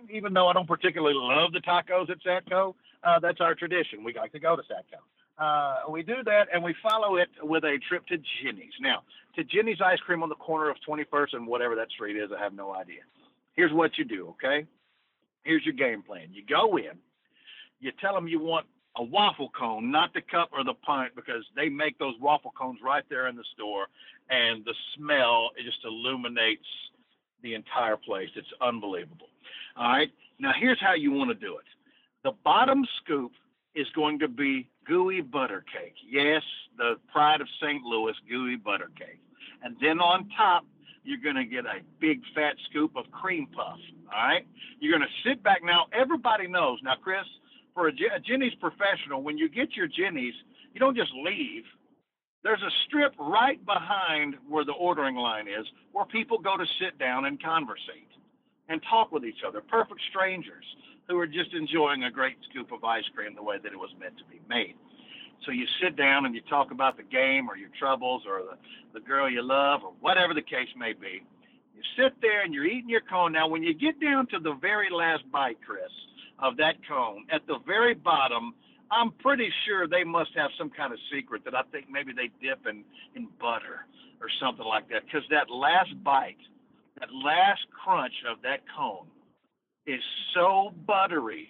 even 0.09 0.33
though 0.33 0.47
I 0.47 0.53
don't 0.53 0.67
particularly 0.67 1.15
love 1.15 1.51
the 1.53 1.59
tacos 1.59 2.09
at 2.09 2.17
Satco, 2.23 2.75
uh, 3.03 3.19
that's 3.19 3.41
our 3.41 3.55
tradition. 3.55 4.03
We 4.03 4.13
like 4.13 4.31
to 4.33 4.39
go 4.39 4.55
to 4.55 4.61
Satco. 4.63 4.99
Uh, 5.37 5.89
we 5.89 6.01
do 6.01 6.23
that 6.23 6.47
and 6.53 6.63
we 6.63 6.73
follow 6.81 7.17
it 7.17 7.27
with 7.41 7.63
a 7.65 7.77
trip 7.89 8.05
to 8.07 8.17
Jeni's. 8.17 8.73
Now, 8.79 9.03
to 9.35 9.43
Jeni's 9.43 9.81
Ice 9.81 9.99
Cream 9.99 10.23
on 10.23 10.29
the 10.29 10.35
corner 10.35 10.69
of 10.69 10.77
21st 10.87 11.33
and 11.33 11.47
whatever 11.47 11.75
that 11.75 11.91
street 11.91 12.15
is, 12.15 12.29
I 12.35 12.41
have 12.41 12.53
no 12.53 12.73
idea. 12.73 13.01
Here's 13.53 13.73
what 13.73 13.97
you 13.97 14.05
do, 14.05 14.29
okay? 14.29 14.65
Here's 15.43 15.65
your 15.65 15.73
game 15.73 16.01
plan. 16.01 16.29
You 16.31 16.43
go 16.47 16.77
in, 16.77 16.97
you 17.79 17.91
tell 17.99 18.13
them 18.13 18.27
you 18.27 18.39
want 18.39 18.65
a 18.97 19.03
waffle 19.03 19.51
cone, 19.57 19.91
not 19.91 20.13
the 20.13 20.21
cup 20.21 20.49
or 20.53 20.63
the 20.63 20.73
pint, 20.73 21.13
because 21.15 21.43
they 21.55 21.67
make 21.67 21.99
those 21.99 22.15
waffle 22.21 22.53
cones 22.57 22.79
right 22.83 23.03
there 23.09 23.27
in 23.27 23.35
the 23.35 23.43
store, 23.53 23.87
and 24.29 24.63
the 24.63 24.73
smell 24.95 25.51
just 25.63 25.79
illuminates 25.83 26.65
the 27.41 27.53
entire 27.53 27.97
place. 27.97 28.29
It's 28.35 28.47
unbelievable. 28.61 29.27
All 29.77 29.87
right. 29.87 30.09
Now 30.39 30.51
here's 30.59 30.79
how 30.81 30.93
you 30.93 31.11
want 31.11 31.29
to 31.29 31.35
do 31.35 31.57
it. 31.57 31.65
The 32.23 32.31
bottom 32.43 32.85
scoop 33.03 33.31
is 33.75 33.87
going 33.95 34.19
to 34.19 34.27
be 34.27 34.67
gooey 34.87 35.21
butter 35.21 35.63
cake. 35.71 35.95
Yes, 36.09 36.41
the 36.77 36.95
pride 37.11 37.41
of 37.41 37.47
St. 37.61 37.83
Louis, 37.83 38.13
gooey 38.29 38.55
butter 38.55 38.89
cake. 38.97 39.19
And 39.63 39.75
then 39.81 39.99
on 39.99 40.29
top, 40.35 40.65
you're 41.03 41.21
going 41.21 41.35
to 41.35 41.45
get 41.45 41.65
a 41.65 41.81
big 41.99 42.21
fat 42.33 42.55
scoop 42.69 42.95
of 42.95 43.05
cream 43.11 43.47
puff. 43.55 43.77
All 44.13 44.27
right. 44.27 44.45
You're 44.79 44.97
going 44.97 45.07
to 45.07 45.29
sit 45.29 45.43
back. 45.43 45.61
Now, 45.63 45.85
everybody 45.93 46.47
knows. 46.47 46.79
Now, 46.83 46.95
Chris, 47.01 47.25
for 47.73 47.87
a, 47.87 47.91
a 47.91 48.19
Jeni's 48.19 48.55
professional, 48.55 49.21
when 49.21 49.37
you 49.37 49.49
get 49.49 49.75
your 49.75 49.87
Jeni's, 49.87 50.33
you 50.73 50.79
don't 50.79 50.95
just 50.95 51.11
leave. 51.23 51.63
There's 52.45 52.61
a 52.61 52.69
strip 52.85 53.15
right 53.17 53.57
behind 53.65 54.35
where 54.47 54.63
the 54.63 54.73
ordering 54.73 55.15
line 55.15 55.47
is 55.47 55.65
where 55.93 56.05
people 56.05 56.37
go 56.37 56.55
to 56.55 56.65
sit 56.79 56.99
down 56.99 57.25
and 57.25 57.41
conversate 57.41 58.13
and 58.69 58.79
talk 58.87 59.11
with 59.11 59.25
each 59.25 59.41
other. 59.45 59.61
Perfect 59.61 59.99
strangers 60.11 60.63
who 61.09 61.17
are 61.17 61.25
just 61.25 61.55
enjoying 61.57 62.03
a 62.03 62.11
great 62.11 62.37
scoop 62.47 62.71
of 62.71 62.83
ice 62.83 63.03
cream 63.15 63.33
the 63.33 63.41
way 63.41 63.57
that 63.57 63.73
it 63.73 63.79
was 63.79 63.89
meant 63.99 64.15
to 64.19 64.23
be 64.25 64.39
made. 64.47 64.75
So 65.43 65.51
you 65.51 65.65
sit 65.81 65.95
down 65.95 66.27
and 66.27 66.35
you 66.35 66.41
talk 66.47 66.69
about 66.69 66.97
the 66.97 67.03
game 67.09 67.49
or 67.49 67.57
your 67.57 67.69
troubles 67.79 68.21
or 68.29 68.43
the, 68.43 68.99
the 68.99 69.03
girl 69.03 69.27
you 69.27 69.41
love 69.41 69.81
or 69.83 69.93
whatever 69.99 70.35
the 70.35 70.45
case 70.45 70.69
may 70.77 70.93
be. 70.93 71.25
You 71.75 71.81
sit 71.97 72.13
there 72.21 72.43
and 72.43 72.53
you're 72.53 72.65
eating 72.65 72.89
your 72.89 73.01
cone. 73.01 73.33
Now, 73.33 73.47
when 73.47 73.63
you 73.63 73.73
get 73.73 73.99
down 73.99 74.27
to 74.27 74.37
the 74.37 74.53
very 74.61 74.89
last 74.91 75.23
bite, 75.31 75.57
Chris, 75.65 75.89
of 76.37 76.57
that 76.57 76.75
cone, 76.87 77.25
at 77.31 77.41
the 77.47 77.57
very 77.65 77.95
bottom, 77.95 78.53
I'm 78.91 79.11
pretty 79.11 79.49
sure 79.65 79.87
they 79.87 80.03
must 80.03 80.31
have 80.35 80.51
some 80.57 80.69
kind 80.69 80.93
of 80.93 80.99
secret 81.13 81.43
that 81.45 81.55
I 81.55 81.63
think 81.71 81.87
maybe 81.89 82.13
they 82.13 82.29
dip 82.45 82.65
in, 82.67 82.83
in 83.15 83.27
butter 83.39 83.85
or 84.21 84.27
something 84.39 84.65
like 84.65 84.89
that. 84.89 85.05
Because 85.05 85.23
that 85.29 85.49
last 85.49 85.91
bite, 86.03 86.37
that 86.99 87.09
last 87.13 87.61
crunch 87.83 88.13
of 88.29 88.41
that 88.43 88.61
cone 88.75 89.07
is 89.87 90.01
so 90.33 90.73
buttery, 90.85 91.47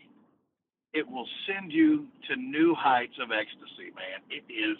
it 0.93 1.07
will 1.07 1.27
send 1.47 1.71
you 1.71 2.05
to 2.29 2.35
new 2.35 2.73
heights 2.73 3.15
of 3.21 3.31
ecstasy, 3.31 3.91
man. 3.95 4.23
It 4.29 4.43
is 4.51 4.77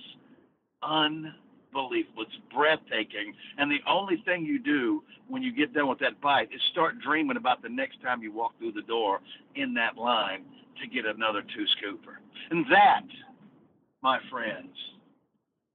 unbelievable. 0.81 2.23
It's 2.23 2.39
breathtaking. 2.53 3.33
And 3.57 3.69
the 3.69 3.83
only 3.87 4.23
thing 4.25 4.45
you 4.45 4.59
do 4.59 5.03
when 5.27 5.43
you 5.43 5.53
get 5.53 5.73
done 5.73 5.89
with 5.89 5.99
that 5.99 6.21
bite 6.21 6.49
is 6.53 6.61
start 6.71 6.95
dreaming 6.99 7.37
about 7.37 7.61
the 7.61 7.69
next 7.69 8.01
time 8.01 8.23
you 8.23 8.31
walk 8.31 8.57
through 8.57 8.71
the 8.71 8.81
door 8.83 9.19
in 9.55 9.73
that 9.73 9.97
line 9.97 10.45
to 10.81 10.87
get 10.87 11.05
another 11.05 11.41
two 11.41 11.65
scooper. 11.77 12.17
And 12.51 12.65
that, 12.71 13.05
my 14.01 14.19
friends, 14.31 14.75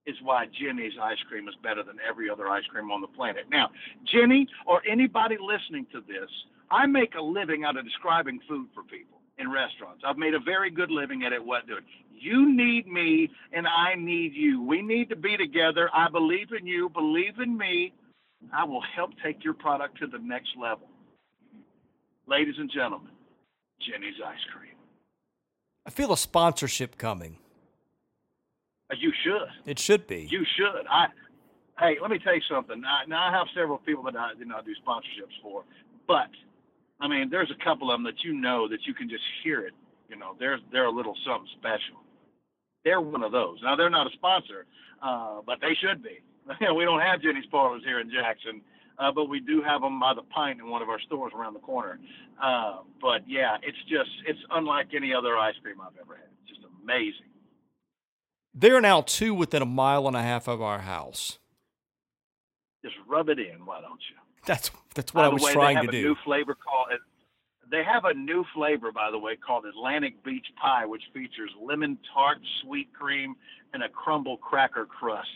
is 0.06 0.16
why 0.22 0.46
Jeni's 0.46 0.96
ice 1.00 1.18
cream 1.28 1.48
is 1.48 1.54
better 1.62 1.82
than 1.82 1.96
every 2.08 2.30
other 2.30 2.48
ice 2.48 2.64
cream 2.70 2.90
on 2.90 3.00
the 3.00 3.06
planet. 3.06 3.44
Now, 3.50 3.70
Jeni 4.12 4.46
or 4.66 4.82
anybody 4.88 5.36
listening 5.40 5.86
to 5.92 6.00
this 6.00 6.30
I 6.70 6.86
make 6.86 7.14
a 7.16 7.22
living 7.22 7.64
out 7.64 7.76
of 7.76 7.84
describing 7.84 8.38
food 8.48 8.68
for 8.74 8.82
people 8.84 9.20
in 9.38 9.50
restaurants. 9.50 10.02
I've 10.06 10.18
made 10.18 10.34
a 10.34 10.40
very 10.40 10.70
good 10.70 10.90
living 10.90 11.24
at 11.24 11.32
it. 11.32 11.44
What 11.44 11.66
doing? 11.66 11.82
You 12.12 12.54
need 12.54 12.86
me, 12.86 13.28
and 13.52 13.66
I 13.66 13.94
need 13.96 14.34
you. 14.34 14.62
We 14.62 14.82
need 14.82 15.08
to 15.08 15.16
be 15.16 15.36
together. 15.36 15.90
I 15.92 16.08
believe 16.10 16.48
in 16.58 16.66
you. 16.66 16.88
Believe 16.90 17.38
in 17.42 17.56
me. 17.56 17.92
I 18.54 18.64
will 18.64 18.82
help 18.94 19.10
take 19.24 19.42
your 19.42 19.54
product 19.54 19.98
to 20.00 20.06
the 20.06 20.18
next 20.18 20.50
level. 20.60 20.88
Ladies 22.26 22.54
and 22.58 22.70
gentlemen, 22.70 23.12
Jeni's 23.80 24.20
ice 24.24 24.38
cream. 24.54 24.69
I 25.86 25.90
feel 25.90 26.12
a 26.12 26.16
sponsorship 26.16 26.98
coming. 26.98 27.38
Uh, 28.90 28.96
you 28.98 29.12
should. 29.24 29.48
It 29.66 29.78
should 29.78 30.06
be. 30.06 30.28
You 30.30 30.44
should. 30.56 30.86
I. 30.88 31.06
Hey, 31.78 31.96
let 32.00 32.10
me 32.10 32.18
tell 32.18 32.34
you 32.34 32.42
something. 32.50 32.82
I, 32.84 33.06
now 33.06 33.28
I 33.28 33.32
have 33.32 33.46
several 33.54 33.78
people 33.78 34.02
that 34.04 34.16
I, 34.16 34.32
you 34.38 34.44
know, 34.44 34.56
I 34.56 34.62
do 34.62 34.74
sponsorships 34.86 35.32
for, 35.42 35.64
but 36.06 36.28
I 37.00 37.08
mean, 37.08 37.30
there's 37.30 37.50
a 37.50 37.64
couple 37.64 37.90
of 37.90 37.94
them 37.94 38.04
that 38.04 38.22
you 38.22 38.34
know 38.34 38.68
that 38.68 38.80
you 38.86 38.92
can 38.92 39.08
just 39.08 39.24
hear 39.42 39.66
it. 39.66 39.72
You 40.08 40.16
know, 40.16 40.36
they're 40.38 40.58
they're 40.70 40.86
a 40.86 40.90
little 40.90 41.14
something 41.24 41.48
special. 41.58 42.02
They're 42.84 43.00
one 43.00 43.22
of 43.22 43.32
those. 43.32 43.58
Now 43.62 43.76
they're 43.76 43.90
not 43.90 44.06
a 44.06 44.10
sponsor, 44.12 44.66
uh, 45.02 45.40
but 45.46 45.60
they 45.60 45.74
should 45.80 46.02
be. 46.02 46.20
we 46.76 46.84
don't 46.84 47.00
have 47.00 47.22
Jeni's 47.22 47.46
Parlors 47.50 47.82
here 47.84 48.00
in 48.00 48.10
Jackson, 48.10 48.60
uh, 49.00 49.10
but 49.10 49.28
we 49.28 49.40
do 49.40 49.62
have 49.62 49.80
them 49.80 49.98
by 49.98 50.12
the 50.14 50.22
pint 50.22 50.60
in 50.60 50.68
one 50.68 50.82
of 50.82 50.88
our 50.88 51.00
stores 51.00 51.32
around 51.34 51.54
the 51.54 51.60
corner. 51.60 51.98
Uh, 52.42 52.78
but 53.00 53.22
yeah, 53.26 53.56
it's 53.62 53.78
just 53.88 54.10
it's 54.26 54.38
unlike 54.50 54.88
any 54.94 55.14
other 55.14 55.36
ice 55.36 55.54
cream 55.62 55.80
I've 55.80 55.98
ever 56.00 56.16
had. 56.16 56.28
It's 56.42 56.50
just 56.50 56.66
amazing. 56.82 57.26
They're 58.54 58.80
now 58.80 59.02
two 59.02 59.32
within 59.32 59.62
a 59.62 59.66
mile 59.66 60.06
and 60.06 60.16
a 60.16 60.22
half 60.22 60.48
of 60.48 60.60
our 60.60 60.80
house. 60.80 61.38
Just 62.84 62.96
rub 63.08 63.28
it 63.28 63.38
in, 63.38 63.64
why 63.64 63.80
don't 63.80 64.00
you? 64.10 64.16
That's 64.46 64.70
that's 64.94 65.14
what 65.14 65.22
by 65.22 65.26
I 65.26 65.28
was 65.28 65.42
way, 65.42 65.52
trying 65.52 65.86
to 65.86 65.90
do. 65.90 65.90
They 65.90 65.98
have 65.98 66.04
a 66.04 66.08
new 66.08 66.16
flavor 66.24 66.54
called. 66.54 66.88
They 67.70 67.84
have 67.84 68.04
a 68.04 68.14
new 68.14 68.44
flavor, 68.52 68.90
by 68.90 69.10
the 69.12 69.18
way, 69.18 69.36
called 69.36 69.64
Atlantic 69.64 70.24
Beach 70.24 70.46
Pie, 70.60 70.86
which 70.86 71.02
features 71.14 71.50
lemon 71.62 71.98
tart, 72.12 72.38
sweet 72.62 72.92
cream, 72.92 73.36
and 73.72 73.82
a 73.84 73.88
crumble 73.88 74.38
cracker 74.38 74.86
crust. 74.86 75.28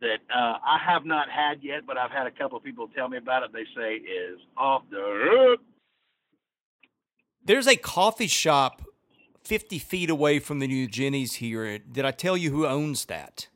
That 0.00 0.18
uh, 0.34 0.58
I 0.62 0.78
have 0.86 1.06
not 1.06 1.28
had 1.30 1.62
yet, 1.62 1.86
but 1.86 1.96
I've 1.96 2.10
had 2.10 2.26
a 2.26 2.30
couple 2.30 2.58
of 2.58 2.64
people 2.64 2.88
tell 2.88 3.08
me 3.08 3.16
about 3.16 3.42
it. 3.44 3.52
They 3.52 3.64
say 3.74 3.94
is 3.94 4.38
off 4.56 4.82
the 4.90 5.00
hook. 5.00 5.60
There's 7.42 7.66
a 7.66 7.76
coffee 7.76 8.26
shop 8.26 8.82
50 9.44 9.78
feet 9.78 10.10
away 10.10 10.38
from 10.38 10.58
the 10.58 10.66
new 10.66 10.88
Jeni's 10.88 11.34
here. 11.34 11.78
Did 11.78 12.04
I 12.04 12.10
tell 12.10 12.36
you 12.36 12.50
who 12.50 12.66
owns 12.66 13.04
that? 13.06 13.48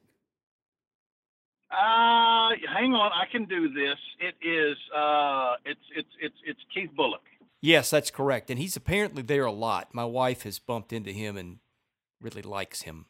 Uh, 1.70 2.50
hang 2.72 2.94
on, 2.94 3.12
I 3.12 3.31
can 3.31 3.44
do 3.44 3.68
this. 3.68 3.98
It 4.18 4.35
is 4.44 4.76
uh, 4.96 5.55
it's 5.64 5.81
it's 5.94 6.09
it's 6.20 6.35
it's 6.44 6.61
Keith 6.74 6.90
Bulluck. 6.98 7.22
Yes, 7.61 7.90
that's 7.90 8.11
correct, 8.11 8.51
and 8.51 8.59
he's 8.59 8.76
apparently 8.76 9.22
there 9.22 9.45
a 9.45 9.53
lot. 9.53 9.88
My 9.93 10.05
wife 10.05 10.43
has 10.43 10.59
bumped 10.59 10.93
into 10.93 11.12
him 11.12 11.36
and 11.36 11.59
really 12.20 12.43
likes 12.43 12.82
him. 12.82 13.07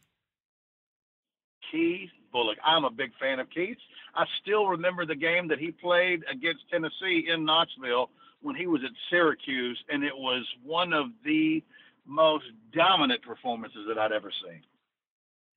Keith 1.71 2.11
Bulluck. 2.35 2.57
I'm 2.65 2.85
a 2.85 2.91
big 2.91 3.11
fan 3.21 3.41
of 3.41 3.49
Keith's. 3.51 3.81
I 4.15 4.25
still 4.43 4.67
remember 4.67 5.07
the 5.07 5.15
game 5.15 5.49
that 5.49 5.59
he 5.59 5.71
played 5.71 6.25
against 6.31 6.69
Tennessee 6.71 7.29
in 7.33 7.45
Knoxville 7.45 8.11
when 8.43 8.57
he 8.57 8.67
was 8.67 8.83
at 8.85 8.91
Syracuse, 9.11 9.83
and 9.89 10.03
it 10.03 10.17
was 10.17 10.47
one 10.65 10.93
of 10.93 11.07
the 11.25 11.63
most 12.07 12.47
dominant 12.73 13.23
performances 13.23 13.87
that 13.89 13.99
I'd 13.99 14.13
ever 14.13 14.33
seen. 14.45 14.63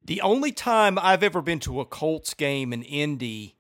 The 0.06 0.22
only 0.22 0.52
time 0.52 1.00
I've 1.00 1.24
ever 1.24 1.42
been 1.42 1.60
to 1.62 1.80
a 1.80 1.86
Colts 1.86 2.34
game 2.34 2.74
in 2.74 2.84
Indy 2.84 3.56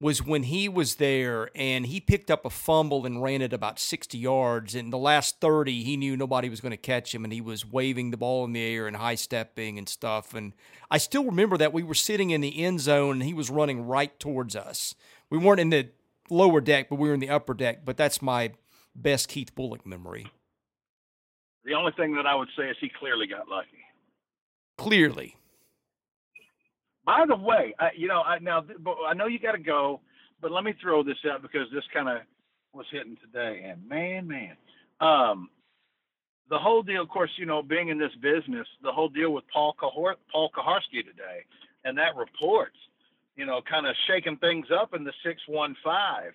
was 0.00 0.22
when 0.22 0.42
he 0.42 0.68
was 0.68 0.96
there 0.96 1.50
and 1.54 1.86
he 1.86 2.00
picked 2.00 2.30
up 2.30 2.44
a 2.44 2.50
fumble 2.50 3.06
and 3.06 3.22
ran 3.22 3.40
it 3.40 3.52
about 3.52 3.78
60 3.78 4.18
yards. 4.18 4.74
In 4.74 4.90
the 4.90 4.98
last 4.98 5.40
30, 5.40 5.82
he 5.82 5.96
knew 5.96 6.16
nobody 6.16 6.50
was 6.50 6.60
going 6.60 6.72
to 6.72 6.76
catch 6.76 7.14
him 7.14 7.24
and 7.24 7.32
he 7.32 7.40
was 7.40 7.64
waving 7.64 8.10
the 8.10 8.18
ball 8.18 8.44
in 8.44 8.52
the 8.52 8.62
air 8.62 8.86
and 8.86 8.96
high 8.96 9.14
stepping 9.14 9.78
and 9.78 9.88
stuff. 9.88 10.34
And 10.34 10.52
I 10.90 10.98
still 10.98 11.24
remember 11.24 11.56
that 11.56 11.72
we 11.72 11.82
were 11.82 11.94
sitting 11.94 12.30
in 12.30 12.42
the 12.42 12.62
end 12.62 12.80
zone 12.80 13.14
and 13.14 13.22
he 13.22 13.32
was 13.32 13.48
running 13.48 13.86
right 13.86 14.18
towards 14.20 14.54
us. 14.54 14.94
We 15.30 15.38
weren't 15.38 15.60
in 15.60 15.70
the 15.70 15.88
lower 16.28 16.60
deck, 16.60 16.88
but 16.90 16.96
we 16.96 17.08
were 17.08 17.14
in 17.14 17.20
the 17.20 17.30
upper 17.30 17.54
deck. 17.54 17.84
But 17.84 17.96
that's 17.96 18.20
my 18.20 18.52
best 18.94 19.28
Keith 19.28 19.54
Bulluck 19.54 19.86
memory. 19.86 20.26
The 21.64 21.74
only 21.74 21.92
thing 21.92 22.14
that 22.16 22.26
I 22.26 22.34
would 22.34 22.48
say 22.56 22.68
is 22.68 22.76
he 22.80 22.90
clearly 22.98 23.26
got 23.26 23.48
lucky. 23.48 23.68
Clearly. 24.76 25.36
By 27.06 27.24
the 27.26 27.36
way, 27.36 27.74
I, 27.78 27.90
you 27.96 28.08
know, 28.08 28.20
I 28.20 28.40
now 28.40 28.64
I 29.08 29.14
know 29.14 29.26
you 29.28 29.38
got 29.38 29.52
to 29.52 29.58
go, 29.58 30.00
but 30.42 30.50
let 30.50 30.64
me 30.64 30.74
throw 30.82 31.04
this 31.04 31.16
out 31.30 31.40
because 31.40 31.68
this 31.72 31.84
kind 31.94 32.08
of 32.08 32.18
was 32.74 32.86
hitting 32.90 33.16
today, 33.24 33.64
and 33.64 33.88
man, 33.88 34.26
man, 34.28 34.56
um, 35.00 35.48
the 36.50 36.58
whole 36.58 36.82
deal. 36.82 37.02
Of 37.02 37.08
course, 37.08 37.30
you 37.36 37.46
know, 37.46 37.62
being 37.62 37.88
in 37.88 37.98
this 37.98 38.14
business, 38.20 38.66
the 38.82 38.92
whole 38.92 39.08
deal 39.08 39.32
with 39.32 39.44
Paul 39.52 39.74
Kahor- 39.80 40.16
Paul 40.32 40.50
Kuharsky 40.50 41.04
today, 41.04 41.46
and 41.84 41.96
that 41.96 42.16
report, 42.16 42.72
you 43.36 43.46
know, 43.46 43.60
kind 43.62 43.86
of 43.86 43.94
shaking 44.08 44.36
things 44.38 44.66
up 44.74 44.92
in 44.92 45.04
the 45.04 45.12
six 45.24 45.40
one 45.46 45.76
five. 45.84 46.32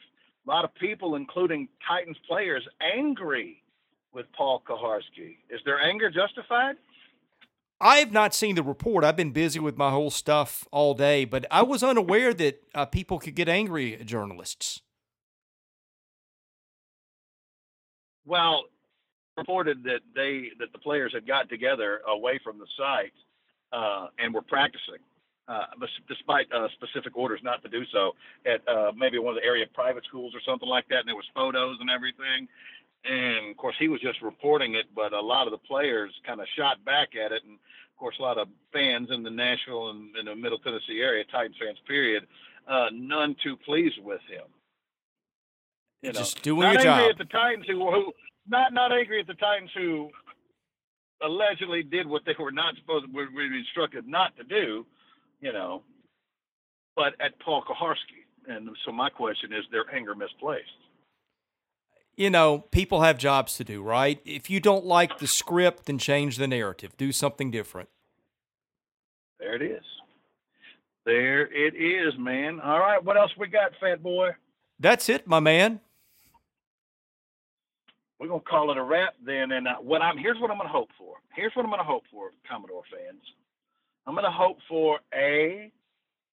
A 0.47 0.49
lot 0.49 0.65
of 0.65 0.74
people, 0.76 1.15
including 1.15 1.67
Titans 1.88 2.17
players, 2.28 2.67
angry 2.82 3.61
with 4.13 4.26
Paul 4.36 4.63
Kuharsky. 4.67 5.38
Is 5.49 5.59
their 5.65 5.80
anger 5.80 6.09
justified? 6.09 6.78
I 7.82 7.97
have 7.97 8.11
not 8.11 8.36
seen 8.36 8.55
the 8.55 8.63
report. 8.63 9.03
I've 9.03 9.15
been 9.15 9.32
busy 9.32 9.59
with 9.59 9.75
my 9.75 9.89
whole 9.89 10.11
stuff 10.11 10.67
all 10.71 10.93
day, 10.93 11.25
but 11.25 11.45
I 11.49 11.63
was 11.63 11.82
unaware 11.82 12.32
that 12.36 12.63
uh, 12.75 12.86
people 12.86 13.17
could 13.17 13.36
get 13.36 13.49
angry 13.49 13.95
at 13.95 14.05
journalists. 14.05 14.82
Well, 18.23 18.65
reported 19.36 19.84
that 19.84 20.01
they 20.13 20.49
that 20.59 20.71
the 20.71 20.77
players 20.77 21.11
had 21.13 21.25
got 21.25 21.49
together 21.49 22.01
away 22.07 22.39
from 22.43 22.59
the 22.59 22.67
site 22.77 23.13
uh, 23.73 24.07
and 24.19 24.34
were 24.34 24.43
practicing, 24.43 25.01
uh, 25.47 25.65
despite 26.07 26.51
uh, 26.53 26.67
specific 26.73 27.17
orders 27.17 27.39
not 27.43 27.63
to 27.63 27.69
do 27.69 27.84
so 27.91 28.11
at 28.45 28.61
uh, 28.67 28.91
maybe 28.95 29.17
one 29.17 29.36
of 29.36 29.41
the 29.41 29.47
area 29.47 29.65
private 29.73 30.05
schools 30.05 30.34
or 30.36 30.41
something 30.45 30.69
like 30.69 30.88
that. 30.89 30.99
And 30.99 31.07
there 31.07 31.15
was 31.15 31.25
photos 31.34 31.77
and 31.79 31.89
everything. 31.89 32.47
And 33.03 33.51
of 33.51 33.57
course, 33.57 33.75
he 33.79 33.87
was 33.87 33.99
just 34.01 34.21
reporting 34.21 34.75
it, 34.75 34.85
but 34.95 35.13
a 35.13 35.19
lot 35.19 35.47
of 35.47 35.51
the 35.51 35.57
players 35.57 36.11
kind 36.25 36.39
of 36.39 36.47
shot 36.57 36.83
back 36.85 37.09
at 37.15 37.31
it, 37.31 37.43
and 37.43 37.55
of 37.55 37.97
course, 37.97 38.15
a 38.19 38.21
lot 38.21 38.37
of 38.37 38.47
fans 38.71 39.09
in 39.11 39.23
the 39.23 39.29
Nashville 39.29 39.89
and 39.89 40.15
in 40.17 40.25
the 40.25 40.35
Middle 40.35 40.59
Tennessee 40.59 41.01
area, 41.01 41.23
Titans 41.31 41.55
fans, 41.59 41.77
period, 41.87 42.27
uh, 42.67 42.87
none 42.93 43.35
too 43.43 43.57
pleased 43.57 43.99
with 44.03 44.21
him. 44.29 44.45
You 46.01 46.11
just 46.11 46.37
know, 46.37 46.41
doing 46.43 46.61
not 46.61 46.83
your 46.83 46.91
angry 46.91 47.07
job. 47.07 47.11
at 47.11 47.17
the 47.17 47.31
Titans 47.31 47.65
who, 47.67 47.91
who 47.91 48.13
not 48.47 48.73
not 48.73 48.91
angry 48.91 49.19
at 49.19 49.27
the 49.27 49.35
Titans 49.35 49.69
who 49.75 50.09
allegedly 51.23 51.83
did 51.83 52.07
what 52.07 52.23
they 52.25 52.35
were 52.39 52.51
not 52.51 52.75
supposed 52.75 53.05
to, 53.05 53.11
were, 53.11 53.27
were 53.33 53.43
instructed 53.43 54.07
not 54.07 54.35
to 54.37 54.43
do, 54.43 54.85
you 55.39 55.53
know, 55.53 55.83
but 56.95 57.13
at 57.19 57.39
Paul 57.39 57.63
Kuharsky. 57.63 58.25
And 58.47 58.69
so 58.85 58.91
my 58.91 59.09
question 59.09 59.53
is, 59.53 59.63
their 59.71 59.85
anger 59.93 60.15
misplaced? 60.15 60.65
You 62.16 62.30
know, 62.30 62.59
people 62.72 63.01
have 63.01 63.18
jobs 63.18 63.55
to 63.57 63.64
do, 63.64 63.82
right? 63.82 64.22
If 64.26 64.49
you 64.49 64.59
don't 64.59 64.86
like 64.86 65.20
the 65.20 65.28
script, 65.28 65.86
then 65.86 65.97
change 65.97 66.38
the 66.38 66.47
narrative. 66.47 66.95
Do 66.97 67.12
something 67.12 67.51
different. 67.51 67.89
There 69.39 69.55
it 69.55 69.62
is. 69.62 69.84
There 71.05 71.47
it 71.47 71.76
is, 71.76 72.14
man. 72.20 72.59
All 72.59 72.80
right, 72.80 73.03
what 73.03 73.18
else 73.18 73.32
we 73.38 73.47
got, 73.47 73.72
fat 73.80 74.03
boy? 74.03 74.32
That's 74.80 75.09
it, 75.09 75.26
my 75.26 75.39
man 75.39 75.80
we're 78.22 78.28
gonna 78.28 78.41
call 78.41 78.70
it 78.70 78.78
a 78.78 78.84
wrap 78.84 79.16
then. 79.26 79.51
And 79.51 79.68
uh, 79.68 79.76
what 79.82 80.03
I'm 80.03 80.16
here's 80.16 80.39
what 80.39 80.51
I'm 80.51 80.57
gonna 80.57 80.70
hope 80.70 80.89
for. 80.97 81.16
Here's 81.36 81.51
what 81.55 81.66
I'm 81.66 81.72
gonna 81.72 81.84
hope 81.84 82.03
for, 82.12 82.30
Commodore 82.47 82.84
fans. 82.91 83.22
I'm 84.05 84.14
gonna 84.14 84.32
hope 84.32 84.57
for 84.70 84.99
a 85.12 85.72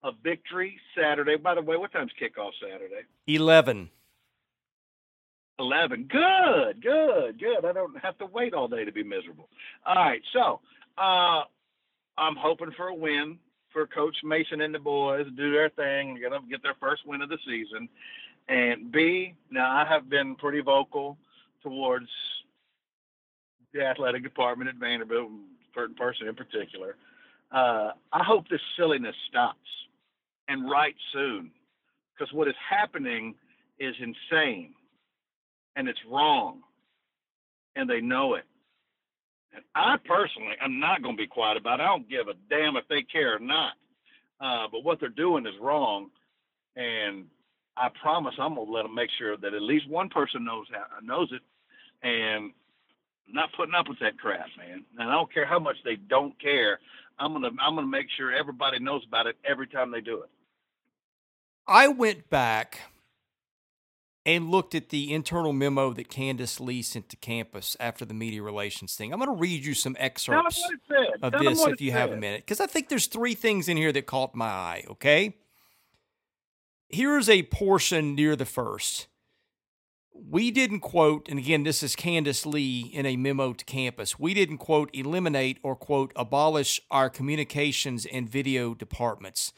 a 0.04 0.12
victory 0.22 0.78
Saturday. 0.94 1.36
By 1.36 1.54
the 1.54 1.62
way, 1.62 1.78
what 1.78 1.90
time's 1.90 2.12
kickoff 2.20 2.50
Saturday? 2.60 3.06
Eleven. 3.26 3.88
Eleven. 5.58 6.08
Good, 6.10 6.82
good, 6.82 7.40
good. 7.40 7.64
I 7.64 7.72
don't 7.72 7.98
have 7.98 8.16
to 8.18 8.26
wait 8.26 8.54
all 8.54 8.68
day 8.68 8.84
to 8.84 8.92
be 8.92 9.02
miserable. 9.02 9.48
All 9.84 9.96
right, 9.96 10.22
so 10.32 10.60
uh, 10.96 11.42
I'm 12.16 12.36
hoping 12.36 12.70
for 12.76 12.88
a 12.88 12.94
win 12.94 13.38
for 13.72 13.86
Coach 13.86 14.16
Mason 14.22 14.60
and 14.60 14.74
the 14.74 14.78
boys. 14.78 15.26
Do 15.36 15.52
their 15.52 15.68
thing, 15.70 16.18
get 16.20 16.30
them 16.30 16.48
get 16.48 16.62
their 16.62 16.76
first 16.80 17.02
win 17.06 17.22
of 17.22 17.28
the 17.28 17.38
season. 17.46 17.88
And 18.48 18.90
B, 18.92 19.34
now 19.50 19.70
I 19.70 19.84
have 19.86 20.08
been 20.08 20.36
pretty 20.36 20.60
vocal 20.60 21.18
towards 21.62 22.08
the 23.74 23.84
athletic 23.84 24.22
department 24.22 24.70
at 24.70 24.76
Vanderbilt, 24.76 25.28
certain 25.74 25.96
person 25.96 26.28
in 26.28 26.34
particular. 26.34 26.96
Uh, 27.52 27.90
I 28.12 28.22
hope 28.24 28.48
this 28.48 28.60
silliness 28.76 29.16
stops 29.28 29.58
and 30.48 30.70
right 30.70 30.94
soon, 31.12 31.50
because 32.14 32.32
what 32.32 32.48
is 32.48 32.54
happening 32.70 33.34
is 33.78 33.94
insane 34.00 34.72
and 35.78 35.88
it's 35.88 36.00
wrong, 36.10 36.60
and 37.76 37.88
they 37.88 38.00
know 38.00 38.34
it. 38.34 38.44
And 39.54 39.62
I 39.76 39.96
personally, 40.04 40.54
I'm 40.60 40.80
not 40.80 41.02
going 41.02 41.16
to 41.16 41.22
be 41.22 41.28
quiet 41.28 41.56
about 41.56 41.78
it. 41.78 41.84
I 41.84 41.86
don't 41.86 42.10
give 42.10 42.26
a 42.26 42.34
damn 42.50 42.76
if 42.76 42.86
they 42.88 43.02
care 43.02 43.36
or 43.36 43.38
not. 43.38 43.74
Uh, 44.40 44.66
but 44.70 44.82
what 44.82 44.98
they're 44.98 45.08
doing 45.08 45.46
is 45.46 45.54
wrong, 45.60 46.10
and 46.76 47.26
I 47.76 47.88
promise 48.02 48.34
I'm 48.38 48.54
gonna 48.54 48.70
let 48.70 48.82
them 48.82 48.94
make 48.94 49.10
sure 49.18 49.36
that 49.36 49.54
at 49.54 49.62
least 49.62 49.88
one 49.88 50.08
person 50.08 50.44
knows 50.44 50.66
how 50.72 50.84
knows 51.02 51.32
it, 51.32 51.42
and 52.06 52.52
I'm 53.26 53.34
not 53.34 53.50
putting 53.56 53.74
up 53.74 53.88
with 53.88 53.98
that 53.98 54.16
crap, 54.16 54.46
man. 54.56 54.84
And 54.96 55.08
I 55.08 55.12
don't 55.12 55.32
care 55.32 55.44
how 55.44 55.58
much 55.58 55.76
they 55.84 55.96
don't 55.96 56.40
care. 56.40 56.78
I'm 57.18 57.32
gonna 57.32 57.50
I'm 57.60 57.74
gonna 57.74 57.88
make 57.88 58.06
sure 58.16 58.32
everybody 58.32 58.78
knows 58.78 59.02
about 59.08 59.26
it 59.26 59.36
every 59.44 59.66
time 59.66 59.90
they 59.90 60.00
do 60.00 60.22
it. 60.22 60.30
I 61.66 61.88
went 61.88 62.30
back 62.30 62.78
and 64.26 64.50
looked 64.50 64.74
at 64.74 64.90
the 64.90 65.12
internal 65.12 65.52
memo 65.52 65.92
that 65.94 66.08
Candice 66.08 66.60
Lee 66.60 66.82
sent 66.82 67.08
to 67.08 67.16
campus 67.16 67.76
after 67.80 68.04
the 68.04 68.14
media 68.14 68.42
relations 68.42 68.94
thing. 68.94 69.12
I'm 69.12 69.18
going 69.18 69.34
to 69.34 69.40
read 69.40 69.64
you 69.64 69.74
some 69.74 69.96
excerpts 69.98 70.62
of 71.22 71.32
Tell 71.32 71.42
this 71.42 71.64
if 71.64 71.80
you 71.80 71.92
have 71.92 72.12
a 72.12 72.16
minute, 72.16 72.42
because 72.42 72.60
I 72.60 72.66
think 72.66 72.88
there's 72.88 73.06
three 73.06 73.34
things 73.34 73.68
in 73.68 73.76
here 73.76 73.92
that 73.92 74.06
caught 74.06 74.34
my 74.34 74.46
eye. 74.46 74.84
Okay, 74.90 75.36
here's 76.88 77.28
a 77.28 77.44
portion 77.44 78.14
near 78.14 78.36
the 78.36 78.44
first. 78.44 79.06
We 80.12 80.50
didn't 80.50 80.80
quote, 80.80 81.28
and 81.28 81.38
again, 81.38 81.62
this 81.62 81.82
is 81.82 81.94
Candice 81.94 82.44
Lee 82.44 82.90
in 82.92 83.06
a 83.06 83.16
memo 83.16 83.52
to 83.52 83.64
campus. 83.64 84.18
We 84.18 84.34
didn't 84.34 84.58
quote 84.58 84.90
eliminate 84.92 85.58
or 85.62 85.76
quote 85.76 86.12
abolish 86.16 86.80
our 86.90 87.08
communications 87.08 88.04
and 88.04 88.28
video 88.28 88.74
departments. 88.74 89.52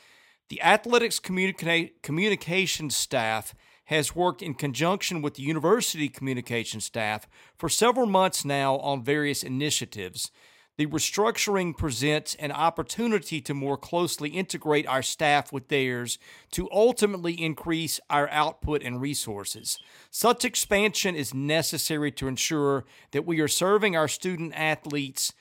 The 0.50 0.60
athletics 0.60 1.18
communica- 1.18 1.92
communications 2.02 2.94
staff 2.94 3.54
has 3.90 4.14
worked 4.14 4.40
in 4.40 4.54
conjunction 4.54 5.20
with 5.20 5.34
the 5.34 5.42
university 5.42 6.08
communication 6.08 6.80
staff 6.80 7.26
for 7.58 7.68
several 7.68 8.06
months 8.06 8.44
now 8.44 8.76
on 8.78 9.02
various 9.02 9.42
initiatives. 9.42 10.30
The 10.78 10.86
restructuring 10.86 11.76
presents 11.76 12.36
an 12.36 12.52
opportunity 12.52 13.40
to 13.40 13.52
more 13.52 13.76
closely 13.76 14.28
integrate 14.30 14.86
our 14.86 15.02
staff 15.02 15.52
with 15.52 15.66
theirs 15.66 16.20
to 16.52 16.70
ultimately 16.70 17.32
increase 17.34 17.98
our 18.08 18.28
output 18.28 18.84
and 18.84 19.00
resources. 19.00 19.76
Such 20.08 20.44
expansion 20.44 21.16
is 21.16 21.34
necessary 21.34 22.12
to 22.12 22.28
ensure 22.28 22.84
that 23.10 23.26
we 23.26 23.40
are 23.40 23.48
serving 23.48 23.96
our 23.96 24.08
student 24.08 24.52
athletes, 24.54 25.32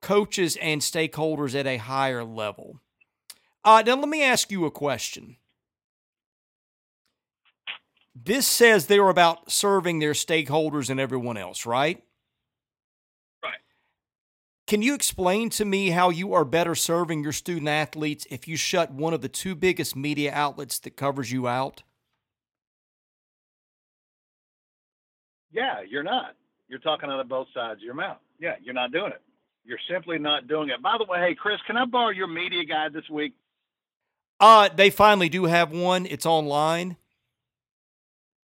coaches, 0.00 0.56
and 0.62 0.80
stakeholders 0.80 1.54
at 1.54 1.66
a 1.66 1.76
higher 1.76 2.24
level. 2.24 2.80
Uh, 3.62 3.82
now, 3.84 3.96
let 3.96 4.08
me 4.08 4.22
ask 4.22 4.50
you 4.50 4.64
a 4.64 4.70
question. 4.70 5.36
This 8.14 8.46
says 8.46 8.86
they're 8.86 9.08
about 9.08 9.50
serving 9.50 9.98
their 9.98 10.12
stakeholders 10.12 10.90
and 10.90 10.98
everyone 10.98 11.36
else, 11.36 11.64
right? 11.64 12.02
right? 13.42 13.54
Can 14.66 14.82
you 14.82 14.94
explain 14.94 15.48
to 15.50 15.64
me 15.64 15.90
how 15.90 16.10
you 16.10 16.34
are 16.34 16.44
better 16.44 16.74
serving 16.74 17.22
your 17.22 17.32
student 17.32 17.68
athletes 17.68 18.26
if 18.30 18.48
you 18.48 18.56
shut 18.56 18.92
one 18.92 19.14
of 19.14 19.20
the 19.20 19.28
two 19.28 19.54
biggest 19.54 19.94
media 19.94 20.32
outlets 20.34 20.78
that 20.80 20.96
covers 20.96 21.30
you 21.30 21.46
out? 21.46 21.82
Yeah, 25.52 25.80
you're 25.88 26.02
not. 26.02 26.34
You're 26.68 26.78
talking 26.78 27.10
out 27.10 27.20
of 27.20 27.28
both 27.28 27.48
sides 27.54 27.78
of 27.78 27.84
your 27.84 27.94
mouth. 27.94 28.18
Yeah, 28.38 28.54
you're 28.62 28.74
not 28.74 28.92
doing 28.92 29.12
it. 29.12 29.22
You're 29.64 29.78
simply 29.90 30.18
not 30.18 30.48
doing 30.48 30.70
it. 30.70 30.82
By 30.82 30.96
the 30.98 31.04
way, 31.04 31.20
hey 31.20 31.34
Chris, 31.34 31.60
can 31.66 31.76
I 31.76 31.84
borrow 31.84 32.10
your 32.10 32.26
media 32.26 32.64
guide 32.64 32.92
this 32.92 33.08
week? 33.10 33.34
Uh, 34.38 34.68
they 34.74 34.90
finally 34.90 35.28
do 35.28 35.44
have 35.44 35.70
one. 35.70 36.06
It's 36.06 36.24
online. 36.24 36.96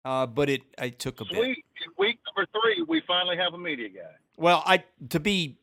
Uh, 0.05 0.27
but 0.27 0.49
it 0.49 0.61
it 0.77 0.99
took 0.99 1.19
a 1.19 1.25
Sweet. 1.25 1.33
bit. 1.57 1.57
Week 1.97 2.19
number 2.27 2.47
three, 2.51 2.85
we 2.87 3.01
finally 3.07 3.37
have 3.37 3.53
a 3.53 3.57
media 3.57 3.89
guy. 3.89 4.13
Well, 4.37 4.61
I 4.65 4.83
to 5.09 5.19
be 5.19 5.57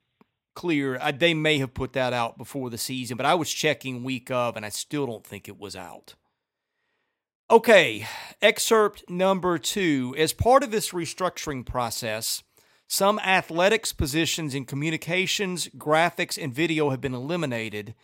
clear. 0.55 0.99
I, 1.01 1.13
they 1.13 1.33
may 1.33 1.59
have 1.59 1.75
put 1.75 1.93
that 1.93 2.13
out 2.13 2.37
before 2.37 2.69
the 2.69 2.77
season, 2.77 3.17
but 3.17 3.25
I 3.25 3.35
was 3.35 3.53
checking 3.53 4.03
week 4.03 4.31
of, 4.31 4.57
and 4.57 4.67
I 4.67 4.71
still 4.71 5.07
don't 5.07 5.25
think 5.25 5.49
it 5.49 5.59
was 5.59 5.77
out. 5.77 6.15
Okay, 7.51 8.07
excerpt 8.41 9.09
number 9.09 9.59
two. 9.59 10.15
As 10.19 10.33
part 10.33 10.63
of 10.63 10.71
this 10.71 10.91
restructuring 10.91 11.65
process, 11.65 12.43
some 12.89 13.19
athletics 13.21 13.93
positions 13.93 14.55
in 14.55 14.65
communications, 14.65 15.69
graphics, 15.69 16.43
and 16.43 16.53
video 16.53 16.91
have 16.91 17.01
been 17.01 17.15
eliminated. 17.15 17.95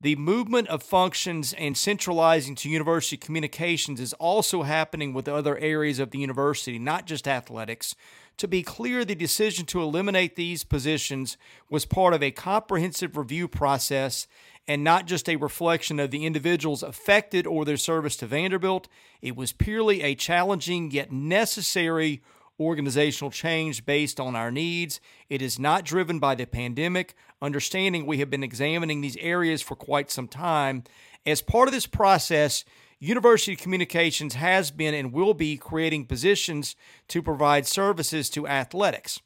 The 0.00 0.16
movement 0.16 0.68
of 0.68 0.82
functions 0.82 1.54
and 1.54 1.74
centralizing 1.74 2.54
to 2.56 2.68
university 2.68 3.16
communications 3.16 3.98
is 3.98 4.12
also 4.14 4.62
happening 4.62 5.14
with 5.14 5.26
other 5.26 5.56
areas 5.56 5.98
of 5.98 6.10
the 6.10 6.18
university, 6.18 6.78
not 6.78 7.06
just 7.06 7.26
athletics. 7.26 7.94
To 8.36 8.46
be 8.46 8.62
clear, 8.62 9.06
the 9.06 9.14
decision 9.14 9.64
to 9.66 9.80
eliminate 9.80 10.36
these 10.36 10.64
positions 10.64 11.38
was 11.70 11.86
part 11.86 12.12
of 12.12 12.22
a 12.22 12.30
comprehensive 12.30 13.16
review 13.16 13.48
process 13.48 14.26
and 14.68 14.84
not 14.84 15.06
just 15.06 15.30
a 15.30 15.36
reflection 15.36 15.98
of 15.98 16.10
the 16.10 16.26
individuals 16.26 16.82
affected 16.82 17.46
or 17.46 17.64
their 17.64 17.78
service 17.78 18.16
to 18.18 18.26
Vanderbilt. 18.26 18.88
It 19.22 19.34
was 19.34 19.52
purely 19.52 20.02
a 20.02 20.14
challenging 20.14 20.90
yet 20.90 21.10
necessary 21.10 22.20
organizational 22.58 23.30
change 23.30 23.84
based 23.84 24.18
on 24.18 24.34
our 24.34 24.50
needs. 24.50 25.00
It 25.28 25.42
is 25.42 25.58
not 25.58 25.84
driven 25.84 26.18
by 26.18 26.34
the 26.34 26.46
pandemic. 26.46 27.14
Understanding 27.42 28.06
we 28.06 28.18
have 28.18 28.30
been 28.30 28.42
examining 28.42 29.00
these 29.00 29.16
areas 29.18 29.62
for 29.62 29.76
quite 29.76 30.10
some 30.10 30.28
time. 30.28 30.84
As 31.24 31.42
part 31.42 31.68
of 31.68 31.74
this 31.74 31.86
process, 31.86 32.64
University 32.98 33.56
Communications 33.56 34.34
has 34.34 34.70
been 34.70 34.94
and 34.94 35.12
will 35.12 35.34
be 35.34 35.56
creating 35.56 36.06
positions 36.06 36.76
to 37.08 37.22
provide 37.22 37.66
services 37.66 38.30
to 38.30 38.46
athletics. 38.46 39.20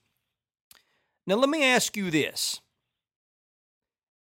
Now, 1.27 1.37
let 1.37 1.49
me 1.49 1.65
ask 1.65 1.97
you 1.97 2.11
this. 2.11 2.61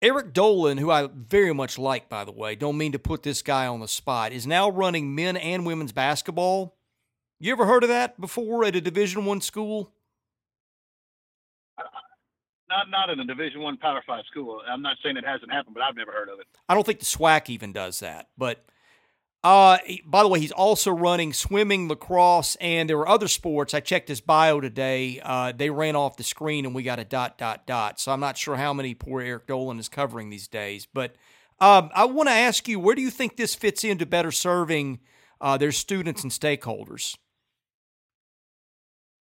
Eric 0.01 0.33
Dolan, 0.33 0.77
who 0.77 0.91
I 0.91 1.07
very 1.07 1.53
much 1.53 1.79
like, 1.79 2.07
by 2.07 2.23
the 2.23 2.31
way, 2.31 2.55
don't 2.55 2.77
mean 2.77 2.91
to 2.91 2.99
put 2.99 3.23
this 3.23 3.41
guy 3.41 3.65
on 3.65 3.79
the 3.79 3.87
spot, 3.87 4.31
is 4.31 4.45
now 4.45 4.69
running 4.69 5.15
men 5.15 5.37
and 5.37 5.65
women's 5.65 5.91
basketball. 5.91 6.76
You 7.39 7.51
ever 7.51 7.65
heard 7.67 7.83
of 7.83 7.89
that 7.89 8.19
before 8.19 8.65
at 8.65 8.75
a 8.75 8.81
Division 8.81 9.25
One 9.25 9.41
school? 9.41 9.91
Not 12.69 12.89
not 12.89 13.09
in 13.09 13.19
a 13.19 13.25
Division 13.25 13.61
One 13.61 13.77
Power 13.77 14.03
Five 14.05 14.23
school. 14.29 14.61
I'm 14.67 14.81
not 14.81 14.97
saying 15.03 15.17
it 15.17 15.25
hasn't 15.25 15.51
happened, 15.51 15.75
but 15.75 15.83
I've 15.83 15.95
never 15.95 16.11
heard 16.11 16.29
of 16.29 16.39
it. 16.39 16.47
I 16.67 16.73
don't 16.73 16.85
think 16.85 16.99
the 16.99 17.05
SWAC 17.05 17.49
even 17.49 17.71
does 17.71 17.99
that. 17.99 18.29
But 18.37 18.65
uh, 19.43 19.77
by 20.05 20.23
the 20.23 20.29
way, 20.29 20.39
he's 20.39 20.51
also 20.51 20.91
running 20.91 21.31
swimming, 21.31 21.87
lacrosse, 21.87 22.57
and 22.59 22.89
there 22.89 22.97
were 22.97 23.07
other 23.07 23.27
sports. 23.27 23.73
I 23.73 23.79
checked 23.81 24.09
his 24.09 24.19
bio 24.19 24.59
today. 24.59 25.21
Uh, 25.23 25.53
they 25.55 25.69
ran 25.69 25.95
off 25.95 26.17
the 26.17 26.23
screen, 26.23 26.65
and 26.65 26.73
we 26.73 26.81
got 26.81 26.97
a 26.99 27.05
dot 27.05 27.37
dot 27.37 27.67
dot. 27.67 27.99
So 27.99 28.11
I'm 28.11 28.19
not 28.19 28.35
sure 28.35 28.55
how 28.55 28.73
many 28.73 28.95
poor 28.95 29.21
Eric 29.21 29.45
Dolan 29.45 29.79
is 29.79 29.87
covering 29.87 30.31
these 30.31 30.47
days. 30.47 30.87
But 30.91 31.15
um, 31.59 31.91
I 31.93 32.05
want 32.05 32.29
to 32.29 32.33
ask 32.33 32.67
you, 32.67 32.79
where 32.79 32.95
do 32.95 33.01
you 33.01 33.11
think 33.11 33.37
this 33.37 33.53
fits 33.53 33.83
into 33.83 34.07
better 34.07 34.31
serving 34.31 34.99
uh, 35.39 35.57
their 35.57 35.71
students 35.71 36.23
and 36.23 36.31
stakeholders? 36.31 37.15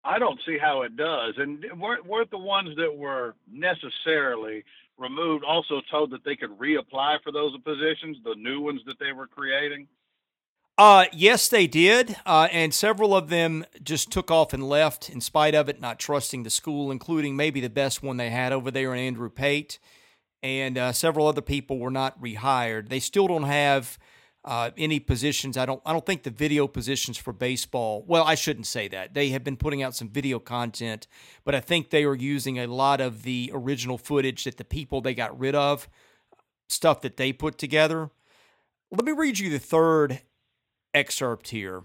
I 0.04 0.18
don't 0.18 0.38
see 0.46 0.58
how 0.58 0.82
it 0.82 0.96
does. 0.96 1.34
And 1.38 1.64
weren't, 1.80 2.04
weren't 2.04 2.30
the 2.30 2.38
ones 2.38 2.76
that 2.76 2.94
were 2.94 3.34
necessarily 3.50 4.64
removed 4.98 5.44
also 5.44 5.80
told 5.90 6.10
that 6.10 6.24
they 6.24 6.36
could 6.36 6.58
reapply 6.58 7.22
for 7.22 7.32
those 7.32 7.56
positions, 7.64 8.18
the 8.24 8.34
new 8.36 8.60
ones 8.60 8.80
that 8.86 8.98
they 9.00 9.12
were 9.12 9.26
creating? 9.26 9.88
Uh, 10.76 11.04
yes, 11.12 11.48
they 11.48 11.66
did. 11.66 12.16
Uh, 12.26 12.48
and 12.50 12.74
several 12.74 13.14
of 13.14 13.28
them 13.28 13.64
just 13.82 14.10
took 14.10 14.30
off 14.30 14.52
and 14.52 14.68
left 14.68 15.08
in 15.08 15.20
spite 15.20 15.54
of 15.54 15.68
it, 15.68 15.80
not 15.80 15.98
trusting 15.98 16.42
the 16.42 16.50
school, 16.50 16.90
including 16.90 17.36
maybe 17.36 17.60
the 17.60 17.70
best 17.70 18.02
one 18.02 18.16
they 18.16 18.30
had 18.30 18.52
over 18.52 18.70
there 18.70 18.92
in 18.92 19.00
Andrew 19.00 19.30
Pate. 19.30 19.78
And 20.42 20.76
uh, 20.76 20.92
several 20.92 21.26
other 21.26 21.40
people 21.40 21.78
were 21.78 21.90
not 21.90 22.20
rehired. 22.20 22.88
They 22.88 23.00
still 23.00 23.28
don't 23.28 23.44
have 23.44 23.98
uh, 24.44 24.70
any 24.76 25.00
positions. 25.00 25.56
I 25.56 25.64
don't. 25.66 25.80
I 25.86 25.92
don't 25.92 26.04
think 26.04 26.22
the 26.22 26.30
video 26.30 26.66
positions 26.66 27.16
for 27.16 27.32
baseball. 27.32 28.04
Well, 28.06 28.24
I 28.24 28.34
shouldn't 28.34 28.66
say 28.66 28.88
that. 28.88 29.14
They 29.14 29.30
have 29.30 29.42
been 29.42 29.56
putting 29.56 29.82
out 29.82 29.94
some 29.94 30.08
video 30.08 30.38
content, 30.38 31.06
but 31.44 31.54
I 31.54 31.60
think 31.60 31.90
they 31.90 32.04
are 32.04 32.14
using 32.14 32.58
a 32.58 32.66
lot 32.66 33.00
of 33.00 33.22
the 33.22 33.50
original 33.54 33.98
footage 33.98 34.44
that 34.44 34.58
the 34.58 34.64
people 34.64 35.00
they 35.00 35.14
got 35.14 35.38
rid 35.38 35.54
of, 35.54 35.88
stuff 36.68 37.00
that 37.00 37.16
they 37.16 37.32
put 37.32 37.56
together. 37.56 38.10
Let 38.90 39.04
me 39.04 39.12
read 39.12 39.38
you 39.38 39.50
the 39.50 39.58
third 39.58 40.20
excerpt 40.92 41.48
here. 41.48 41.84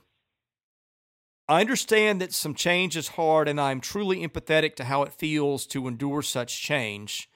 I 1.47 1.62
understand 1.62 2.22
that 2.22 2.34
some 2.34 2.53
change 2.53 2.95
is 2.95 3.10
hard, 3.10 3.47
and 3.47 3.60
I 3.60 3.72
am 3.72 3.82
truly 3.82 4.28
empathetic 4.28 4.76
to 4.76 4.84
how 4.84 5.01
it 5.03 5.14
feels 5.14 5.66
to 5.68 5.88
endure 5.88 6.22
such 6.22 6.62
change. 6.62 7.30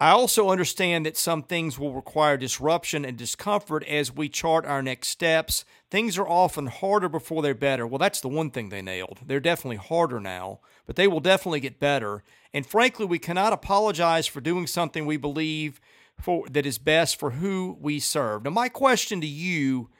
I 0.00 0.12
also 0.12 0.48
understand 0.48 1.04
that 1.04 1.18
some 1.18 1.42
things 1.42 1.78
will 1.78 1.92
require 1.92 2.38
disruption 2.38 3.04
and 3.04 3.18
discomfort 3.18 3.86
as 3.86 4.10
we 4.10 4.30
chart 4.30 4.64
our 4.64 4.82
next 4.82 5.08
steps. 5.08 5.66
Things 5.90 6.16
are 6.16 6.26
often 6.26 6.68
harder 6.68 7.10
before 7.10 7.42
they're 7.42 7.54
better. 7.54 7.86
Well, 7.86 7.98
that's 7.98 8.22
the 8.22 8.28
one 8.28 8.50
thing 8.50 8.70
they 8.70 8.80
nailed. 8.80 9.18
They're 9.26 9.40
definitely 9.40 9.76
harder 9.76 10.18
now, 10.18 10.60
but 10.86 10.96
they 10.96 11.06
will 11.06 11.20
definitely 11.20 11.60
get 11.60 11.78
better. 11.78 12.22
And 12.54 12.64
frankly, 12.64 13.04
we 13.04 13.18
cannot 13.18 13.52
apologize 13.52 14.26
for 14.26 14.40
doing 14.40 14.66
something 14.66 15.04
we 15.04 15.18
believe 15.18 15.82
for 16.18 16.46
that 16.48 16.64
is 16.64 16.78
best 16.78 17.18
for 17.18 17.32
who 17.32 17.76
we 17.78 18.00
serve. 18.00 18.44
Now, 18.44 18.50
my 18.50 18.70
question 18.70 19.20
to 19.20 19.26
you 19.26 19.90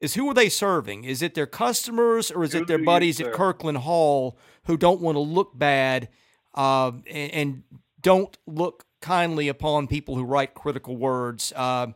is 0.00 0.14
who 0.14 0.30
are 0.30 0.34
they 0.34 0.48
serving? 0.48 1.02
Is 1.02 1.22
it 1.22 1.34
their 1.34 1.46
customers 1.46 2.30
or 2.30 2.44
is 2.44 2.52
who 2.52 2.60
it 2.60 2.68
their 2.68 2.78
buddies 2.78 3.20
at 3.20 3.32
Kirkland 3.32 3.78
Hall 3.78 4.38
who 4.66 4.76
don't 4.76 5.00
want 5.00 5.16
to 5.16 5.20
look 5.20 5.58
bad 5.58 6.08
uh, 6.54 6.92
and, 7.08 7.32
and 7.32 7.62
don't 8.00 8.36
look 8.46 8.84
kindly 9.00 9.48
upon 9.48 9.86
people 9.86 10.16
who 10.16 10.24
write 10.24 10.54
critical 10.54 10.96
words. 10.96 11.52
Uh, 11.56 11.88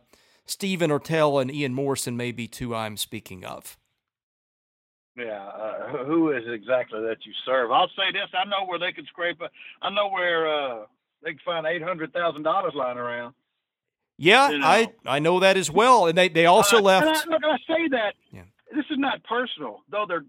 Stephen 0.45 0.91
Ortel 0.91 1.41
and 1.41 1.51
Ian 1.53 1.73
Morrison 1.73 2.15
may 2.15 2.31
be 2.31 2.47
two 2.47 2.75
I'm 2.75 2.97
speaking 2.97 3.43
of. 3.43 3.77
Yeah, 5.17 5.45
uh, 5.45 6.05
who 6.05 6.31
is 6.31 6.43
exactly 6.47 7.01
that 7.01 7.17
you 7.25 7.31
serve? 7.45 7.71
I'll 7.71 7.87
say 7.89 8.11
this: 8.11 8.29
I 8.33 8.43
know 8.45 8.65
where 8.67 8.79
they 8.79 8.91
could 8.91 9.07
scrape. 9.07 9.39
A, 9.41 9.49
I 9.81 9.89
know 9.89 10.09
where 10.09 10.47
uh, 10.47 10.85
they 11.23 11.31
can 11.31 11.39
find 11.45 11.65
eight 11.65 11.81
hundred 11.81 12.11
thousand 12.11 12.43
dollars 12.43 12.73
lying 12.75 12.97
around. 12.97 13.33
Yeah, 14.17 14.49
you 14.49 14.59
know? 14.59 14.65
I 14.65 14.87
I 15.05 15.19
know 15.19 15.39
that 15.39 15.55
as 15.55 15.71
well, 15.71 16.07
and 16.07 16.17
they 16.17 16.27
they 16.27 16.45
also 16.45 16.77
uh, 16.77 16.81
left. 16.81 17.07
I, 17.07 17.29
look, 17.29 17.43
I 17.45 17.57
say 17.65 17.87
that. 17.91 18.15
Yeah. 18.31 18.41
This 18.73 18.85
is 18.91 18.97
not 18.97 19.23
personal, 19.23 19.83
though. 19.89 20.05
They're 20.05 20.25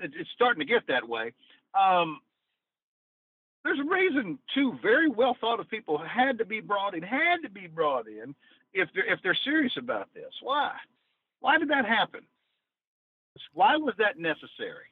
it's 0.00 0.30
starting 0.34 0.60
to 0.60 0.72
get 0.72 0.86
that 0.86 1.08
way. 1.08 1.32
Um, 1.74 2.20
there's 3.68 3.80
a 3.80 3.90
reason 3.90 4.38
two 4.54 4.78
very 4.82 5.10
well 5.10 5.36
thought 5.40 5.60
of 5.60 5.68
people 5.68 5.98
had 5.98 6.38
to 6.38 6.46
be 6.46 6.60
brought 6.60 6.94
in, 6.94 7.02
had 7.02 7.42
to 7.42 7.50
be 7.50 7.66
brought 7.66 8.06
in 8.08 8.34
if 8.72 8.88
they're 8.94 9.12
if 9.12 9.20
they're 9.22 9.36
serious 9.44 9.72
about 9.76 10.08
this. 10.14 10.32
Why? 10.42 10.72
Why 11.40 11.58
did 11.58 11.68
that 11.68 11.84
happen? 11.84 12.20
Why 13.52 13.76
was 13.76 13.94
that 13.98 14.18
necessary? 14.18 14.86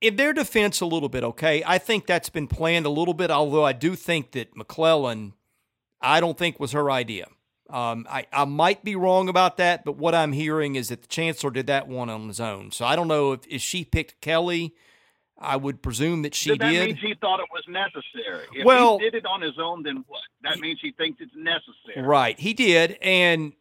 In 0.00 0.16
their 0.16 0.32
defense, 0.32 0.80
a 0.80 0.86
little 0.86 1.08
bit, 1.08 1.24
okay. 1.24 1.62
I 1.66 1.78
think 1.78 2.06
that's 2.06 2.30
been 2.30 2.46
planned 2.46 2.86
a 2.86 2.90
little 2.90 3.12
bit, 3.14 3.30
although 3.30 3.64
I 3.64 3.72
do 3.72 3.94
think 3.94 4.32
that 4.32 4.56
McClellan, 4.56 5.34
I 6.00 6.20
don't 6.20 6.38
think 6.38 6.60
was 6.60 6.72
her 6.72 6.90
idea. 6.90 7.26
Um, 7.68 8.06
I, 8.08 8.26
I 8.32 8.44
might 8.46 8.82
be 8.82 8.96
wrong 8.96 9.28
about 9.28 9.56
that, 9.58 9.84
but 9.84 9.96
what 9.96 10.14
I'm 10.14 10.32
hearing 10.32 10.74
is 10.74 10.88
that 10.88 11.02
the 11.02 11.08
chancellor 11.08 11.50
did 11.50 11.66
that 11.66 11.86
one 11.86 12.08
on 12.08 12.28
his 12.28 12.40
own. 12.40 12.72
So 12.72 12.84
I 12.84 12.96
don't 12.96 13.08
know 13.08 13.32
if, 13.32 13.40
if 13.48 13.60
she 13.62 13.84
picked 13.84 14.20
Kelly 14.20 14.74
I 15.40 15.56
would 15.56 15.82
presume 15.82 16.22
that 16.22 16.34
she 16.34 16.50
did. 16.50 16.60
That 16.60 16.70
did. 16.70 16.86
means 16.86 17.00
he 17.00 17.14
thought 17.18 17.40
it 17.40 17.48
was 17.50 17.64
necessary. 17.66 18.46
If 18.52 18.64
well, 18.64 18.98
he 18.98 19.04
did 19.04 19.14
it 19.14 19.26
on 19.26 19.40
his 19.40 19.58
own, 19.58 19.82
then 19.82 20.04
what? 20.06 20.20
That 20.42 20.58
means 20.58 20.80
he 20.82 20.92
thinks 20.92 21.20
it's 21.20 21.32
necessary. 21.34 22.06
Right. 22.06 22.38
He 22.38 22.52
did. 22.52 22.98
And 23.00 23.54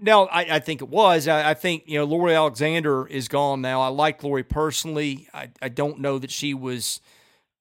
now 0.00 0.26
I, 0.26 0.56
I 0.56 0.58
think 0.60 0.82
it 0.82 0.88
was. 0.88 1.26
I, 1.26 1.50
I, 1.50 1.54
think, 1.54 1.84
you 1.86 1.98
know, 1.98 2.04
Lori 2.04 2.34
Alexander 2.34 3.08
is 3.08 3.26
gone 3.26 3.60
now. 3.60 3.80
I 3.80 3.88
like 3.88 4.22
Lori 4.22 4.44
personally. 4.44 5.28
I, 5.34 5.50
I 5.60 5.68
don't 5.68 5.98
know 5.98 6.20
that 6.20 6.30
she 6.30 6.54
was 6.54 7.00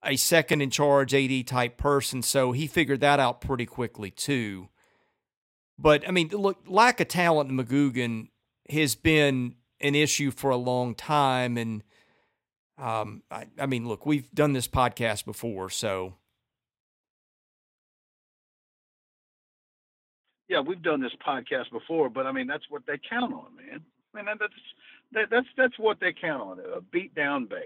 a 0.03 0.15
second 0.15 0.61
in 0.61 0.69
charge 0.69 1.15
AD 1.15 1.47
type 1.47 1.77
person. 1.77 2.21
So 2.21 2.51
he 2.51 2.67
figured 2.67 3.01
that 3.01 3.19
out 3.19 3.41
pretty 3.41 3.65
quickly, 3.65 4.11
too. 4.11 4.69
But, 5.79 6.07
I 6.07 6.11
mean, 6.11 6.29
look, 6.29 6.59
lack 6.67 6.99
of 6.99 7.07
talent 7.07 7.49
in 7.49 7.57
McGugin 7.57 8.27
has 8.69 8.93
been 8.93 9.55
an 9.81 9.95
issue 9.95 10.29
for 10.29 10.51
a 10.51 10.55
long 10.55 10.93
time. 10.93 11.57
And, 11.57 11.83
um, 12.77 13.23
I, 13.31 13.47
I 13.59 13.65
mean, 13.65 13.87
look, 13.87 14.05
we've 14.05 14.29
done 14.33 14.53
this 14.53 14.67
podcast 14.67 15.25
before, 15.25 15.69
so. 15.69 16.15
Yeah, 20.47 20.59
we've 20.59 20.81
done 20.81 21.01
this 21.01 21.13
podcast 21.25 21.71
before, 21.71 22.09
but 22.09 22.27
I 22.27 22.31
mean, 22.31 22.47
that's 22.47 22.65
what 22.69 22.83
they 22.85 22.99
count 23.09 23.33
on, 23.33 23.55
man. 23.55 23.81
I 24.13 24.17
mean, 24.17 24.25
that's 24.39 24.53
that, 25.13 25.25
that's 25.31 25.47
that's 25.57 25.79
what 25.79 25.99
they 25.99 26.13
count 26.13 26.41
on 26.41 26.59
a 26.59 26.81
beat 26.81 27.15
down 27.15 27.45
base. 27.45 27.61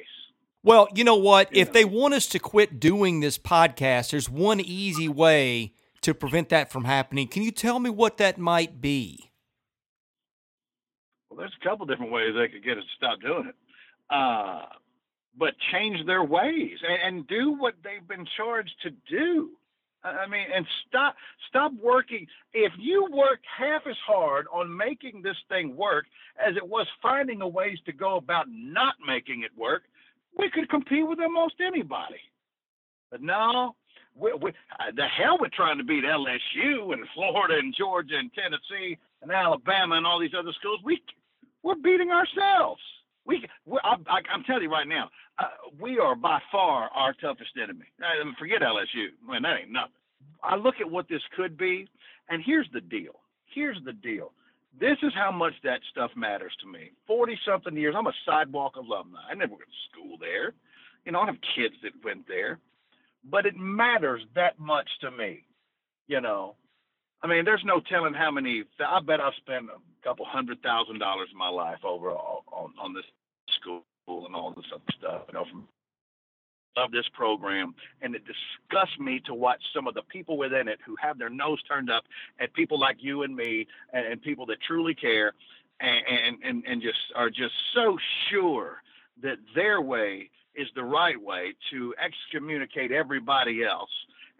Well, 0.63 0.87
you 0.93 1.03
know 1.03 1.15
what? 1.15 1.53
You 1.53 1.61
if 1.61 1.69
know. 1.69 1.73
they 1.73 1.85
want 1.85 2.13
us 2.13 2.27
to 2.27 2.39
quit 2.39 2.79
doing 2.79 3.19
this 3.19 3.37
podcast, 3.37 4.11
there's 4.11 4.29
one 4.29 4.59
easy 4.59 5.07
way 5.07 5.73
to 6.01 6.13
prevent 6.13 6.49
that 6.49 6.71
from 6.71 6.85
happening. 6.85 7.27
Can 7.27 7.43
you 7.43 7.51
tell 7.51 7.79
me 7.79 7.89
what 7.89 8.17
that 8.17 8.37
might 8.37 8.81
be? 8.81 9.31
Well, 11.29 11.39
there's 11.39 11.55
a 11.61 11.63
couple 11.67 11.85
different 11.85 12.11
ways 12.11 12.33
they 12.37 12.47
could 12.47 12.63
get 12.63 12.77
us 12.77 12.83
to 12.83 12.89
stop 12.95 13.21
doing 13.21 13.47
it. 13.49 13.55
Uh, 14.09 14.65
but 15.39 15.53
change 15.71 16.05
their 16.05 16.23
ways 16.23 16.77
and, 16.87 17.17
and 17.17 17.27
do 17.27 17.55
what 17.57 17.75
they've 17.83 18.07
been 18.07 18.27
charged 18.37 18.75
to 18.83 18.91
do. 19.09 19.51
I 20.03 20.27
mean, 20.27 20.45
and 20.53 20.65
stop 20.87 21.15
stop 21.49 21.73
working. 21.81 22.25
If 22.53 22.71
you 22.77 23.07
worked 23.11 23.45
half 23.57 23.81
as 23.89 23.97
hard 24.05 24.47
on 24.53 24.75
making 24.75 25.21
this 25.21 25.35
thing 25.49 25.75
work 25.75 26.05
as 26.39 26.55
it 26.55 26.67
was 26.67 26.87
finding 27.01 27.41
a 27.41 27.47
ways 27.47 27.77
to 27.85 27.91
go 27.91 28.15
about 28.15 28.45
not 28.49 28.95
making 29.05 29.43
it 29.43 29.51
work, 29.57 29.83
we 30.37 30.49
could 30.49 30.69
compete 30.69 31.05
with 31.07 31.19
almost 31.19 31.55
anybody. 31.59 32.21
But 33.11 33.21
no, 33.21 33.75
we, 34.15 34.33
we, 34.41 34.51
uh, 34.51 34.91
the 34.95 35.05
hell 35.05 35.37
with 35.39 35.51
trying 35.51 35.79
to 35.79 35.83
beat 35.83 36.05
LSU 36.05 36.93
and 36.93 37.05
Florida 37.13 37.55
and 37.57 37.75
Georgia 37.77 38.15
and 38.17 38.31
Tennessee 38.33 38.97
and 39.21 39.31
Alabama 39.31 39.95
and 39.95 40.05
all 40.05 40.19
these 40.19 40.35
other 40.37 40.53
schools. 40.59 40.79
We 40.83 41.01
we're 41.61 41.75
beating 41.75 42.11
ourselves. 42.11 42.81
We, 43.29 43.45
I, 43.83 43.93
am 44.33 44.43
telling 44.43 44.63
you 44.63 44.71
right 44.71 44.87
now, 44.87 45.07
uh, 45.37 45.43
we 45.79 45.99
are 45.99 46.15
by 46.15 46.39
far 46.51 46.89
our 46.95 47.13
toughest 47.13 47.51
enemy. 47.61 47.85
I 48.01 48.23
mean, 48.25 48.35
forget 48.39 48.63
LSU. 48.63 49.09
Man, 49.23 49.43
that 49.43 49.55
ain't 49.61 49.71
nothing. 49.71 49.91
I 50.41 50.55
look 50.55 50.75
at 50.81 50.89
what 50.89 51.07
this 51.09 51.21
could 51.37 51.55
be, 51.55 51.87
and 52.29 52.41
here's 52.43 52.67
the 52.73 52.81
deal. 52.81 53.19
Here's 53.53 53.77
the 53.85 53.93
deal. 53.93 54.31
This 54.79 54.97
is 55.03 55.13
how 55.13 55.31
much 55.31 55.53
that 55.63 55.81
stuff 55.91 56.09
matters 56.15 56.53
to 56.61 56.67
me. 56.67 56.89
Forty 57.05 57.37
something 57.45 57.77
years. 57.77 57.93
I'm 57.95 58.07
a 58.07 58.13
sidewalk 58.25 58.77
alumni. 58.77 59.19
I 59.29 59.35
never 59.35 59.51
went 59.51 59.61
to 59.61 59.89
school 59.91 60.17
there. 60.19 60.53
You 61.05 61.11
know, 61.11 61.19
I 61.19 61.27
have 61.27 61.37
kids 61.55 61.75
that 61.83 62.03
went 62.03 62.27
there, 62.27 62.57
but 63.29 63.45
it 63.45 63.55
matters 63.55 64.21
that 64.33 64.57
much 64.57 64.89
to 65.01 65.11
me. 65.11 65.43
You 66.07 66.21
know, 66.21 66.55
I 67.21 67.27
mean, 67.27 67.45
there's 67.45 67.63
no 67.63 67.79
telling 67.79 68.15
how 68.15 68.31
many. 68.31 68.63
I 68.79 68.99
bet 69.01 69.21
I've 69.21 69.33
spent 69.37 69.65
a 69.65 70.03
couple 70.03 70.25
hundred 70.25 70.63
thousand 70.63 70.97
dollars 70.97 71.29
in 71.31 71.37
my 71.37 71.49
life 71.49 71.85
over 71.85 72.09
on 72.09 72.73
on 72.81 72.93
this 72.95 73.05
school 73.61 73.83
and 74.07 74.35
all 74.35 74.53
this 74.55 74.65
other 74.73 74.83
stuff. 74.97 75.21
You 75.27 75.33
know, 75.33 75.45
from 75.49 75.67
of 76.77 76.91
this 76.91 77.05
program, 77.13 77.73
and 78.01 78.15
it 78.15 78.21
disgusts 78.25 78.97
me 78.99 79.19
to 79.25 79.33
watch 79.33 79.61
some 79.73 79.87
of 79.87 79.93
the 79.93 80.03
people 80.03 80.37
within 80.37 80.67
it 80.67 80.79
who 80.85 80.95
have 81.01 81.17
their 81.17 81.29
nose 81.29 81.61
turned 81.63 81.89
up 81.89 82.03
at 82.39 82.53
people 82.53 82.79
like 82.79 82.97
you 82.99 83.23
and 83.23 83.35
me, 83.35 83.67
and, 83.91 84.05
and 84.05 84.21
people 84.21 84.45
that 84.45 84.57
truly 84.65 84.95
care, 84.95 85.33
and, 85.79 86.37
and 86.43 86.63
and 86.65 86.81
just 86.81 86.99
are 87.15 87.29
just 87.29 87.53
so 87.73 87.97
sure 88.29 88.81
that 89.21 89.37
their 89.55 89.81
way 89.81 90.29
is 90.55 90.67
the 90.75 90.83
right 90.83 91.21
way 91.21 91.53
to 91.71 91.93
excommunicate 92.03 92.91
everybody 92.91 93.63
else 93.63 93.89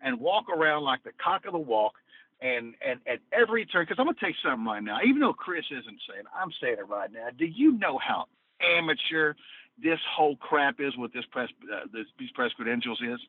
and 0.01 0.19
walk 0.19 0.45
around 0.49 0.83
like 0.83 1.03
the 1.03 1.11
cock 1.21 1.45
of 1.45 1.53
the 1.53 1.59
walk 1.59 1.93
and 2.41 2.75
and 2.85 2.99
at 3.07 3.19
every 3.33 3.65
turn, 3.65 3.83
because 3.83 3.97
I'm 3.99 4.05
gonna 4.05 4.17
tell 4.19 4.29
you 4.29 4.35
something 4.43 4.65
right 4.65 4.83
now. 4.83 4.99
Even 5.05 5.19
though 5.19 5.33
Chris 5.33 5.65
isn't 5.71 6.01
saying, 6.09 6.23
I'm 6.33 6.51
saying 6.61 6.77
it 6.79 6.87
right 6.87 7.11
now. 7.11 7.27
Do 7.37 7.45
you 7.45 7.73
know 7.73 7.97
how 7.97 8.25
amateur 8.61 9.33
this 9.81 9.99
whole 10.15 10.35
crap 10.37 10.79
is? 10.79 10.97
What 10.97 11.13
this 11.13 11.25
press 11.31 11.49
uh, 11.73 11.87
this, 11.93 12.05
these 12.17 12.31
press 12.31 12.51
credentials 12.53 12.99
is? 13.01 13.19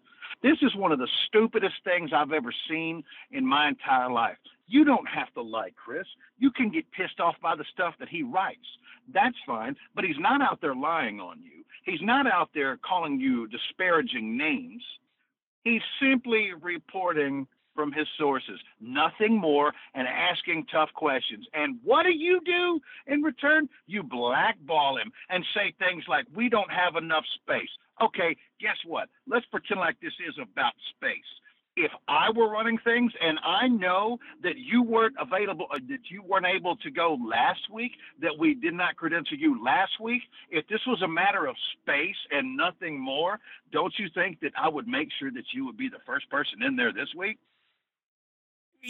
This 0.43 0.57
is 0.63 0.75
one 0.75 0.93
of 0.93 0.99
the 0.99 1.09
stupidest 1.27 1.77
things 1.85 2.11
I've 2.15 2.33
ever 2.33 2.53
seen 2.69 3.05
in 3.31 3.47
my 3.47 3.69
entire 3.69 4.11
life. 4.11 4.37
You 4.67 4.85
don't 4.85 5.09
have 5.09 5.33
to 5.35 5.43
like 5.43 5.75
Chris. 5.77 6.07
You 6.39 6.51
can 6.51 6.71
get 6.71 6.91
pissed 6.93 7.21
off 7.21 7.35
by 7.43 7.57
the 7.57 7.65
stuff 7.73 7.95
that 7.99 8.09
he 8.09 8.23
writes. 8.23 8.67
That's 9.13 9.37
fine, 9.47 9.77
but 9.95 10.05
he's 10.05 10.19
not 10.19 10.41
out 10.41 10.61
there 10.61 10.75
lying 10.75 11.21
on 11.21 11.43
you. 11.43 11.65
He's 11.85 12.01
not 12.03 12.27
out 12.27 12.51
there 12.55 12.79
calling 12.79 13.19
you 13.19 13.49
disparaging 13.49 14.37
names. 14.37 14.83
He's 15.65 15.83
simply 16.01 16.53
reporting 16.61 17.47
from 17.75 17.93
his 17.93 18.07
sources, 18.19 18.59
nothing 18.81 19.37
more, 19.37 19.73
and 19.95 20.07
asking 20.09 20.67
tough 20.73 20.91
questions. 20.95 21.47
And 21.55 21.79
what 21.83 22.05
do 22.05 22.13
you 22.13 22.41
do 22.45 22.81
in 23.07 23.23
return? 23.23 23.69
You 23.87 24.03
blackball 24.03 24.99
him 24.99 25.13
and 25.29 25.45
say 25.55 25.73
things 25.79 26.05
like, 26.09 26.27
We 26.35 26.49
don't 26.49 26.71
have 26.71 26.97
enough 26.97 27.25
space. 27.43 27.71
Okay, 28.03 28.37
guess 28.61 28.77
what? 28.87 29.09
Let's 29.27 29.47
pretend 29.47 29.81
like 29.81 29.97
this 30.01 30.13
is 30.27 30.35
about 30.41 30.73
space. 30.97 31.19
If 31.77 31.93
I 32.09 32.31
were 32.35 32.51
running 32.51 32.79
things 32.83 33.13
and 33.21 33.39
I 33.45 33.69
know 33.69 34.19
that 34.43 34.57
you 34.57 34.83
weren't 34.83 35.15
available, 35.21 35.67
uh, 35.73 35.79
that 35.89 36.11
you 36.11 36.23
weren't 36.23 36.47
able 36.47 36.77
to 36.77 36.91
go 36.91 37.17
last 37.25 37.61
week, 37.73 37.93
that 38.21 38.37
we 38.39 38.55
did 38.55 38.75
not 38.75 38.97
credential 38.97 39.39
you 39.39 39.63
last 39.63 39.93
week, 40.01 40.23
if 40.51 40.67
this 40.69 40.81
was 40.87 41.01
a 41.03 41.09
matter 41.09 41.47
of 41.47 41.55
space 41.81 42.17
and 42.33 42.57
nothing 42.57 42.99
more, 42.99 43.39
don't 43.73 43.95
you 43.99 44.09
think 44.15 44.41
that 44.41 44.53
I 44.61 44.69
would 44.69 44.89
make 44.89 45.09
sure 45.19 45.31
that 45.31 45.45
you 45.55 45.65
would 45.67 45.77
be 45.77 45.89
the 45.89 46.03
first 46.05 46.29
person 46.29 46.63
in 46.63 46.75
there 46.75 46.93
this 46.93 47.09
week? 47.17 47.39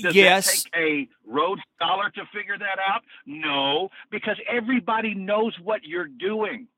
Does 0.03 0.15
yes. 0.15 0.65
take 0.65 0.73
a 0.75 1.09
Rhodes 1.27 1.63
Scholar 1.77 2.11
to 2.11 2.23
figure 2.33 2.59
that 2.59 2.79
out? 2.79 3.03
No, 3.27 3.91
because 4.11 4.37
everybody 4.49 5.15
knows 5.15 5.57
what 5.63 5.85
you're 5.85 6.09
doing. 6.09 6.69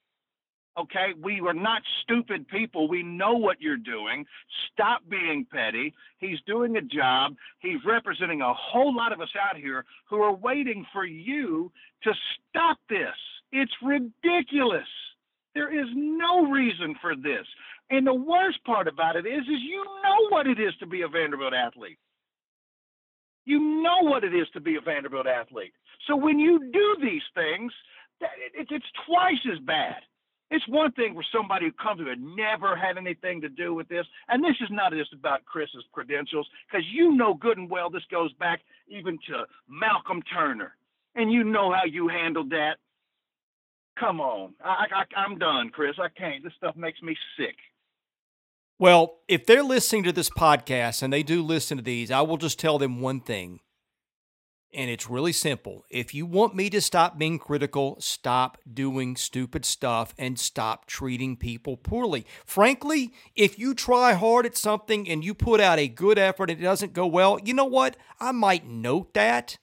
Okay, 0.78 1.08
we 1.20 1.40
are 1.40 1.52
not 1.52 1.82
stupid 2.02 2.48
people. 2.48 2.88
We 2.88 3.02
know 3.02 3.34
what 3.34 3.60
you're 3.60 3.76
doing. 3.76 4.24
Stop 4.72 5.02
being 5.06 5.46
petty. 5.52 5.92
He's 6.18 6.38
doing 6.46 6.76
a 6.76 6.80
job. 6.80 7.34
He's 7.58 7.84
representing 7.86 8.40
a 8.40 8.54
whole 8.54 8.94
lot 8.94 9.12
of 9.12 9.20
us 9.20 9.28
out 9.38 9.56
here 9.56 9.84
who 10.08 10.22
are 10.22 10.34
waiting 10.34 10.86
for 10.90 11.04
you 11.04 11.70
to 12.04 12.12
stop 12.48 12.78
this. 12.88 13.14
It's 13.52 13.72
ridiculous. 13.82 14.88
There 15.54 15.78
is 15.78 15.88
no 15.94 16.50
reason 16.50 16.94
for 17.02 17.14
this. 17.14 17.46
And 17.90 18.06
the 18.06 18.14
worst 18.14 18.64
part 18.64 18.88
about 18.88 19.16
it 19.16 19.26
is, 19.26 19.42
is 19.42 19.60
you 19.60 19.84
know 20.02 20.28
what 20.30 20.46
it 20.46 20.58
is 20.58 20.72
to 20.80 20.86
be 20.86 21.02
a 21.02 21.08
Vanderbilt 21.08 21.52
athlete. 21.52 21.98
You 23.44 23.82
know 23.82 24.02
what 24.02 24.24
it 24.24 24.34
is 24.34 24.46
to 24.52 24.60
be 24.60 24.76
a 24.76 24.80
Vanderbilt 24.80 25.26
athlete. 25.26 25.72
So 26.06 26.16
when 26.16 26.38
you 26.38 26.70
do 26.72 26.96
these 27.00 27.22
things, 27.34 27.72
it's 28.54 28.86
twice 29.06 29.44
as 29.52 29.58
bad. 29.60 29.96
It's 30.50 30.68
one 30.68 30.92
thing 30.92 31.14
for 31.14 31.24
somebody 31.34 31.66
who 31.66 31.72
comes 31.72 31.98
who 31.98 32.08
had 32.08 32.20
never 32.20 32.76
had 32.76 32.98
anything 32.98 33.40
to 33.40 33.48
do 33.48 33.72
with 33.72 33.88
this, 33.88 34.04
and 34.28 34.44
this 34.44 34.56
is 34.60 34.68
not 34.70 34.92
just 34.92 35.14
about 35.14 35.46
Chris's 35.46 35.84
credentials, 35.92 36.46
because 36.70 36.84
you 36.92 37.16
know 37.16 37.32
good 37.32 37.56
and 37.56 37.70
well 37.70 37.88
this 37.88 38.02
goes 38.10 38.32
back 38.34 38.60
even 38.86 39.18
to 39.28 39.44
Malcolm 39.66 40.22
Turner, 40.30 40.76
and 41.14 41.32
you 41.32 41.42
know 41.42 41.72
how 41.72 41.84
you 41.86 42.06
handled 42.06 42.50
that. 42.50 42.74
Come 43.98 44.20
on, 44.20 44.52
I, 44.62 44.84
I, 44.94 45.20
I'm 45.20 45.38
done, 45.38 45.70
Chris. 45.70 45.96
I 45.98 46.08
can't. 46.08 46.44
This 46.44 46.52
stuff 46.58 46.76
makes 46.76 47.00
me 47.00 47.16
sick. 47.38 47.56
Well, 48.82 49.20
if 49.28 49.46
they're 49.46 49.62
listening 49.62 50.02
to 50.02 50.12
this 50.12 50.28
podcast 50.28 51.04
and 51.04 51.12
they 51.12 51.22
do 51.22 51.40
listen 51.40 51.76
to 51.76 51.84
these, 51.84 52.10
I 52.10 52.22
will 52.22 52.36
just 52.36 52.58
tell 52.58 52.78
them 52.78 53.00
one 53.00 53.20
thing. 53.20 53.60
And 54.74 54.90
it's 54.90 55.08
really 55.08 55.32
simple. 55.32 55.84
If 55.88 56.14
you 56.14 56.26
want 56.26 56.56
me 56.56 56.68
to 56.70 56.80
stop 56.80 57.16
being 57.16 57.38
critical, 57.38 57.96
stop 58.00 58.58
doing 58.68 59.14
stupid 59.14 59.64
stuff 59.64 60.16
and 60.18 60.36
stop 60.36 60.86
treating 60.86 61.36
people 61.36 61.76
poorly. 61.76 62.26
Frankly, 62.44 63.12
if 63.36 63.56
you 63.56 63.72
try 63.72 64.14
hard 64.14 64.46
at 64.46 64.56
something 64.56 65.08
and 65.08 65.24
you 65.24 65.32
put 65.32 65.60
out 65.60 65.78
a 65.78 65.86
good 65.86 66.18
effort 66.18 66.50
and 66.50 66.58
it 66.58 66.64
doesn't 66.64 66.92
go 66.92 67.06
well, 67.06 67.38
you 67.44 67.54
know 67.54 67.64
what? 67.64 67.96
I 68.18 68.32
might 68.32 68.66
note 68.66 69.14
that 69.14 69.58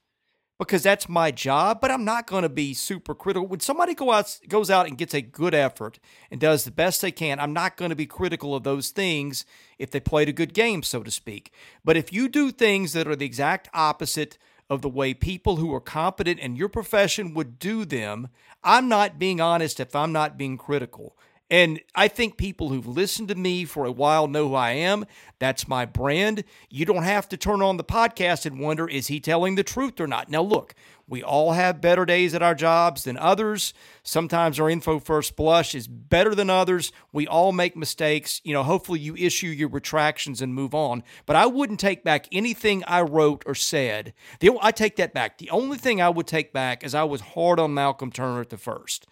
because 0.59 0.83
that's 0.83 1.07
my 1.07 1.31
job, 1.31 1.79
but 1.79 1.89
I'm 1.89 2.03
not 2.03 2.27
going 2.27 2.43
to 2.43 2.49
be 2.49 2.73
super 2.73 3.15
critical. 3.15 3.47
When 3.47 3.61
somebody 3.61 3.95
go 3.95 4.11
out, 4.11 4.37
goes 4.49 4.69
out 4.69 4.87
and 4.87 4.97
gets 4.97 5.13
a 5.13 5.21
good 5.21 5.55
effort 5.55 5.99
and 6.29 6.39
does 6.39 6.65
the 6.65 6.71
best 6.71 7.01
they 7.01 7.11
can, 7.11 7.39
I'm 7.39 7.53
not 7.53 7.77
going 7.77 7.89
to 7.89 7.95
be 7.95 8.05
critical 8.05 8.53
of 8.53 8.63
those 8.63 8.89
things 8.89 9.45
if 9.77 9.89
they 9.89 10.01
played 10.01 10.27
a 10.27 10.33
good 10.33 10.53
game, 10.53 10.83
so 10.83 11.01
to 11.01 11.09
speak. 11.09 11.53
But 11.85 11.95
if 11.95 12.11
you 12.11 12.27
do 12.27 12.51
things 12.51 12.91
that 12.91 13.07
are 13.07 13.15
the 13.15 13.25
exact 13.25 13.69
opposite 13.73 14.37
of 14.69 14.81
the 14.81 14.89
way 14.89 15.13
people 15.13 15.55
who 15.55 15.73
are 15.73 15.81
competent 15.81 16.39
in 16.39 16.57
your 16.57 16.69
profession 16.69 17.33
would 17.33 17.57
do 17.57 17.85
them, 17.85 18.27
I'm 18.61 18.89
not 18.89 19.17
being 19.17 19.39
honest 19.39 19.79
if 19.79 19.95
I'm 19.95 20.11
not 20.11 20.37
being 20.37 20.57
critical. 20.57 21.15
And 21.51 21.79
I 21.95 22.07
think 22.07 22.37
people 22.37 22.69
who've 22.69 22.87
listened 22.87 23.29
to 23.29 23.35
me 23.35 23.65
for 23.65 23.85
a 23.85 23.91
while 23.91 24.27
know 24.27 24.49
who 24.49 24.55
I 24.55 24.71
am. 24.71 25.05
That's 25.39 25.67
my 25.67 25.85
brand. 25.85 26.43
You 26.69 26.85
don't 26.85 27.03
have 27.03 27.27
to 27.29 27.37
turn 27.37 27.61
on 27.61 27.77
the 27.77 27.83
podcast 27.83 28.45
and 28.45 28.59
wonder, 28.59 28.87
is 28.87 29.07
he 29.07 29.19
telling 29.19 29.55
the 29.55 29.63
truth 29.63 29.99
or 29.99 30.05
not? 30.05 30.29
Now, 30.29 30.41
look, 30.41 30.75
we 31.07 31.23
all 31.23 31.53
have 31.53 31.81
better 31.81 32.05
days 32.05 32.35
at 32.35 32.43
our 32.43 32.53
jobs 32.53 33.03
than 33.03 33.17
others. 33.17 33.73
Sometimes 34.03 34.59
our 34.59 34.69
info 34.69 34.99
first 34.99 35.35
blush 35.35 35.73
is 35.73 35.87
better 35.87 36.35
than 36.35 36.51
others. 36.51 36.91
We 37.11 37.25
all 37.25 37.51
make 37.51 37.75
mistakes. 37.75 38.41
You 38.43 38.53
know, 38.53 38.61
hopefully 38.61 38.99
you 38.99 39.15
issue 39.15 39.47
your 39.47 39.69
retractions 39.69 40.39
and 40.39 40.53
move 40.53 40.75
on. 40.75 41.03
But 41.25 41.35
I 41.35 41.47
wouldn't 41.47 41.79
take 41.79 42.03
back 42.03 42.27
anything 42.31 42.83
I 42.85 43.01
wrote 43.01 43.41
or 43.47 43.55
said. 43.55 44.13
The, 44.39 44.55
I 44.61 44.71
take 44.71 44.97
that 44.97 45.15
back. 45.15 45.39
The 45.39 45.49
only 45.49 45.79
thing 45.79 45.99
I 45.99 46.09
would 46.09 46.27
take 46.27 46.53
back 46.53 46.83
is 46.83 46.93
I 46.93 47.05
was 47.05 47.21
hard 47.21 47.59
on 47.59 47.73
Malcolm 47.73 48.11
Turner 48.11 48.41
at 48.41 48.49
the 48.49 48.57
first. 48.57 49.07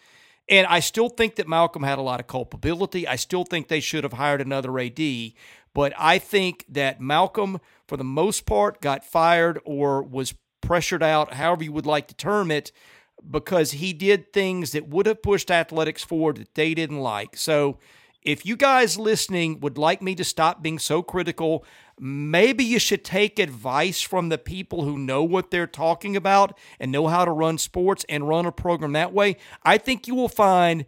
And 0.49 0.65
I 0.67 0.79
still 0.79 1.09
think 1.09 1.35
that 1.35 1.47
Malcolm 1.47 1.83
had 1.83 1.99
a 1.99 2.01
lot 2.01 2.19
of 2.19 2.27
culpability. 2.27 3.07
I 3.07 3.17
still 3.17 3.43
think 3.43 3.67
they 3.67 3.79
should 3.79 4.03
have 4.03 4.13
hired 4.13 4.41
another 4.41 4.77
AD. 4.79 4.99
But 5.73 5.93
I 5.97 6.17
think 6.19 6.65
that 6.69 7.01
Malcolm, 7.01 7.59
for 7.87 7.97
the 7.97 8.03
most 8.03 8.45
part, 8.45 8.81
got 8.81 9.05
fired 9.05 9.59
or 9.65 10.01
was 10.01 10.33
pressured 10.61 11.03
out, 11.03 11.33
however 11.33 11.63
you 11.63 11.71
would 11.71 11.85
like 11.85 12.07
to 12.07 12.15
term 12.15 12.49
it, 12.49 12.71
because 13.29 13.73
he 13.73 13.93
did 13.93 14.31
things 14.31 14.71
that 14.71 14.87
would 14.87 15.05
have 15.05 15.21
pushed 15.21 15.51
athletics 15.51 16.03
forward 16.03 16.37
that 16.37 16.55
they 16.55 16.73
didn't 16.73 16.99
like. 16.99 17.35
So 17.35 17.77
if 18.21 18.45
you 18.45 18.55
guys 18.55 18.97
listening 18.97 19.59
would 19.59 19.77
like 19.77 20.01
me 20.01 20.15
to 20.15 20.23
stop 20.23 20.61
being 20.61 20.79
so 20.79 21.01
critical, 21.01 21.65
maybe 21.99 22.63
you 22.63 22.79
should 22.79 23.03
take 23.03 23.39
advice 23.39 24.01
from 24.01 24.29
the 24.29 24.37
people 24.37 24.83
who 24.83 24.97
know 24.97 25.23
what 25.23 25.51
they're 25.51 25.67
talking 25.67 26.15
about 26.15 26.57
and 26.79 26.91
know 26.91 27.07
how 27.07 27.25
to 27.25 27.31
run 27.31 27.57
sports 27.57 28.05
and 28.07 28.27
run 28.27 28.45
a 28.45 28.51
program 28.51 28.93
that 28.93 29.13
way. 29.13 29.37
I 29.63 29.77
think 29.77 30.07
you 30.07 30.15
will 30.15 30.29
find 30.29 30.85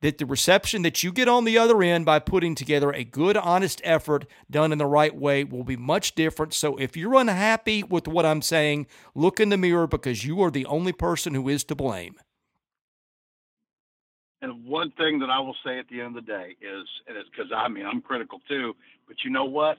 that 0.00 0.18
the 0.18 0.26
reception 0.26 0.82
that 0.82 1.02
you 1.02 1.12
get 1.12 1.28
on 1.28 1.44
the 1.44 1.58
other 1.58 1.82
end 1.82 2.06
by 2.06 2.18
putting 2.18 2.54
together 2.54 2.92
a 2.92 3.04
good, 3.04 3.36
honest 3.36 3.80
effort 3.84 4.26
done 4.50 4.72
in 4.72 4.78
the 4.78 4.86
right 4.86 5.14
way 5.14 5.44
will 5.44 5.64
be 5.64 5.76
much 5.76 6.14
different. 6.14 6.54
So 6.54 6.76
if 6.76 6.96
you're 6.96 7.14
unhappy 7.14 7.82
with 7.82 8.08
what 8.08 8.24
I'm 8.24 8.42
saying, 8.42 8.86
look 9.14 9.40
in 9.40 9.50
the 9.50 9.58
mirror 9.58 9.86
because 9.86 10.24
you 10.24 10.40
are 10.42 10.50
the 10.50 10.66
only 10.66 10.92
person 10.92 11.34
who 11.34 11.48
is 11.48 11.64
to 11.64 11.74
blame. 11.74 12.16
And 14.42 14.64
one 14.64 14.90
thing 14.92 15.18
that 15.18 15.28
I 15.28 15.38
will 15.40 15.56
say 15.64 15.78
at 15.78 15.88
the 15.88 16.00
end 16.00 16.16
of 16.16 16.24
the 16.24 16.32
day 16.32 16.56
is, 16.62 16.88
and 17.06 17.16
it's 17.16 17.28
because 17.28 17.52
I 17.54 17.68
mean 17.68 17.84
I'm 17.84 18.00
critical 18.00 18.40
too, 18.48 18.74
but 19.06 19.16
you 19.22 19.30
know 19.30 19.44
what? 19.44 19.76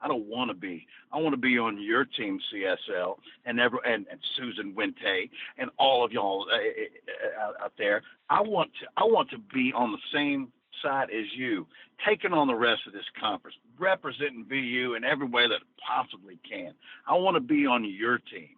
I 0.00 0.08
don't 0.08 0.26
want 0.26 0.50
to 0.50 0.54
be. 0.54 0.86
I 1.12 1.18
want 1.18 1.32
to 1.32 1.40
be 1.40 1.58
on 1.58 1.80
your 1.80 2.04
team, 2.04 2.38
CSL, 2.52 3.16
and 3.44 3.58
ever 3.58 3.78
and, 3.84 4.06
and 4.10 4.20
Susan 4.36 4.74
Wente 4.74 5.30
and 5.58 5.70
all 5.78 6.04
of 6.04 6.12
y'all 6.12 6.46
uh, 6.52 6.56
uh, 6.56 7.64
out 7.64 7.72
there. 7.78 8.02
I 8.30 8.40
want 8.40 8.70
to. 8.80 8.86
I 8.96 9.04
want 9.04 9.30
to 9.30 9.38
be 9.38 9.72
on 9.74 9.92
the 9.92 9.98
same 10.12 10.52
side 10.82 11.08
as 11.10 11.26
you, 11.34 11.66
taking 12.06 12.32
on 12.32 12.46
the 12.46 12.54
rest 12.54 12.82
of 12.86 12.92
this 12.92 13.06
conference, 13.20 13.56
representing 13.78 14.44
VU 14.48 14.94
in 14.94 15.02
every 15.02 15.26
way 15.26 15.48
that 15.48 15.60
possibly 15.84 16.38
can. 16.48 16.72
I 17.08 17.14
want 17.14 17.34
to 17.34 17.40
be 17.40 17.66
on 17.66 17.84
your 17.84 18.18
team. 18.18 18.50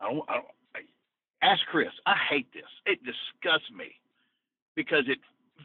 I 0.00 0.10
don't, 0.10 0.24
I 0.28 0.34
don't, 0.34 0.46
ask 1.42 1.60
Chris. 1.70 1.90
I 2.06 2.14
hate 2.30 2.52
this. 2.54 2.62
It 2.86 3.00
disgusts 3.04 3.70
me 3.76 3.92
because 4.74 5.04
it 5.08 5.18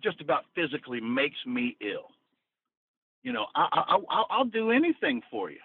just 0.03 0.19
about 0.21 0.45
physically 0.55 0.99
makes 0.99 1.37
me 1.45 1.77
ill. 1.81 2.09
You 3.27 3.33
know, 3.33 3.47
I, 3.55 3.97
I, 4.09 4.23
I'll 4.29 4.45
do 4.45 4.71
anything 4.71 5.21
for 5.29 5.51
you. 5.51 5.59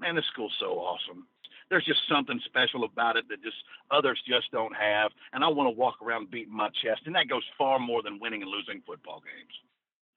Man, 0.00 0.16
this 0.16 0.24
school's 0.32 0.56
so 0.58 0.78
awesome. 0.78 1.26
There's 1.68 1.84
just 1.84 2.00
something 2.08 2.40
special 2.46 2.84
about 2.84 3.18
it 3.18 3.28
that 3.28 3.42
just 3.42 3.58
others 3.90 4.18
just 4.26 4.50
don't 4.50 4.74
have. 4.74 5.10
And 5.34 5.44
I 5.44 5.48
want 5.48 5.66
to 5.66 5.78
walk 5.78 5.96
around 6.02 6.30
beating 6.30 6.56
my 6.56 6.70
chest. 6.82 7.02
And 7.04 7.14
that 7.14 7.28
goes 7.28 7.42
far 7.58 7.78
more 7.78 8.02
than 8.02 8.18
winning 8.18 8.40
and 8.40 8.50
losing 8.50 8.80
football 8.86 9.20
games. 9.20 9.52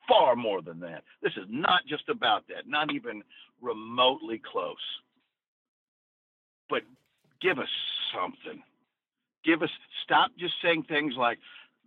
Far 0.07 0.37
more 0.37 0.61
than 0.61 0.79
that. 0.79 1.03
This 1.21 1.33
is 1.33 1.43
not 1.49 1.81
just 1.85 2.07
about 2.07 2.47
that, 2.47 2.65
not 2.65 2.93
even 2.93 3.23
remotely 3.61 4.41
close. 4.49 4.77
But 6.69 6.83
give 7.41 7.59
us 7.59 7.67
something. 8.15 8.63
Give 9.43 9.61
us, 9.63 9.69
stop 10.05 10.31
just 10.39 10.53
saying 10.63 10.85
things 10.87 11.15
like, 11.17 11.39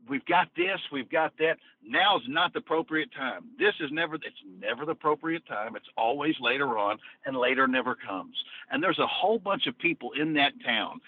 we've 0.08 0.24
got 0.26 0.48
this, 0.56 0.78
we've 0.90 1.10
got 1.10 1.32
that. 1.38 1.56
Now's 1.84 2.22
not 2.28 2.52
the 2.52 2.60
appropriate 2.60 3.10
time. 3.12 3.44
This 3.58 3.74
is 3.80 3.90
never 3.90 4.16
it's 4.16 4.42
never 4.60 4.84
the 4.84 4.92
appropriate 4.92 5.46
time. 5.46 5.76
It's 5.76 5.88
always 5.96 6.34
later 6.40 6.78
on, 6.78 6.98
and 7.26 7.36
later 7.36 7.66
never 7.66 7.94
comes. 7.94 8.34
And 8.70 8.82
there's 8.82 8.98
a 8.98 9.06
whole 9.06 9.38
bunch 9.38 9.66
of 9.66 9.78
people 9.78 10.12
in 10.12 10.34
that 10.34 10.52
town, 10.64 11.00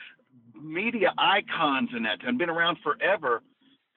media 0.60 1.12
icons 1.18 1.90
in 1.96 2.02
that 2.04 2.22
town, 2.22 2.38
been 2.38 2.50
around 2.50 2.78
forever, 2.82 3.42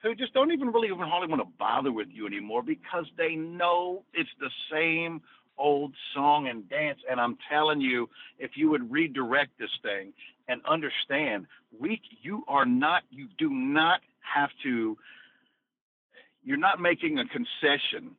who 0.02 0.14
just 0.14 0.32
don't 0.34 0.52
even 0.52 0.68
really 0.68 0.88
even 0.88 1.00
hardly 1.00 1.28
want 1.28 1.42
to 1.42 1.48
bother 1.58 1.92
with 1.92 2.08
you 2.10 2.26
anymore 2.26 2.62
because 2.62 3.06
they 3.16 3.34
know 3.34 4.04
it's 4.14 4.30
the 4.40 4.50
same 4.70 5.20
old 5.58 5.92
song 6.14 6.46
and 6.48 6.68
dance. 6.68 7.00
And 7.10 7.20
I'm 7.20 7.36
telling 7.50 7.80
you, 7.80 8.08
if 8.38 8.52
you 8.54 8.70
would 8.70 8.90
redirect 8.90 9.58
this 9.58 9.70
thing 9.82 10.12
and 10.48 10.60
understand, 10.66 11.46
we 11.78 12.00
you 12.22 12.44
are 12.48 12.64
not 12.64 13.02
you 13.10 13.28
do 13.38 13.50
not 13.50 14.00
have 14.34 14.50
to 14.62 14.96
you're 16.42 16.56
not 16.56 16.80
making 16.80 17.18
a 17.18 17.24
concession 17.26 18.12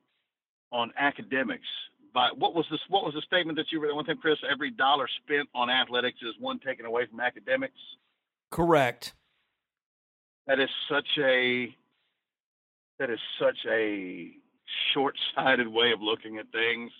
on 0.72 0.92
academics 0.98 1.68
by 2.14 2.30
what 2.36 2.54
was 2.54 2.66
this 2.72 2.80
what 2.90 3.04
was 3.04 3.14
the 3.14 3.22
statement 3.22 3.58
that 3.58 3.72
you 3.72 3.80
read 3.80 3.94
one 3.94 4.06
time 4.06 4.18
chris 4.18 4.38
every 4.50 4.72
dollar 4.72 5.08
spent 5.24 5.48
on 5.54 5.70
athletics 5.70 6.20
is 6.22 6.34
one 6.40 6.60
taken 6.60 6.86
away 6.86 7.06
from 7.06 7.20
academics? 7.20 7.80
Correct. 8.52 9.14
That 10.48 10.60
is 10.60 10.70
such 10.90 11.08
a 11.20 11.76
that 12.98 13.10
is 13.10 13.20
such 13.40 13.58
a 13.68 14.32
short-sighted 14.94 15.68
way 15.68 15.92
of 15.92 16.02
looking 16.02 16.38
at 16.38 16.52
things. 16.52 16.92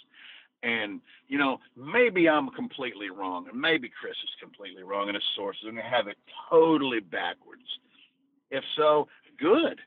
And 0.64 1.02
you 1.30 1.38
know 1.38 1.60
maybe 1.78 2.28
i'm 2.28 2.50
completely 2.50 3.10
wrong 3.10 3.48
and 3.50 3.60
maybe 3.60 3.90
chris 3.90 4.16
is 4.24 4.30
completely 4.42 4.84
wrong 4.84 5.08
in 5.08 5.16
his 5.16 5.24
sources 5.36 5.64
and 5.66 5.78
they 5.78 5.82
have 5.82 6.08
it 6.08 6.18
totally 6.50 7.00
backwards 7.00 7.80
if 8.52 8.64
so, 8.76 9.08
good, 9.40 9.80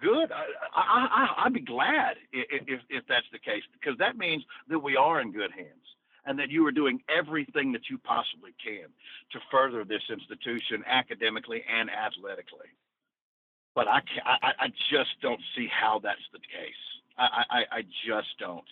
good. 0.00 0.30
I, 0.32 0.46
I, 0.74 1.28
I, 1.38 1.44
would 1.44 1.54
be 1.54 1.60
glad 1.60 2.16
if, 2.32 2.62
if, 2.66 2.80
if 2.88 3.04
that's 3.08 3.26
the 3.32 3.38
case 3.38 3.62
because 3.72 3.98
that 3.98 4.16
means 4.16 4.44
that 4.68 4.78
we 4.78 4.96
are 4.96 5.20
in 5.20 5.32
good 5.32 5.50
hands 5.52 5.86
and 6.26 6.38
that 6.38 6.50
you 6.50 6.66
are 6.66 6.72
doing 6.72 7.00
everything 7.08 7.72
that 7.72 7.88
you 7.88 7.98
possibly 7.98 8.52
can 8.62 8.88
to 9.32 9.38
further 9.50 9.84
this 9.84 10.02
institution 10.10 10.84
academically 10.86 11.62
and 11.68 11.90
athletically. 11.90 12.68
But 13.74 13.88
I, 13.88 14.00
I, 14.24 14.52
I 14.58 14.68
just 14.90 15.10
don't 15.22 15.40
see 15.56 15.68
how 15.70 16.00
that's 16.02 16.20
the 16.32 16.38
case. 16.38 16.74
I, 17.16 17.44
I, 17.50 17.78
I 17.78 17.82
just 18.06 18.28
don't. 18.38 18.64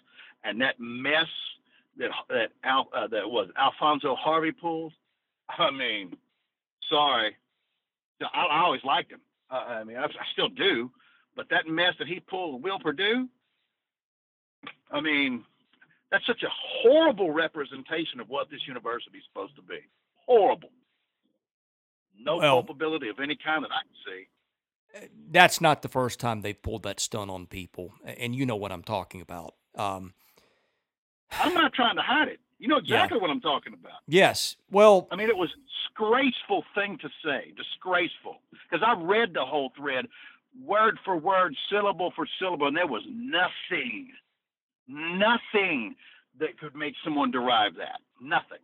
And 0.45 0.61
that 0.61 0.74
mess 0.78 1.26
that 1.99 2.11
that 2.28 2.51
Al, 2.64 2.89
uh, 2.95 3.07
that 3.09 3.28
was 3.28 3.49
Alfonso 3.59 4.14
Harvey 4.14 4.53
pulled. 4.53 4.93
I 5.49 5.70
mean, 5.70 6.16
sorry, 6.89 7.36
I, 8.22 8.45
I 8.51 8.61
always 8.62 8.84
liked 8.84 9.12
him. 9.12 9.20
Uh, 9.51 9.55
I 9.55 9.85
mean, 9.85 9.97
I, 9.97 10.05
I 10.05 10.27
still 10.33 10.49
do, 10.49 10.91
but 11.37 11.49
that 11.51 11.67
mess 11.67 11.95
that 11.99 12.09
he 12.09 12.21
pulled 12.21 12.55
with 12.55 12.63
Will 12.63 12.79
Perdue, 12.79 13.29
I 14.91 15.01
mean, 15.01 15.45
that's 16.11 16.27
such 16.27 16.43
a 16.43 16.49
horrible 16.51 17.31
representation 17.33 18.21
of 18.21 18.29
what 18.29 18.51
this 18.51 18.61
university 18.67 19.19
is 19.19 19.25
supposed 19.33 19.57
to 19.57 19.63
be. 19.63 19.79
Horrible. 20.27 20.71
No 22.19 22.39
well, 22.39 22.63
culpability 22.63 23.09
of 23.09 23.21
any 23.21 23.37
kind 23.37 23.65
that 23.65 23.71
I 23.71 23.83
can 23.83 23.95
see. 24.07 24.29
Uh, 24.97 25.09
that's 25.31 25.61
not 25.61 25.83
the 25.83 25.89
first 25.89 26.19
time 26.19 26.41
they've 26.41 26.61
pulled 26.61 26.83
that 26.83 26.99
stunt 27.01 27.31
on 27.31 27.47
people, 27.47 27.93
and 28.05 28.35
you 28.35 28.47
know 28.47 28.57
what 28.57 28.73
I'm 28.73 28.83
talking 28.83 29.21
about. 29.21 29.55
Um, 29.75 30.15
I'm 31.31 31.55
not 31.55 31.73
trying 31.75 31.97
to 31.97 32.03
hide 32.03 32.29
it. 32.29 32.41
You 32.59 32.69
know 32.69 32.79
exactly 32.79 33.17
yeah. 33.17 33.23
what 33.23 33.31
I'm 33.31 33.41
talking 33.41 33.73
about. 33.73 34.01
Yes. 34.07 34.57
Well, 34.71 35.07
I 35.11 35.17
mean, 35.17 35.29
it 35.29 35.37
was 35.37 35.51
disgraceful 35.99 36.65
thing 36.75 36.99
to 37.03 37.09
say. 37.25 37.53
Disgraceful. 37.57 38.37
Because 38.51 38.85
I 38.87 39.01
read 39.01 39.35
the 39.35 39.45
whole 39.45 39.71
thread, 39.77 40.07
word 40.65 40.99
for 41.05 41.17
word, 41.17 41.55
syllable 41.71 42.13
for 42.15 42.27
syllable, 42.41 42.67
and 42.67 42.77
there 42.77 42.87
was 42.87 43.03
nothing, 43.09 44.11
nothing 44.89 45.95
that 46.41 46.59
could 46.59 46.75
make 46.75 46.95
someone 47.05 47.31
derive 47.31 47.77
that. 47.77 48.01
Nothing. 48.21 48.59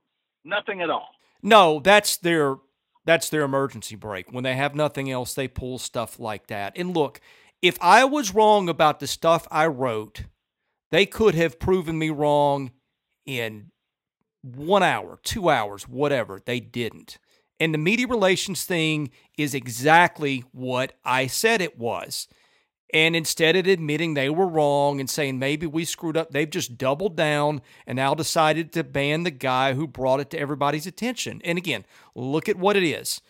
Nothing 0.45 0.83
at 0.83 0.91
all. 0.91 1.11
No, 1.43 1.81
that's 1.81 2.17
their 2.17 2.57
that's 3.05 3.29
their 3.29 3.43
emergency 3.43 3.97
break. 3.97 4.33
When 4.33 4.45
they 4.45 4.57
have 4.57 4.75
nothing 4.75 5.11
else, 5.11 5.35
they 5.35 5.49
pull 5.49 5.79
stuff 5.79 6.19
like 6.19 6.47
that. 6.47 6.73
And 6.77 6.95
look, 6.95 7.21
if 7.61 7.77
I 7.81 8.05
was 8.05 8.35
wrong 8.35 8.69
about 8.69 9.01
the 9.01 9.07
stuff 9.07 9.47
I 9.51 9.67
wrote, 9.67 10.25
they 10.91 11.07
could 11.07 11.35
have 11.35 11.59
proven 11.59 11.99
me 11.99 12.11
wrong 12.11 12.73
in 13.27 13.71
one 14.45 14.83
hour, 14.83 15.19
two 15.23 15.49
hours, 15.49 15.89
whatever. 15.89 16.41
They 16.45 16.61
didn't. 16.61 17.19
And 17.59 17.73
the 17.73 17.79
media 17.79 18.07
relations 18.07 18.65
thing 18.65 19.11
is 19.39 19.55
exactly 19.55 20.45
what 20.53 20.93
I 21.05 21.27
said 21.27 21.61
it 21.61 21.79
was. 21.79 22.29
And 22.93 23.17
instead 23.17 23.57
of 23.57 23.67
admitting 23.67 24.15
they 24.15 24.29
were 24.29 24.47
wrong 24.47 25.01
and 25.01 25.09
saying 25.09 25.39
maybe 25.39 25.67
we 25.67 25.85
screwed 25.85 26.17
up, 26.17 26.31
they've 26.31 26.51
just 26.51 26.77
doubled 26.77 27.17
down 27.17 27.63
and 27.87 27.97
now 27.97 28.15
decided 28.15 28.73
to 28.73 28.85
ban 28.85 29.23
the 29.23 29.31
guy 29.31 29.73
who 29.73 29.87
brought 29.87 30.21
it 30.21 30.31
to 30.31 30.39
everybody's 30.39 30.87
attention. 30.87 31.41
And 31.45 31.59
again, 31.59 31.85
look 32.15 32.49
at 32.49 32.57
what 32.57 32.77
it 32.77 32.85
is. 32.85 33.21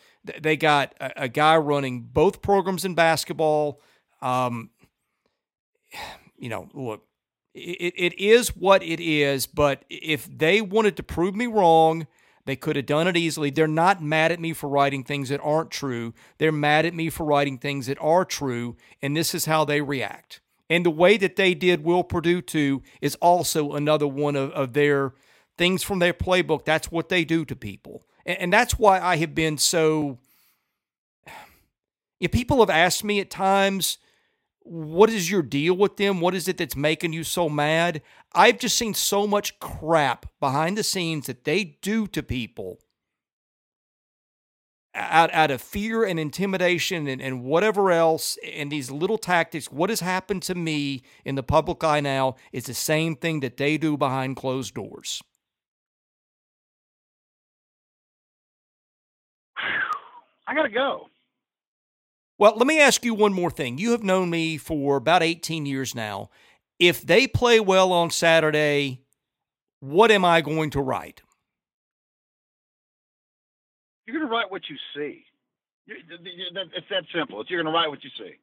They 0.41 0.57
got 0.57 0.95
a, 1.01 1.29
guy 1.29 1.57
running 1.57 2.03
both 2.03 2.43
programs 2.43 2.85
in 2.85 2.95
basketball. 2.95 3.81
Um, 4.21 4.71
you 6.37 6.49
know, 6.49 6.69
look, 6.75 7.07
it, 7.55 7.95
it 7.97 8.19
is 8.19 8.57
what 8.57 8.83
it 8.83 9.01
is, 9.01 9.47
but 9.47 9.85
if 9.89 10.27
they 10.27 10.61
wanted 10.61 10.97
to 10.97 11.03
prove 11.03 11.35
me 11.35 11.47
wrong, 11.47 12.07
they 12.47 12.57
could 12.57 12.77
have 12.77 12.87
done 12.87 13.07
it 13.07 13.17
easily. 13.17 13.51
They're 13.51 13.67
not 13.67 14.03
mad 14.03 14.33
at 14.33 14.41
me 14.41 14.53
for 14.53 14.69
writing 14.69 15.05
things 15.05 15.29
that 15.29 15.41
aren't 15.43 15.71
true. 15.71 16.13
They're 16.39 16.53
mad 16.53 16.85
at 16.85 16.95
me 16.95 17.09
for 17.11 17.25
writing 17.25 17.59
things 17.59 17.87
that 17.87 17.99
are 18.01 18.25
true, 18.25 18.77
and 19.01 19.17
this 19.17 19.35
is 19.35 19.47
how 19.47 19.65
they 19.65 19.81
react. 19.81 20.41
And 20.69 20.85
the 20.85 20.91
way 20.91 21.17
that 21.17 21.37
they 21.37 21.55
did 21.55 21.85
Will 21.85 22.03
Perdue 22.03 22.43
too 22.43 22.83
is 23.01 23.15
also 23.17 23.73
another 23.73 24.09
one 24.09 24.35
of, 24.35 24.51
of 24.51 24.73
their 24.73 25.15
things 25.57 25.83
from 25.83 26.01
their 26.01 26.15
playbook. 26.15 26.65
That's 26.65 26.91
what 26.91 27.09
they 27.09 27.25
do 27.25 27.45
to 27.45 27.55
people. 27.55 28.05
And, 28.27 28.39
and 28.39 28.53
that's 28.53 28.79
why 28.79 29.01
I 29.01 29.17
have 29.17 29.35
been 29.35 29.59
so. 29.59 30.19
If 32.21 32.31
people 32.31 32.61
have 32.61 32.71
asked 32.71 33.05
me 33.05 33.21
at 33.21 33.29
times, 33.29 33.99
what 34.65 35.11
is 35.11 35.31
your 35.31 35.43
deal 35.43 35.77
with 35.77 35.99
them? 35.99 36.21
What 36.21 36.35
is 36.35 36.49
it 36.49 36.57
that's 36.57 36.75
making 36.75 37.13
you 37.13 37.23
so 37.23 37.49
mad? 37.49 38.01
I've 38.33 38.59
just 38.59 38.77
seen 38.77 38.95
so 38.95 39.27
much 39.27 39.59
crap 39.61 40.27
behind 40.41 40.79
the 40.79 40.83
scenes 40.83 41.27
that 41.27 41.45
they 41.45 41.77
do 41.83 42.07
to 42.09 42.23
people 42.23 42.79
out, 44.95 45.33
out 45.35 45.51
of 45.51 45.61
fear 45.61 46.05
and 46.05 46.19
intimidation 46.19 47.07
and, 47.07 47.21
and 47.21 47.45
whatever 47.45 47.93
else, 47.93 48.39
and 48.43 48.73
these 48.73 48.91
little 48.91 49.19
tactics. 49.19 49.71
What 49.71 49.91
has 49.91 50.01
happened 50.01 50.43
to 50.45 50.55
me 50.55 51.03
in 51.27 51.35
the 51.35 51.43
public 51.43 51.85
eye 51.85 52.01
now 52.01 52.37
is 52.53 52.65
the 52.65 52.73
same 52.75 53.17
thing 53.17 53.41
that 53.41 53.59
they 53.59 53.77
do 53.77 53.99
behind 53.99 54.37
closed 54.37 54.75
doors. 54.75 55.23
I 60.47 60.55
got 60.55 60.63
to 60.63 60.71
go. 60.71 61.09
Well, 62.39 62.55
let 62.57 62.67
me 62.67 62.81
ask 62.81 63.05
you 63.05 63.15
one 63.15 63.33
more 63.33 63.51
thing. 63.51 63.79
You 63.79 63.93
have 63.93 64.03
known 64.03 64.29
me 64.31 64.57
for 64.57 64.97
about 64.97 65.23
18 65.23 65.67
years 65.67 65.95
now. 65.95 66.31
If 66.79 67.03
they 67.03 67.27
play 67.29 67.61
well 67.61 67.93
on 67.93 68.11
Saturday, 68.11 69.03
what 69.81 70.11
am 70.11 70.25
I 70.25 70.41
going 70.41 70.71
to 70.71 70.81
write? 70.81 71.23
You're 74.07 74.19
going 74.19 74.29
to 74.29 74.33
write 74.33 74.51
what 74.51 74.63
you 74.69 74.77
see. 74.95 75.25
It's 75.87 76.87
that 76.91 77.05
simple. 77.15 77.45
You're 77.49 77.63
going 77.63 77.73
to 77.73 77.79
write 77.79 77.89
what 77.89 78.03
you 78.03 78.11
see. 78.19 78.35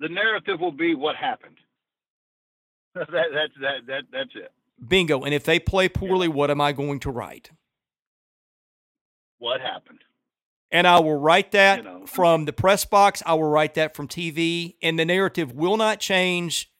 The 0.00 0.08
narrative 0.08 0.60
will 0.60 0.72
be 0.72 0.94
what 0.94 1.14
happened. 1.14 1.56
that, 2.94 3.06
that's 3.10 3.52
that, 3.60 3.86
that, 3.86 4.02
that's 4.10 4.30
it. 4.34 4.50
Bingo. 4.86 5.22
And 5.22 5.32
if 5.32 5.44
they 5.44 5.60
play 5.60 5.88
poorly, 5.88 6.26
what 6.26 6.50
am 6.50 6.60
I 6.60 6.72
going 6.72 6.98
to 7.00 7.10
write? 7.10 7.50
What 9.38 9.60
happened? 9.60 10.00
And 10.72 10.86
I 10.86 11.00
will 11.00 11.18
write 11.18 11.50
that 11.52 11.78
You 11.78 11.84
know. 11.84 12.06
from 12.06 12.44
the 12.44 12.52
press 12.52 12.84
box. 12.84 13.22
I 13.26 13.34
will 13.34 13.48
write 13.48 13.74
that 13.74 13.94
from 13.96 14.06
TV. 14.08 14.76
And 14.82 14.98
the 14.98 15.04
narrative 15.04 15.52
will 15.52 15.76
not 15.76 15.98
change 16.00 16.70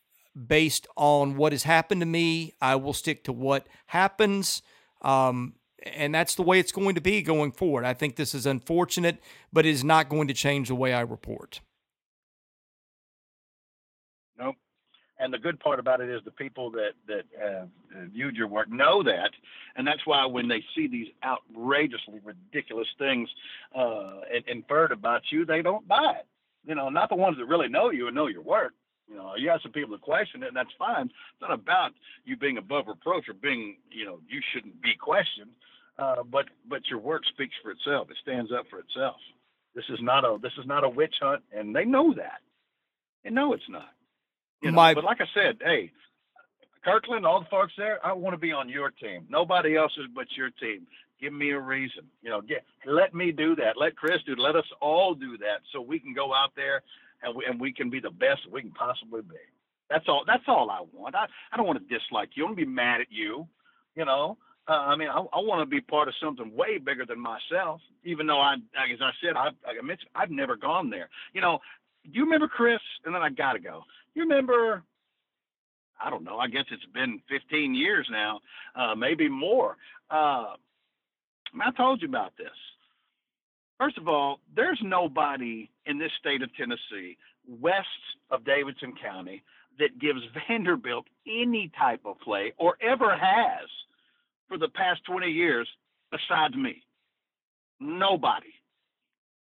based 0.47 0.86
on 0.97 1.36
what 1.36 1.53
has 1.53 1.64
happened 1.64 2.01
to 2.03 2.07
me. 2.07 2.55
I 2.61 2.76
will 2.76 2.93
stick 2.93 3.24
to 3.24 3.32
what 3.32 3.66
happens. 3.86 4.62
Um, 5.03 5.55
and 5.82 6.14
that's 6.14 6.34
the 6.34 6.43
way 6.43 6.59
it's 6.61 6.72
going 6.72 6.95
to 6.95 7.01
be 7.01 7.22
going 7.22 7.53
forward. 7.53 7.84
I 7.84 7.95
think 7.95 8.16
this 8.16 8.34
is 8.34 8.47
unfortunate, 8.47 9.18
but 9.53 9.66
it 9.66 9.70
is 9.70 9.82
not 9.82 10.09
going 10.09 10.28
to 10.28 10.34
change 10.34 10.68
the 10.68 10.74
way 10.74 10.93
I 10.93 11.01
report. 11.01 11.61
And 15.21 15.33
the 15.33 15.39
good 15.39 15.61
part 15.61 15.79
about 15.79 16.01
it 16.01 16.09
is 16.09 16.23
the 16.25 16.31
people 16.31 16.71
that 16.73 16.93
that 17.07 17.25
have 17.39 17.68
uh, 17.95 18.07
viewed 18.12 18.37
your 18.37 18.49
work 18.49 18.71
know 18.71 19.03
that, 19.03 19.31
and 19.77 19.87
that's 19.87 20.07
why 20.07 20.25
when 20.25 20.49
they 20.49 20.62
see 20.75 20.89
these 20.89 21.09
outrageously 21.23 22.21
ridiculous 22.25 22.89
things 22.99 23.29
uh, 23.77 24.21
inferred 24.47 24.93
about 24.93 25.23
you, 25.31 25.45
they 25.45 25.61
don't 25.61 25.87
buy 25.87 26.14
it. 26.21 26.27
You 26.64 26.75
know, 26.75 26.89
not 26.89 27.11
the 27.11 27.16
ones 27.16 27.37
that 27.39 27.47
really 27.47 27.68
know 27.68 27.91
you 27.91 28.07
and 28.07 28.14
know 28.14 28.29
your 28.29 28.43
work. 28.43 28.73
You 29.09 29.16
know, 29.16 29.33
you 29.37 29.51
have 29.51 29.61
some 29.62 29.73
people 29.73 29.91
that 29.91 30.01
question 30.03 30.43
it, 30.43 30.49
and 30.49 30.57
that's 30.57 30.71
fine. 30.79 31.07
It's 31.07 31.43
not 31.43 31.53
about 31.53 31.91
you 32.25 32.37
being 32.37 32.59
above 32.59 32.87
reproach 32.87 33.29
or 33.29 33.35
being, 33.35 33.77
you 33.91 34.05
know, 34.05 34.21
you 34.29 34.41
shouldn't 34.53 34.81
be 34.81 34.95
questioned. 34.99 35.51
Uh, 35.99 36.23
but 36.23 36.47
but 36.68 36.81
your 36.89 37.01
work 37.01 37.23
speaks 37.27 37.55
for 37.62 37.73
itself. 37.73 38.09
It 38.11 38.16
stands 38.23 38.53
up 38.53 38.66
for 38.71 38.79
itself. 38.79 39.16
This 39.75 39.85
is 39.91 39.99
not 40.01 40.25
a 40.25 40.39
this 40.41 40.53
is 40.59 40.66
not 40.66 40.85
a 40.85 40.89
witch 40.89 41.14
hunt, 41.21 41.43
and 41.53 41.77
they 41.77 41.85
know 41.85 42.14
that. 42.14 42.41
They 43.25 43.31
know 43.31 43.53
it's 43.53 43.68
not. 43.68 43.91
You 44.62 44.70
know, 44.70 44.76
My- 44.76 44.94
but 44.94 45.04
like 45.04 45.20
I 45.20 45.26
said, 45.34 45.58
hey, 45.62 45.90
Kirkland, 46.84 47.26
all 47.26 47.40
the 47.40 47.46
folks 47.50 47.72
there, 47.76 48.04
I 48.04 48.12
want 48.12 48.34
to 48.34 48.38
be 48.38 48.52
on 48.52 48.68
your 48.68 48.90
team. 48.90 49.26
Nobody 49.28 49.76
else's 49.76 50.06
but 50.14 50.26
your 50.36 50.50
team. 50.50 50.86
Give 51.20 51.32
me 51.32 51.50
a 51.50 51.58
reason. 51.61 52.04
You 52.22 52.30
know, 52.30 52.40
get 52.40 52.64
let 52.86 53.14
me 53.14 53.32
do 53.32 53.54
that. 53.56 53.76
Let 53.76 53.96
Chris 53.96 54.18
do. 54.26 54.34
Let 54.36 54.56
us 54.56 54.64
all 54.80 55.14
do 55.14 55.36
that, 55.38 55.61
so 55.72 55.80
we 55.82 55.98
can 56.00 56.14
go 56.14 56.32
out 56.34 56.52
there 56.56 56.82
and 57.22 57.36
we 57.36 57.44
and 57.44 57.61
we 57.61 57.72
can 57.72 57.90
be 57.90 58.00
the 58.00 58.11
best 58.11 58.40
we 58.50 58.62
can 58.62 58.70
possibly 58.72 59.20
be. 59.22 59.36
That's 59.90 60.06
all. 60.08 60.24
That's 60.26 60.44
all 60.48 60.70
I 60.70 60.80
want. 60.94 61.14
I 61.14 61.26
I 61.52 61.56
don't 61.58 61.66
want 61.66 61.78
to 61.86 61.98
dislike 61.98 62.30
you. 62.36 62.44
I 62.44 62.46
don't 62.46 62.56
want 62.56 62.61
to 62.61 62.66
be 62.66 62.72
mad 62.72 63.00
at 63.02 63.08
you. 63.12 63.46
You 63.96 64.06
know. 64.06 64.38
Uh, 64.68 64.72
I 64.72 64.96
mean, 64.96 65.08
I, 65.08 65.18
I 65.18 65.40
want 65.40 65.61
to 65.62 65.66
be 65.66 65.80
part 65.80 66.06
of 66.08 66.14
something 66.22 66.54
way 66.54 66.78
bigger 66.78 67.04
than 67.04 67.18
myself. 67.18 67.80
Even 68.04 68.26
though 68.26 68.40
I, 68.40 68.54
as 68.54 69.00
I 69.02 69.11
said, 69.22 69.34
I, 69.36 69.48
I 69.68 69.82
mentioned, 69.82 70.11
I've 70.14 70.30
never 70.30 70.54
gone 70.56 70.90
there. 70.90 71.08
You 71.34 71.40
know, 71.40 71.58
do 72.04 72.11
you 72.12 72.24
remember 72.24 72.46
Chris? 72.46 72.78
And 73.04 73.14
then 73.14 73.20
I 73.22 73.30
gotta 73.30 73.58
go. 73.58 73.82
You 74.14 74.22
remember? 74.22 74.82
I 76.02 76.11
don't 76.11 76.24
know. 76.24 76.38
I 76.38 76.48
guess 76.48 76.64
it's 76.70 76.84
been 76.94 77.20
15 77.28 77.74
years 77.74 78.08
now, 78.11 78.40
uh, 78.74 78.94
maybe 78.94 79.28
more. 79.28 79.76
Uh, 80.11 80.54
I 81.61 81.70
told 81.76 82.00
you 82.02 82.08
about 82.08 82.32
this. 82.38 82.48
First 83.78 83.98
of 83.98 84.08
all, 84.08 84.40
there's 84.54 84.80
nobody 84.82 85.70
in 85.86 85.98
this 85.98 86.11
state 86.18 86.42
of 86.42 86.54
Tennessee, 86.54 87.16
west 87.48 87.86
of 88.30 88.44
Davidson 88.44 88.94
County, 89.02 89.42
that 89.78 89.98
gives 89.98 90.20
Vanderbilt 90.48 91.06
any 91.26 91.70
type 91.78 92.00
of 92.04 92.18
play 92.20 92.52
or 92.58 92.76
ever 92.80 93.16
has 93.16 93.68
for 94.48 94.58
the 94.58 94.68
past 94.68 95.00
20 95.06 95.26
years 95.28 95.68
besides 96.11 96.54
me. 96.54 96.82
Nobody. 97.78 98.52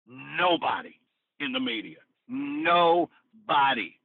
Nobody 0.07 0.95
in 1.39 1.51
the 1.51 1.59
media. 1.59 1.97
Nobody. 2.27 3.95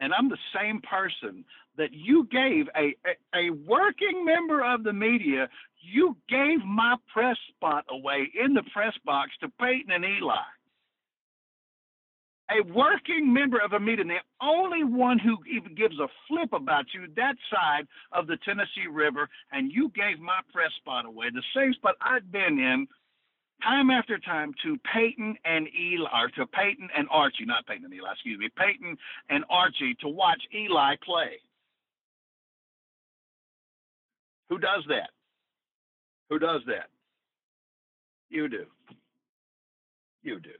And 0.00 0.12
I'm 0.14 0.28
the 0.28 0.38
same 0.54 0.80
person 0.80 1.44
that 1.76 1.92
you 1.92 2.28
gave 2.30 2.66
a, 2.76 2.94
a, 3.06 3.48
a 3.48 3.50
working 3.50 4.24
member 4.24 4.64
of 4.64 4.84
the 4.84 4.92
media, 4.92 5.48
you 5.80 6.16
gave 6.28 6.64
my 6.64 6.96
press 7.12 7.36
spot 7.54 7.84
away 7.88 8.30
in 8.34 8.54
the 8.54 8.64
press 8.72 8.94
box 9.04 9.30
to 9.40 9.48
Peyton 9.60 9.92
and 9.92 10.04
Eli. 10.04 10.34
A 12.50 12.62
working 12.72 13.32
member 13.32 13.58
of 13.58 13.74
a 13.74 13.80
media, 13.80 14.04
the 14.04 14.16
only 14.44 14.82
one 14.82 15.18
who 15.18 15.36
even 15.52 15.74
gives 15.74 15.98
a 15.98 16.08
flip 16.26 16.52
about 16.54 16.86
you 16.94 17.06
that 17.14 17.36
side 17.50 17.86
of 18.12 18.26
the 18.26 18.38
Tennessee 18.44 18.88
River, 18.90 19.28
and 19.52 19.70
you 19.70 19.90
gave 19.94 20.18
my 20.18 20.40
press 20.52 20.72
spot 20.78 21.04
away, 21.04 21.26
the 21.30 21.42
same 21.54 21.74
spot 21.74 21.96
I'd 22.00 22.32
been 22.32 22.58
in 22.58 22.88
time 23.62 23.90
after 23.90 24.18
time 24.18 24.54
to 24.64 24.78
Peyton 24.92 25.36
and 25.44 25.68
Eli, 25.68 26.08
or 26.12 26.28
to 26.30 26.46
Peyton 26.46 26.88
and 26.96 27.08
Archie, 27.10 27.44
not 27.44 27.66
Peyton 27.66 27.84
and 27.84 27.94
Eli, 27.94 28.12
excuse 28.12 28.38
me, 28.38 28.48
Peyton 28.56 28.96
and 29.30 29.44
Archie 29.50 29.96
to 30.00 30.08
watch 30.08 30.40
Eli 30.54 30.96
play. 31.04 31.38
Who 34.48 34.58
does 34.58 34.84
that? 34.88 35.10
Who 36.30 36.38
does 36.38 36.62
that? 36.66 36.88
You 38.30 38.48
do. 38.48 38.64
You 40.22 40.40
do. 40.40 40.50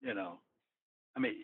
You 0.00 0.14
know, 0.14 0.38
I 1.16 1.20
mean, 1.20 1.34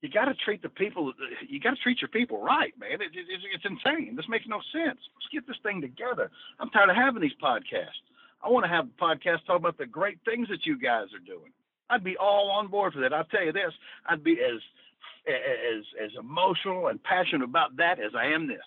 you 0.00 0.08
got 0.08 0.26
to 0.26 0.34
treat 0.34 0.62
the 0.62 0.68
people. 0.68 1.12
You 1.48 1.58
got 1.58 1.70
to 1.70 1.82
treat 1.82 2.00
your 2.00 2.08
people 2.08 2.40
right, 2.40 2.72
man. 2.78 2.92
It, 2.92 3.00
it, 3.02 3.26
it's 3.28 3.44
it's 3.52 3.64
insane. 3.64 4.14
This 4.14 4.28
makes 4.28 4.46
no 4.46 4.60
sense. 4.72 4.98
Let's 4.98 5.28
get 5.32 5.46
this 5.46 5.56
thing 5.64 5.80
together. 5.80 6.30
I'm 6.60 6.70
tired 6.70 6.90
of 6.90 6.96
having 6.96 7.20
these 7.20 7.34
podcasts. 7.42 7.98
I 8.42 8.48
want 8.50 8.64
to 8.64 8.70
have 8.70 8.86
a 8.86 9.02
podcast 9.02 9.44
talk 9.46 9.56
about 9.56 9.78
the 9.78 9.86
great 9.86 10.18
things 10.24 10.48
that 10.48 10.64
you 10.64 10.78
guys 10.78 11.06
are 11.14 11.24
doing. 11.24 11.52
I'd 11.90 12.04
be 12.04 12.16
all 12.16 12.50
on 12.50 12.68
board 12.68 12.92
for 12.92 13.00
that. 13.00 13.12
I'll 13.12 13.24
tell 13.24 13.44
you 13.44 13.52
this: 13.52 13.72
I'd 14.06 14.22
be 14.22 14.38
as 14.40 14.60
as 15.26 15.84
as 16.02 16.10
emotional 16.18 16.88
and 16.88 17.02
passionate 17.02 17.44
about 17.44 17.76
that 17.76 17.98
as 17.98 18.12
I 18.14 18.26
am 18.26 18.46
this. 18.46 18.58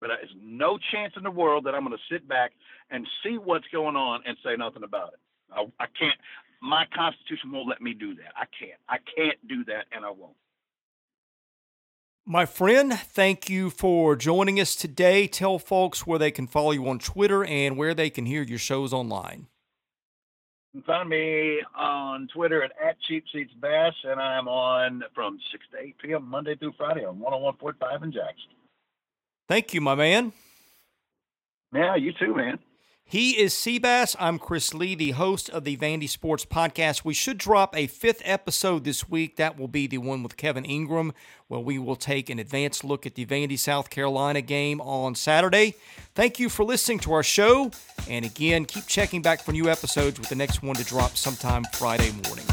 But 0.00 0.08
there's 0.08 0.34
no 0.40 0.78
chance 0.92 1.14
in 1.16 1.22
the 1.22 1.30
world 1.30 1.64
that 1.64 1.74
I'm 1.74 1.84
going 1.84 1.96
to 1.96 2.14
sit 2.14 2.28
back 2.28 2.52
and 2.90 3.06
see 3.22 3.36
what's 3.36 3.66
going 3.72 3.96
on 3.96 4.20
and 4.26 4.36
say 4.44 4.54
nothing 4.56 4.84
about 4.84 5.14
it. 5.14 5.20
I, 5.52 5.66
I 5.82 5.86
can't. 5.98 6.18
My 6.60 6.86
constitution 6.94 7.52
won't 7.52 7.68
let 7.68 7.80
me 7.80 7.94
do 7.94 8.14
that. 8.16 8.32
I 8.36 8.44
can't. 8.58 8.78
I 8.88 8.98
can't 9.16 9.38
do 9.48 9.64
that, 9.64 9.86
and 9.92 10.04
I 10.04 10.10
won't. 10.10 10.36
My 12.30 12.44
friend, 12.44 12.92
thank 12.92 13.48
you 13.48 13.70
for 13.70 14.14
joining 14.14 14.60
us 14.60 14.76
today. 14.76 15.26
Tell 15.26 15.58
folks 15.58 16.06
where 16.06 16.18
they 16.18 16.30
can 16.30 16.46
follow 16.46 16.72
you 16.72 16.86
on 16.86 16.98
Twitter 16.98 17.42
and 17.42 17.74
where 17.74 17.94
they 17.94 18.10
can 18.10 18.26
hear 18.26 18.42
your 18.42 18.58
shows 18.58 18.92
online. 18.92 19.46
You 20.74 20.82
can 20.82 20.86
find 20.86 21.08
me 21.08 21.62
on 21.74 22.28
Twitter 22.28 22.62
at, 22.62 22.72
at 22.86 23.00
Cheap 23.00 23.24
Seats 23.32 23.54
Bass, 23.58 23.94
and 24.04 24.20
I'm 24.20 24.46
on 24.46 25.04
from 25.14 25.38
6 25.50 25.64
to 25.72 25.78
8 25.78 25.96
p.m. 26.04 26.28
Monday 26.28 26.54
through 26.54 26.74
Friday 26.76 27.02
on 27.02 27.18
101.5 27.18 28.02
in 28.02 28.12
Jackson. 28.12 28.50
Thank 29.48 29.72
you, 29.72 29.80
my 29.80 29.94
man. 29.94 30.34
Yeah, 31.72 31.96
you 31.96 32.12
too, 32.12 32.34
man. 32.36 32.58
He 33.10 33.38
is 33.38 33.54
Seabass. 33.54 34.14
I'm 34.20 34.38
Chris 34.38 34.74
Lee, 34.74 34.94
the 34.94 35.12
host 35.12 35.48
of 35.48 35.64
the 35.64 35.78
Vandy 35.78 36.06
Sports 36.06 36.44
Podcast. 36.44 37.06
We 37.06 37.14
should 37.14 37.38
drop 37.38 37.74
a 37.74 37.86
fifth 37.86 38.20
episode 38.22 38.84
this 38.84 39.08
week. 39.08 39.36
That 39.36 39.58
will 39.58 39.66
be 39.66 39.86
the 39.86 39.96
one 39.96 40.22
with 40.22 40.36
Kevin 40.36 40.66
Ingram, 40.66 41.14
where 41.46 41.58
we 41.58 41.78
will 41.78 41.96
take 41.96 42.28
an 42.28 42.38
advanced 42.38 42.84
look 42.84 43.06
at 43.06 43.14
the 43.14 43.24
Vandy 43.24 43.58
South 43.58 43.88
Carolina 43.88 44.42
game 44.42 44.82
on 44.82 45.14
Saturday. 45.14 45.74
Thank 46.14 46.38
you 46.38 46.50
for 46.50 46.66
listening 46.66 46.98
to 46.98 47.14
our 47.14 47.22
show. 47.22 47.70
And 48.10 48.26
again, 48.26 48.66
keep 48.66 48.86
checking 48.86 49.22
back 49.22 49.40
for 49.40 49.52
new 49.52 49.70
episodes 49.70 50.20
with 50.20 50.28
the 50.28 50.36
next 50.36 50.62
one 50.62 50.76
to 50.76 50.84
drop 50.84 51.16
sometime 51.16 51.64
Friday 51.72 52.12
morning. 52.26 52.44